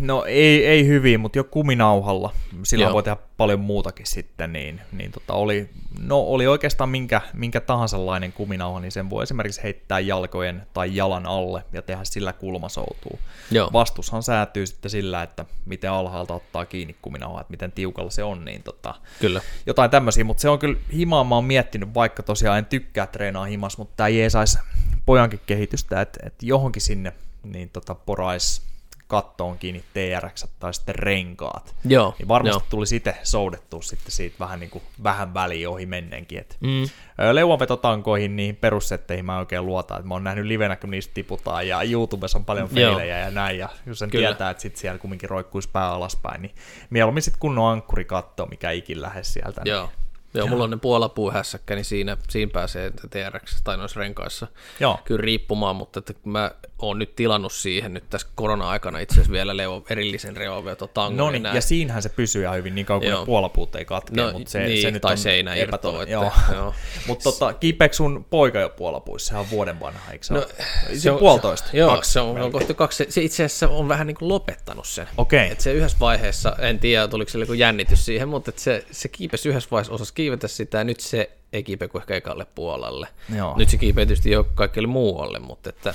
No 0.00 0.24
ei, 0.24 0.66
ei 0.66 0.86
hyvin, 0.86 1.20
mutta 1.20 1.38
jo 1.38 1.44
kuminauhalla. 1.44 2.32
Sillä 2.62 2.92
voi 2.92 3.02
tehdä 3.02 3.16
paljon 3.36 3.60
muutakin 3.60 4.06
sitten. 4.06 4.52
Niin, 4.52 4.80
niin 4.92 5.12
tota 5.12 5.34
oli, 5.34 5.70
no 6.00 6.20
oli 6.20 6.46
oikeastaan 6.46 6.90
minkä, 6.90 7.20
minkä 7.32 7.60
tahansa 7.60 7.96
kuminauha, 8.34 8.80
niin 8.80 8.92
sen 8.92 9.10
voi 9.10 9.22
esimerkiksi 9.22 9.62
heittää 9.62 10.00
jalkojen 10.00 10.66
tai 10.74 10.96
jalan 10.96 11.26
alle 11.26 11.64
ja 11.72 11.82
tehdä 11.82 12.04
sillä 12.04 12.32
kulmasoutuu. 12.32 13.18
Joo. 13.50 13.70
Vastushan 13.72 14.22
säätyy 14.22 14.66
sitten 14.66 14.90
sillä, 14.90 15.22
että 15.22 15.44
miten 15.66 15.90
alhaalta 15.90 16.34
ottaa 16.34 16.66
kiinni 16.66 16.96
kuminauha, 17.02 17.40
että 17.40 17.50
miten 17.50 17.72
tiukalla 17.72 18.10
se 18.10 18.24
on. 18.24 18.44
Niin 18.44 18.62
tota, 18.62 18.94
kyllä. 19.20 19.40
Jotain 19.66 19.90
tämmöisiä, 19.90 20.24
mutta 20.24 20.40
se 20.40 20.48
on 20.48 20.58
kyllä 20.58 20.80
himaa, 20.92 21.24
mä 21.24 21.34
oon 21.34 21.44
miettinyt, 21.44 21.94
vaikka 21.94 22.22
tosiaan 22.22 22.58
en 22.58 22.66
tykkää 22.66 23.06
treenaa 23.06 23.44
himas, 23.44 23.78
mutta 23.78 23.94
tämä 23.96 24.08
jeesaisi 24.08 24.58
pojankin 25.06 25.40
kehitystä, 25.46 26.00
että, 26.00 26.20
että 26.26 26.46
johonkin 26.46 26.82
sinne 26.82 27.12
niin 27.44 27.70
tota, 27.70 27.94
porais 27.94 28.73
kattoon 29.14 29.58
kiinni 29.58 29.84
TRX 29.92 30.46
tai 30.58 30.74
sitten 30.74 30.94
renkaat. 30.94 31.74
Joo, 31.84 32.14
niin 32.18 32.28
varmasti 32.28 32.62
joo. 32.62 32.66
tuli 32.70 32.86
sitten 32.86 33.14
soudettua 33.22 33.82
sitten 33.82 34.12
siitä 34.12 34.36
vähän, 34.40 34.60
niin 34.60 34.70
kuin, 34.70 34.82
vähän 35.02 35.34
väliin 35.34 35.68
ohi 35.68 35.86
mennenkin. 35.86 36.38
Et, 36.38 36.56
mm. 36.60 36.88
Leuanvetotankoihin, 37.32 38.36
niihin 38.36 38.56
perussetteihin 38.56 39.24
mä 39.24 39.38
oikein 39.38 39.66
luotan, 39.66 39.96
että 39.96 40.08
mä 40.08 40.14
oon 40.14 40.24
nähnyt 40.24 40.46
livenä, 40.46 40.76
kun 40.76 40.90
niistä 40.90 41.14
tiputaan, 41.14 41.68
ja 41.68 41.82
YouTubessa 41.82 42.38
on 42.38 42.44
paljon 42.44 42.68
feilejä 42.68 43.18
ja 43.18 43.30
näin, 43.30 43.58
ja 43.58 43.68
jos 43.86 43.98
sen 43.98 44.10
Kyllä. 44.10 44.28
tietää, 44.28 44.50
että 44.50 44.60
sitten 44.60 44.80
siellä 44.80 44.98
kumminkin 44.98 45.30
roikkuisi 45.30 45.68
pää 45.72 45.90
alaspäin, 45.90 46.42
niin 46.42 46.54
mieluummin 46.90 47.22
sitten 47.22 47.40
kunnon 47.40 47.72
ankkuri 47.72 48.04
katto, 48.04 48.46
mikä 48.46 48.70
ikin 48.70 49.02
lähes 49.02 49.32
sieltä. 49.32 49.60
Niin 49.64 49.72
joo. 49.72 49.86
Niin 49.86 50.03
Joo, 50.34 50.46
mulla 50.46 50.64
on 50.64 50.70
ne 50.70 50.76
puolapuuhässäkkä, 50.76 51.74
niin 51.74 51.84
siinä, 51.84 52.16
siinä 52.28 52.50
pääsee 52.52 52.90
TRX 52.90 53.62
tai 53.64 53.76
noissa 53.76 54.00
renkaissa 54.00 54.46
Joo. 54.80 54.98
kyllä 55.04 55.20
riippumaan, 55.20 55.76
mutta 55.76 55.98
että 55.98 56.14
mä 56.24 56.50
oon 56.78 56.98
nyt 56.98 57.16
tilannut 57.16 57.52
siihen 57.52 57.94
nyt 57.94 58.10
tässä 58.10 58.26
korona-aikana 58.34 58.98
itse 58.98 59.14
asiassa 59.14 59.32
vielä 59.32 59.56
leo, 59.56 59.84
erillisen 59.90 60.36
reoveototangon. 60.36 61.16
No 61.16 61.30
niin, 61.30 61.44
ja, 61.44 61.54
ja 61.54 61.60
siinähän 61.60 62.02
se 62.02 62.08
pysyy 62.08 62.42
ihan 62.42 62.56
hyvin 62.56 62.74
niin 62.74 62.86
kauan 62.86 63.02
kuin 63.02 63.18
ne 63.18 63.26
puolapuut 63.26 63.76
ei 63.76 63.84
katkea, 63.84 64.26
no, 64.26 64.32
mutta 64.32 64.50
se, 64.50 64.64
niin, 64.66 64.82
se 64.82 64.90
nyt 64.90 65.02
tai 65.02 65.12
on 65.12 65.18
seinä. 65.18 65.54
Että, 65.54 65.78
joo. 66.08 66.32
joo. 66.54 66.74
mutta 67.06 67.24
tota, 67.24 67.52
kiipeekö 67.52 67.94
sun 67.94 68.26
poika 68.30 68.60
jo 68.60 68.68
puolapuissa? 68.68 69.28
Sehän 69.28 69.40
on 69.40 69.50
vuoden 69.50 69.80
vanha, 69.80 70.12
eikö 70.12 70.24
se 70.24 70.34
no, 70.34 70.40
se, 70.40 71.00
se 71.00 71.10
on 71.10 71.18
puolitoista? 71.18 71.68
Joo, 71.72 71.90
kaksi, 71.90 72.12
se 72.12 72.20
on, 72.20 72.40
on 72.40 72.52
kohta 72.52 72.74
kaksi. 72.74 73.06
Se 73.08 73.22
itse 73.22 73.44
asiassa 73.44 73.68
on 73.68 73.88
vähän 73.88 74.06
niin 74.06 74.16
kuin 74.16 74.28
lopettanut 74.28 74.86
sen. 74.86 75.08
Okei. 75.16 75.46
Okay. 75.46 75.56
se 75.58 75.72
yhdessä 75.72 75.98
vaiheessa, 76.00 76.56
en 76.58 76.78
tiedä 76.78 77.08
tuliko 77.08 77.30
se 77.30 77.38
joku 77.38 77.52
jännitys 77.52 78.04
siihen, 78.04 78.28
mutta 78.28 78.52
se, 78.56 78.84
se 78.90 79.08
kiipesi 79.08 79.48
yhdessä 79.48 79.68
vaiheessa, 79.70 79.94
osasi 79.94 80.14
kiivetä 80.24 80.48
sitä, 80.48 80.78
ja 80.78 80.84
nyt 80.84 81.00
se 81.00 81.30
ei 81.52 81.62
kiipeä 81.62 81.88
kuin 81.88 82.02
ehkä 82.02 82.14
ekalle 82.14 82.46
puolelle. 82.54 83.08
Joo. 83.36 83.58
Nyt 83.58 83.68
se 83.68 83.76
kiipeä 83.78 84.06
tietysti 84.06 84.30
jo 84.30 84.44
kaikille 84.54 84.88
muualle, 84.88 85.38
mutta 85.38 85.68
että 85.68 85.94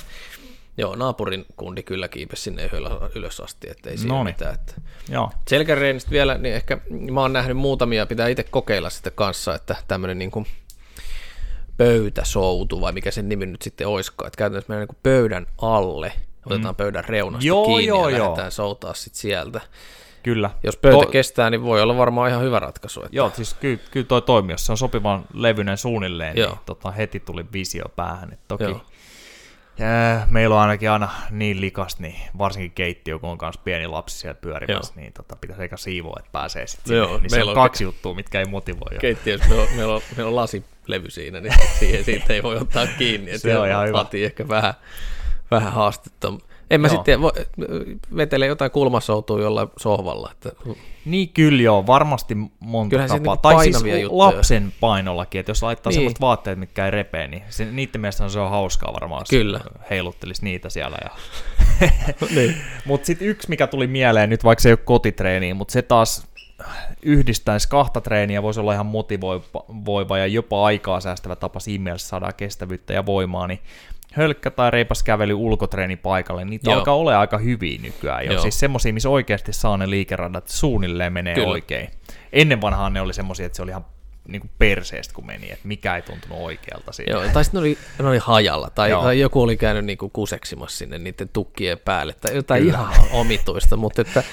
Joo, 0.77 0.95
naapurin 0.95 1.45
kundi 1.57 1.83
kyllä 1.83 2.07
kiipesi 2.07 2.41
sinne 2.41 2.69
ylös 3.15 3.39
asti, 3.39 3.69
ettei 3.69 3.97
siinä 3.97 4.13
Noniin. 4.13 4.35
mitään. 4.35 4.55
Että. 4.55 4.73
Joo. 5.09 5.31
Selkäreenistä 5.47 6.11
vielä, 6.11 6.37
niin 6.37 6.55
ehkä 6.55 6.77
mä 7.11 7.21
oon 7.21 7.33
nähnyt 7.33 7.57
muutamia, 7.57 8.05
pitää 8.05 8.27
itse 8.27 8.43
kokeilla 8.43 8.89
sitten 8.89 9.13
kanssa, 9.15 9.55
että 9.55 9.75
tämmöinen 9.87 10.19
niin 10.19 10.31
kuin 10.31 10.45
pöytäsoutu, 11.77 12.81
vai 12.81 12.91
mikä 12.91 13.11
sen 13.11 13.29
nimi 13.29 13.45
nyt 13.45 13.61
sitten 13.61 13.87
oiskaan, 13.87 14.27
että 14.27 14.37
käytännössä 14.37 14.69
mennään 14.73 14.87
niin 14.87 14.99
pöydän 15.03 15.47
alle, 15.57 16.13
otetaan 16.45 16.73
mm. 16.75 16.77
pöydän 16.77 17.05
reunasta 17.05 17.47
joo, 17.47 17.65
kiinni 17.65 17.85
joo, 17.85 18.09
ja 18.09 18.17
joo. 18.17 18.25
lähdetään 18.27 18.51
soutaa 18.51 18.93
sitten 18.93 19.21
sieltä. 19.21 19.61
Kyllä. 20.23 20.49
Jos 20.63 20.77
pöytä 20.77 21.05
to... 21.05 21.11
kestää, 21.11 21.49
niin 21.49 21.63
voi 21.63 21.81
olla 21.81 21.97
varmaan 21.97 22.29
ihan 22.29 22.43
hyvä 22.43 22.59
ratkaisu. 22.59 22.99
Että... 22.99 23.15
Joo, 23.15 23.31
siis 23.35 23.53
kyllä, 23.53 23.79
kyllä 23.91 24.05
toi 24.05 24.21
toimii, 24.21 24.53
jos 24.53 24.65
se 24.65 24.71
on 24.71 24.77
sopivan 24.77 25.25
levyinen 25.33 25.77
suunnilleen, 25.77 26.35
niin 26.35 26.41
Joo. 26.41 26.51
niin 26.51 26.59
tota, 26.65 26.91
heti 26.91 27.19
tuli 27.19 27.45
visio 27.53 27.85
päähän. 27.95 28.33
Että 28.33 28.45
toki 28.47 28.63
Joo. 28.63 28.81
Ja 29.79 30.27
meillä 30.27 30.55
on 30.55 30.61
ainakin 30.61 30.91
aina 30.91 31.09
niin 31.29 31.61
likas, 31.61 31.99
niin 31.99 32.15
varsinkin 32.37 32.71
keittiö, 32.71 33.19
kun 33.19 33.29
on 33.29 33.37
myös 33.41 33.57
pieni 33.57 33.87
lapsi 33.87 34.17
siellä 34.17 34.39
pyörimässä, 34.41 34.93
Joo. 34.95 35.01
niin 35.01 35.13
tota, 35.13 35.35
pitäisi 35.35 35.61
eikä 35.61 35.77
siivoa, 35.77 36.15
että 36.19 36.31
pääsee 36.31 36.67
sitten 36.67 36.97
Joo, 36.97 37.17
Niin 37.17 37.29
se 37.29 37.43
on, 37.43 37.49
on 37.49 37.55
kaksi 37.55 37.83
ke- 37.83 37.87
juttua, 37.87 38.13
mitkä 38.13 38.39
ei 38.39 38.45
motivoi. 38.45 38.99
Keittiössä 38.99 39.47
meillä 39.47 39.63
on, 39.63 39.69
meillä 39.75 39.93
on, 39.93 40.01
meillä 40.15 40.29
on 40.29 40.35
lasilevy 40.35 41.09
siinä, 41.09 41.39
niin 41.39 41.53
siihen 41.79 42.03
siitä 42.03 42.33
ei 42.33 42.43
voi 42.43 42.57
ottaa 42.57 42.87
kiinni. 42.97 43.37
se 43.39 43.57
on 43.57 43.67
ihan 43.67 43.87
hyvä. 43.87 44.05
ehkä 44.13 44.47
vähän, 44.47 44.73
vähän 45.51 45.73
haastetta. 45.73 46.33
En 46.69 46.81
mä 46.81 46.87
joo. 46.87 46.95
sitten 46.95 47.19
vetele 48.15 48.45
jotain 48.45 48.71
kulmasoutua 48.71 49.41
jollain 49.41 49.67
sohvalla. 49.77 50.31
Että... 50.31 50.51
Niin 51.05 51.29
kyllä 51.29 51.61
joo, 51.61 51.87
varmasti 51.87 52.35
monta 52.59 52.89
Kyllähän 52.89 53.09
tapaa. 53.09 53.33
Niinku 53.33 53.41
tai 53.41 53.63
siis 53.63 54.01
juttuja. 54.01 54.07
lapsen 54.11 54.73
painollakin, 54.79 55.39
että 55.39 55.49
jos 55.49 55.63
laittaa 55.63 55.89
niin. 55.89 55.95
semmoiset 55.95 56.21
vaatteet, 56.21 56.59
mitkä 56.59 56.85
ei 56.85 56.91
repee, 56.91 57.27
niin 57.27 57.43
se, 57.49 57.65
niiden 57.65 58.01
mielestä 58.01 58.29
se 58.29 58.39
on 58.39 58.49
hauskaa 58.49 58.93
varmaan, 58.93 59.25
kyllä. 59.29 59.59
heiluttelisi 59.89 60.43
niitä 60.43 60.69
siellä. 60.69 60.97
Ja... 61.03 61.09
niin. 62.35 62.55
Mutta 62.85 63.05
sitten 63.05 63.27
yksi, 63.27 63.49
mikä 63.49 63.67
tuli 63.67 63.87
mieleen, 63.87 64.29
nyt 64.29 64.43
vaikka 64.43 64.61
se 64.61 64.69
ei 64.69 64.73
ole 64.73 64.79
kotitreeniä, 64.85 65.53
mutta 65.53 65.71
se 65.71 65.81
taas 65.81 66.29
yhdistäisi 67.01 67.69
kahta 67.69 68.01
treeniä, 68.01 68.43
voisi 68.43 68.59
olla 68.59 68.73
ihan 68.73 68.85
motivoiva 68.85 70.17
ja 70.17 70.27
jopa 70.27 70.65
aikaa 70.65 70.99
säästävä 70.99 71.35
tapa 71.35 71.59
siinä 71.59 71.83
mielessä 71.83 72.07
saada 72.07 72.33
kestävyyttä 72.33 72.93
ja 72.93 73.05
voimaa, 73.05 73.47
niin 73.47 73.59
hölkkä 74.13 74.51
tai 74.51 74.71
reipas 74.71 75.03
kävely 75.03 75.33
ulkotreenipaikalle, 75.33 76.45
niitä 76.45 76.69
Joo. 76.69 76.79
alkaa 76.79 76.95
olla 76.95 77.19
aika 77.19 77.37
hyviä 77.37 77.79
nykyään 77.81 78.25
jo. 78.25 78.31
Joo. 78.31 78.41
Siis 78.41 78.59
semmoisia, 78.59 78.93
missä 78.93 79.09
oikeasti 79.09 79.53
saa 79.53 79.77
ne 79.77 79.89
liikeradat 79.89 80.47
suunnilleen 80.47 81.13
menee 81.13 81.35
Kyllä. 81.35 81.47
oikein. 81.47 81.89
Ennen 82.33 82.61
vanhaan 82.61 82.93
ne 82.93 83.01
oli 83.01 83.13
semmoisia, 83.13 83.45
että 83.45 83.55
se 83.55 83.61
oli 83.61 83.71
ihan 83.71 83.85
niin 84.27 84.41
kuin 84.41 84.51
perseestä, 84.57 85.13
kun 85.13 85.25
meni, 85.25 85.51
että 85.51 85.67
mikä 85.67 85.95
ei 85.95 86.01
tuntunut 86.01 86.37
oikealta 86.39 86.91
siinä. 86.91 87.11
Joo, 87.11 87.23
tai 87.33 87.43
sitten 87.43 87.61
ne 87.61 87.67
oli, 87.67 87.77
ne 87.99 88.07
oli 88.07 88.17
hajalla, 88.17 88.69
tai, 88.69 88.91
tai 88.91 89.19
joku 89.19 89.41
oli 89.41 89.57
käynyt 89.57 89.85
niin 89.85 89.97
kuin 89.97 90.11
kuseksimassa 90.11 90.77
sinne 90.77 90.97
niiden 90.97 91.29
tukkien 91.29 91.79
päälle, 91.79 92.13
tai 92.13 92.35
jotain 92.35 92.63
Kyllä. 92.63 92.73
ihan 92.73 92.93
omituista, 93.11 93.77
mutta 93.77 94.01
että 94.01 94.23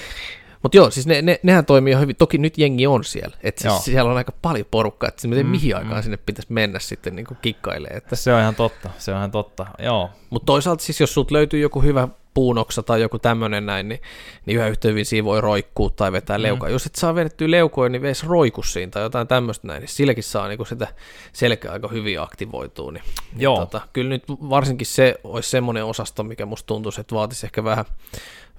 mutta 0.67 0.77
joo, 0.77 0.91
siis 0.91 1.07
ne, 1.07 1.23
ne, 1.23 1.41
nehän 1.43 1.67
toimii 1.67 1.91
ihan 1.91 2.01
hyvin. 2.01 2.17
Toki 2.17 2.39
nyt 2.39 2.59
jengi 2.59 2.87
on 2.87 3.05
siellä. 3.05 3.37
Että 3.43 3.63
siis 3.63 3.85
siellä 3.85 4.11
on 4.11 4.17
aika 4.17 4.33
paljon 4.43 4.67
porukkaa, 4.71 5.09
että 5.09 5.29
mm, 5.29 5.47
mihin 5.47 5.77
aikaan 5.77 5.97
mm. 5.97 6.03
sinne 6.03 6.17
pitäisi 6.17 6.53
mennä 6.53 6.79
sitten 6.79 7.17
niin 7.17 7.27
kikkailemaan. 7.43 7.97
Että... 7.97 8.17
Se 8.17 8.35
on 8.35 8.41
ihan 8.41 8.55
totta, 8.55 8.91
se 8.99 9.13
on 9.13 9.19
ihan 9.19 9.31
totta, 9.31 9.67
joo. 9.79 10.11
Mutta 10.31 10.47
toisaalta 10.47 10.85
siis 10.85 11.01
jos 11.01 11.15
sulta 11.15 11.35
löytyy 11.35 11.61
joku 11.61 11.83
hyvä 11.83 12.09
puunoksa 12.35 12.83
tai 12.83 13.01
joku 13.01 13.19
tämmöinen 13.19 13.67
näin, 13.67 13.89
niin, 13.89 14.01
niin 14.47 14.57
yhä 14.57 14.69
yhtä 14.69 14.89
hyvin 14.89 15.07
siinä 15.07 15.25
voi 15.25 15.41
roikkuu 15.41 15.91
tai 15.91 16.13
vetää 16.13 16.39
mm. 16.39 16.43
leukaa. 16.43 16.69
Jos 16.69 16.87
et 16.87 16.95
saa 16.95 17.15
vedettyä 17.15 17.51
leukoja, 17.51 17.89
niin 17.89 18.03
veisi 18.03 18.27
roikussiin 18.27 18.91
tai 18.91 19.03
jotain 19.03 19.29
tämmöistä 19.29 19.67
näin, 19.67 19.81
niin 19.81 19.89
silläkin 19.89 20.25
saa 20.25 20.49
niin 20.49 20.67
sitä 20.67 20.89
selkeä 21.33 21.73
aika 21.73 21.89
hyvin 21.89 22.21
aktivoituu. 22.21 22.91
Niin, 22.91 23.03
niin 23.33 23.41
Joo. 23.41 23.55
Niin, 23.59 23.69
tota, 23.69 23.89
kyllä 23.93 24.09
nyt 24.09 24.25
varsinkin 24.29 24.87
se 24.87 25.15
olisi 25.25 25.51
semmoinen 25.51 25.85
osasto, 25.85 26.23
mikä 26.23 26.47
musta 26.47 26.67
tuntuisi, 26.67 27.01
että 27.01 27.15
vaatisi 27.15 27.47
ehkä 27.47 27.65
vähän, 27.65 27.85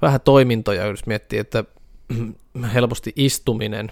vähän 0.02 0.22
toimintoja, 0.22 0.86
jos 0.86 1.06
miettii, 1.06 1.40
että 1.40 1.64
helposti 2.74 3.14
istuminen 3.16 3.92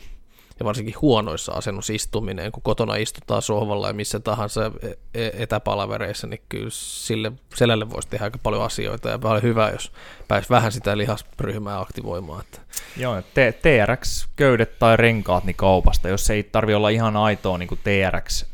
ja 0.59 0.65
varsinkin 0.65 0.95
huonoissa 1.01 1.51
asennusistuminen, 1.51 2.51
kun 2.51 2.63
kotona 2.63 2.95
istutaan 2.95 3.41
sohvalla 3.41 3.87
ja 3.87 3.93
missä 3.93 4.19
tahansa 4.19 4.71
e- 4.81 5.21
e- 5.25 5.31
etäpalavereissa, 5.43 6.27
niin 6.27 6.41
kyllä 6.49 6.69
sille 6.69 7.31
selälle 7.55 7.89
voisi 7.89 8.07
tehdä 8.07 8.23
aika 8.25 8.39
paljon 8.43 8.63
asioita 8.63 9.09
ja 9.09 9.19
paljon 9.19 9.43
hyvää, 9.43 9.69
jos 9.69 9.91
pääsi 10.27 10.49
vähän 10.49 10.71
sitä 10.71 10.97
lihasryhmää 10.97 11.79
aktivoimaan. 11.79 12.41
Että. 12.41 12.59
Joo, 12.97 13.21
TRX-köydet 13.61 14.79
tai 14.79 14.97
renkaat 14.97 15.43
niin 15.43 15.55
kaupasta, 15.55 16.09
jos 16.09 16.29
ei 16.29 16.43
tarvi 16.43 16.73
olla 16.73 16.89
ihan 16.89 17.17
aitoa 17.17 17.57
niin 17.57 17.79
TRX 17.83 18.45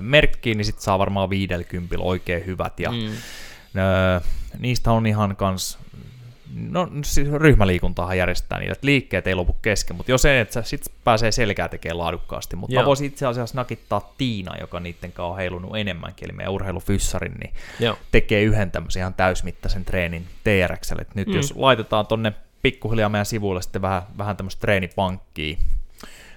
merkkiin, 0.00 0.56
niin 0.56 0.64
sitten 0.64 0.82
saa 0.82 0.98
varmaan 0.98 1.30
50 1.30 1.96
oikein 1.98 2.46
hyvät. 2.46 2.80
Ja, 2.80 2.90
mm. 2.90 3.10
niistä 4.58 4.92
on 4.92 5.06
ihan 5.06 5.36
kans 5.36 5.78
no 6.54 6.88
siis 7.04 7.32
ryhmäliikuntaa 7.32 8.14
järjestetään 8.14 8.60
niitä, 8.60 8.72
että 8.72 8.86
liikkeet 8.86 9.26
ei 9.26 9.34
lopu 9.34 9.52
kesken, 9.52 9.96
mutta 9.96 10.12
jos 10.12 10.24
ei, 10.24 10.40
että 10.40 10.62
sit 10.62 10.92
pääsee 11.04 11.32
selkää 11.32 11.68
tekemään 11.68 11.98
laadukkaasti. 11.98 12.56
Mutta 12.56 12.76
mä 12.76 12.84
voisin 12.84 13.06
itse 13.06 13.26
asiassa 13.26 13.56
nakittaa 13.56 14.12
Tiina, 14.18 14.56
joka 14.60 14.80
niiden 14.80 15.12
kanssa 15.12 15.30
on 15.30 15.36
heilunut 15.36 15.76
enemmänkin, 15.76 16.28
eli 16.28 16.36
meidän 16.36 16.52
urheilufyssarin, 16.52 17.32
niin 17.32 17.54
Joo. 17.80 17.98
tekee 18.12 18.42
yhden 18.42 18.70
tämmöisen 18.70 19.00
ihan 19.00 19.14
täysmittaisen 19.14 19.84
treenin 19.84 20.26
TRXlle. 20.44 21.02
Et 21.02 21.14
nyt 21.14 21.28
mm. 21.28 21.34
jos 21.34 21.54
laitetaan 21.56 22.06
tonne 22.06 22.32
pikkuhiljaa 22.62 23.08
meidän 23.08 23.26
sivuille 23.26 23.62
sitten 23.62 23.82
vähän, 23.82 24.02
vähän 24.18 24.36
tämmöistä 24.36 24.60
treenipankkiin, 24.60 25.58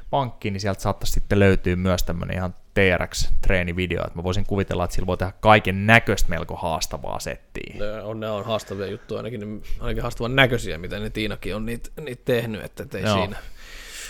pankkiin, 0.10 0.54
niin 0.54 0.62
sieltä 0.62 0.82
saattaisi 0.82 1.14
sitten 1.14 1.40
löytyä 1.40 1.76
myös 1.76 2.04
tämmöinen 2.04 2.38
ihan 2.38 2.54
TRX-treenivideo, 2.80 4.06
että 4.08 4.20
mä 4.20 4.24
voisin 4.24 4.46
kuvitella, 4.46 4.84
että 4.84 4.96
sillä 4.96 5.08
voi 5.08 5.18
tehdä 5.18 5.34
kaiken 5.40 5.88
näköistä 5.88 6.30
melko 6.30 6.56
haastavaa 6.56 7.20
settiä. 7.20 7.76
Ne 7.80 8.02
on, 8.02 8.20
ne 8.20 8.30
on 8.30 8.46
haastavia 8.46 8.88
juttuja, 8.88 9.20
ainakin, 9.20 9.64
ainakin 9.80 10.02
haastavan 10.02 10.36
näköisiä, 10.36 10.78
mitä 10.78 11.00
ne 11.00 11.10
Tiinakin 11.10 11.56
on 11.56 11.66
niitä, 11.66 11.90
niitä 12.02 12.22
tehnyt, 12.26 12.64
että 12.64 12.98
ei 12.98 13.04
Joo. 13.04 13.18
siinä 13.18 13.38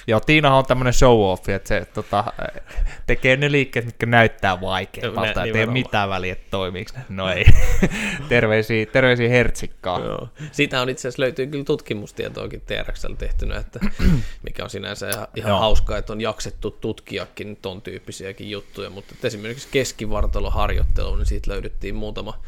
Joo, 0.09 0.19
Tiina 0.19 0.57
on 0.57 0.65
tämmöinen 0.65 0.93
show-off, 0.93 1.49
että 1.49 1.67
se 1.67 1.87
tota, 1.93 2.23
tekee 3.07 3.37
ne 3.37 3.51
liikkeet, 3.51 3.85
mitkä 3.85 4.05
näyttää 4.05 4.61
vaikealta, 4.61 5.27
että 5.27 5.43
ei 5.43 5.51
ole 5.51 5.65
mitään 5.65 6.09
väliä, 6.09 6.33
että 6.33 6.47
toimiiko 6.51 6.91
ne. 6.95 7.05
No 7.09 7.29
ei. 7.29 7.45
terveisiä, 8.29 8.85
terveisiä 8.85 9.29
hertsikkaa. 9.29 9.99
Joo. 9.99 10.29
Siitä 10.51 10.81
on 10.81 10.89
itse 10.89 11.07
asiassa 11.07 11.21
löytyy 11.21 11.47
kyllä 11.47 11.63
tutkimustietoakin 11.63 12.61
TRXL 12.61 13.13
tehtynä, 13.13 13.57
että 13.57 13.79
mikä 14.47 14.63
on 14.63 14.69
sinänsä 14.69 15.09
ihan, 15.09 15.27
ihan 15.35 15.59
hauskaa, 15.59 15.97
että 15.97 16.13
on 16.13 16.21
jaksettu 16.21 16.71
tutkiakin 16.71 17.57
ton 17.61 17.81
tyyppisiäkin 17.81 18.49
juttuja, 18.49 18.89
mutta 18.89 19.15
esimerkiksi 19.23 19.67
keskivartaloharjoittelu, 19.71 21.15
niin 21.15 21.25
siitä 21.25 21.51
löydettiin 21.51 21.95
muutama, 21.95 22.41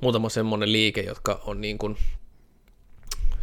muutama 0.00 0.28
semmoinen 0.28 0.72
liike, 0.72 1.00
jotka 1.00 1.40
on 1.44 1.60
niin 1.60 1.78
kuin 1.78 1.96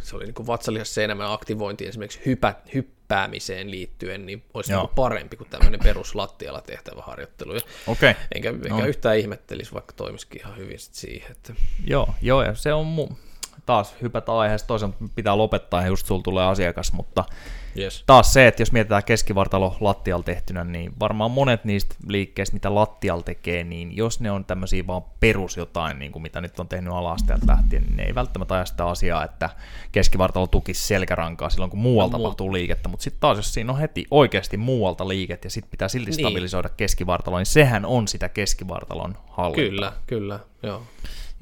se 0.08 0.16
oli 0.16 0.24
niin 0.24 0.46
vatsalihassa 0.46 1.02
enemmän 1.02 1.32
aktivointi 1.32 1.86
esimerkiksi 1.86 2.20
hypä, 2.26 2.54
hyppäämiseen 2.74 3.70
liittyen, 3.70 4.26
niin 4.26 4.42
olisi 4.54 4.72
niin 4.72 4.88
parempi 4.88 5.36
kuin 5.36 5.50
tämmöinen 5.50 5.80
peruslattialla 5.80 6.60
tehtävä 6.60 7.02
harjoittelu. 7.02 7.52
Okay. 7.86 8.14
Enkä, 8.34 8.48
enkä 8.48 8.68
no. 8.68 8.86
yhtään 8.86 9.18
ihmettelisi, 9.18 9.72
vaikka 9.72 9.92
toimisikin 9.96 10.40
ihan 10.40 10.56
hyvin 10.56 10.78
sit 10.78 10.94
siihen. 10.94 11.30
Että... 11.30 11.54
Joo, 11.86 12.14
joo, 12.22 12.42
ja 12.42 12.54
se 12.54 12.72
on 12.72 12.86
mu- 12.96 13.14
taas 13.66 13.94
hypätä 14.02 14.32
aiheesta 14.32 14.66
toisaalta 14.66 14.96
pitää 15.14 15.38
lopettaa, 15.38 15.80
ja 15.82 15.86
just 15.86 16.06
sulla 16.06 16.22
tulee 16.22 16.46
asiakas, 16.46 16.92
mutta 16.92 17.24
Yes. 17.76 18.04
Taas 18.06 18.32
se, 18.32 18.46
että 18.46 18.62
jos 18.62 18.72
mietitään 18.72 19.04
keskivartalo 19.04 19.76
lattial 19.80 20.22
tehtynä, 20.22 20.64
niin 20.64 20.92
varmaan 21.00 21.30
monet 21.30 21.64
niistä 21.64 21.94
liikkeistä, 22.08 22.54
mitä 22.54 22.74
lattial 22.74 23.20
tekee, 23.20 23.64
niin 23.64 23.96
jos 23.96 24.20
ne 24.20 24.30
on 24.30 24.44
tämmöisiä 24.44 24.86
vaan 24.86 25.02
perus 25.20 25.56
jotain, 25.56 25.98
niin 25.98 26.12
kuin 26.12 26.22
mitä 26.22 26.40
nyt 26.40 26.60
on 26.60 26.68
tehnyt 26.68 26.92
alasteelta 26.92 27.46
lähtien, 27.46 27.82
niin 27.82 27.96
ne 27.96 28.02
ei 28.02 28.14
välttämättä 28.14 28.54
aja 28.54 28.64
sitä 28.64 28.86
asiaa, 28.86 29.24
että 29.24 29.50
keskivartalo 29.92 30.46
tukisi 30.46 30.86
selkärankaa 30.86 31.50
silloin, 31.50 31.70
kun 31.70 31.80
muualta 31.80 32.18
no, 32.18 32.22
tapahtuu 32.22 32.52
liikettä, 32.52 32.88
mutta 32.88 33.04
sitten 33.04 33.20
taas, 33.20 33.36
jos 33.38 33.54
siinä 33.54 33.72
on 33.72 33.78
heti 33.78 34.06
oikeasti 34.10 34.56
muualta 34.56 35.08
liiket 35.08 35.44
ja 35.44 35.50
sitten 35.50 35.70
pitää 35.70 35.88
silti 35.88 36.10
niin. 36.10 36.20
stabilisoida 36.20 36.68
keskivartalo, 36.68 37.38
niin 37.38 37.46
sehän 37.46 37.84
on 37.84 38.08
sitä 38.08 38.28
keskivartalon 38.28 39.16
hallintaa. 39.28 39.70
Kyllä, 39.70 39.92
kyllä, 40.06 40.40
joo. 40.62 40.82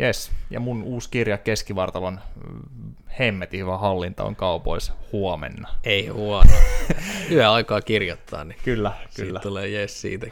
Yes, 0.00 0.30
ja 0.50 0.60
mun 0.60 0.82
uusi 0.82 1.10
kirja 1.10 1.38
Keskivartalon 1.38 2.20
mm, 2.34 2.94
hemmetin 3.18 3.60
hyvä 3.60 3.78
hallinta 3.78 4.24
on 4.24 4.36
kaupoissa 4.36 4.92
huomenna. 5.12 5.68
Ei 5.84 6.08
huono. 6.16 6.50
Yö 7.30 7.50
aikaa 7.50 7.80
kirjoittaa, 7.80 8.44
niin 8.44 8.58
kyllä, 8.64 8.92
kyllä. 9.14 9.28
Siitä 9.28 9.38
tulee 9.38 9.68
jes 9.68 10.00
siitä. 10.00 10.26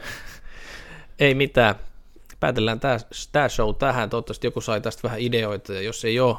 Ei 1.19 1.35
mitään. 1.35 1.75
Päätellään 2.39 2.79
tämä 3.31 3.49
show 3.49 3.75
tähän. 3.75 4.09
Toivottavasti 4.09 4.47
joku 4.47 4.61
sai 4.61 4.81
tästä 4.81 5.03
vähän 5.03 5.19
ideoita, 5.19 5.73
ja 5.73 5.81
jos 5.81 6.05
ei 6.05 6.19
ole, 6.19 6.37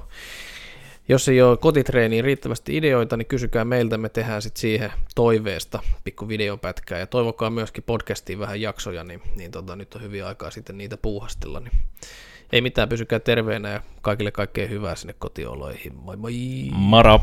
jos 1.09 1.29
ei 1.29 1.43
ole 1.43 1.57
kotitreeniin 1.57 2.25
riittävästi 2.25 2.77
ideoita, 2.77 3.17
niin 3.17 3.27
kysykää 3.27 3.65
meiltä, 3.65 3.99
me 3.99 4.09
tehdään 4.09 4.43
sitten 4.43 4.61
siihen 4.61 4.93
toiveesta 5.15 5.83
pikku 6.05 6.29
videopätkää, 6.29 6.99
ja 6.99 7.07
toivokaa 7.07 7.51
myöskin 7.51 7.85
podcastiin 7.85 8.39
vähän 8.39 8.61
jaksoja, 8.61 9.05
niin, 9.05 9.23
niin 9.37 9.51
tota, 9.51 9.77
nyt 9.77 9.95
on 9.95 10.03
hyvin 10.03 10.25
aikaa 10.25 10.51
sitten 10.51 10.79
niitä 10.79 10.97
puuhastella, 10.97 11.61
niin 11.61 11.73
ei 12.53 12.61
mitään, 12.61 12.89
pysykää 12.89 13.19
terveenä 13.19 13.71
ja 13.71 13.81
kaikille 14.03 14.31
kaikkea 14.31 14.67
hyvää 14.67 14.95
sinne 14.95 15.15
kotioloihin. 15.19 15.95
Moi 15.95 16.17
moi! 16.17 16.35
Mara! 16.73 17.21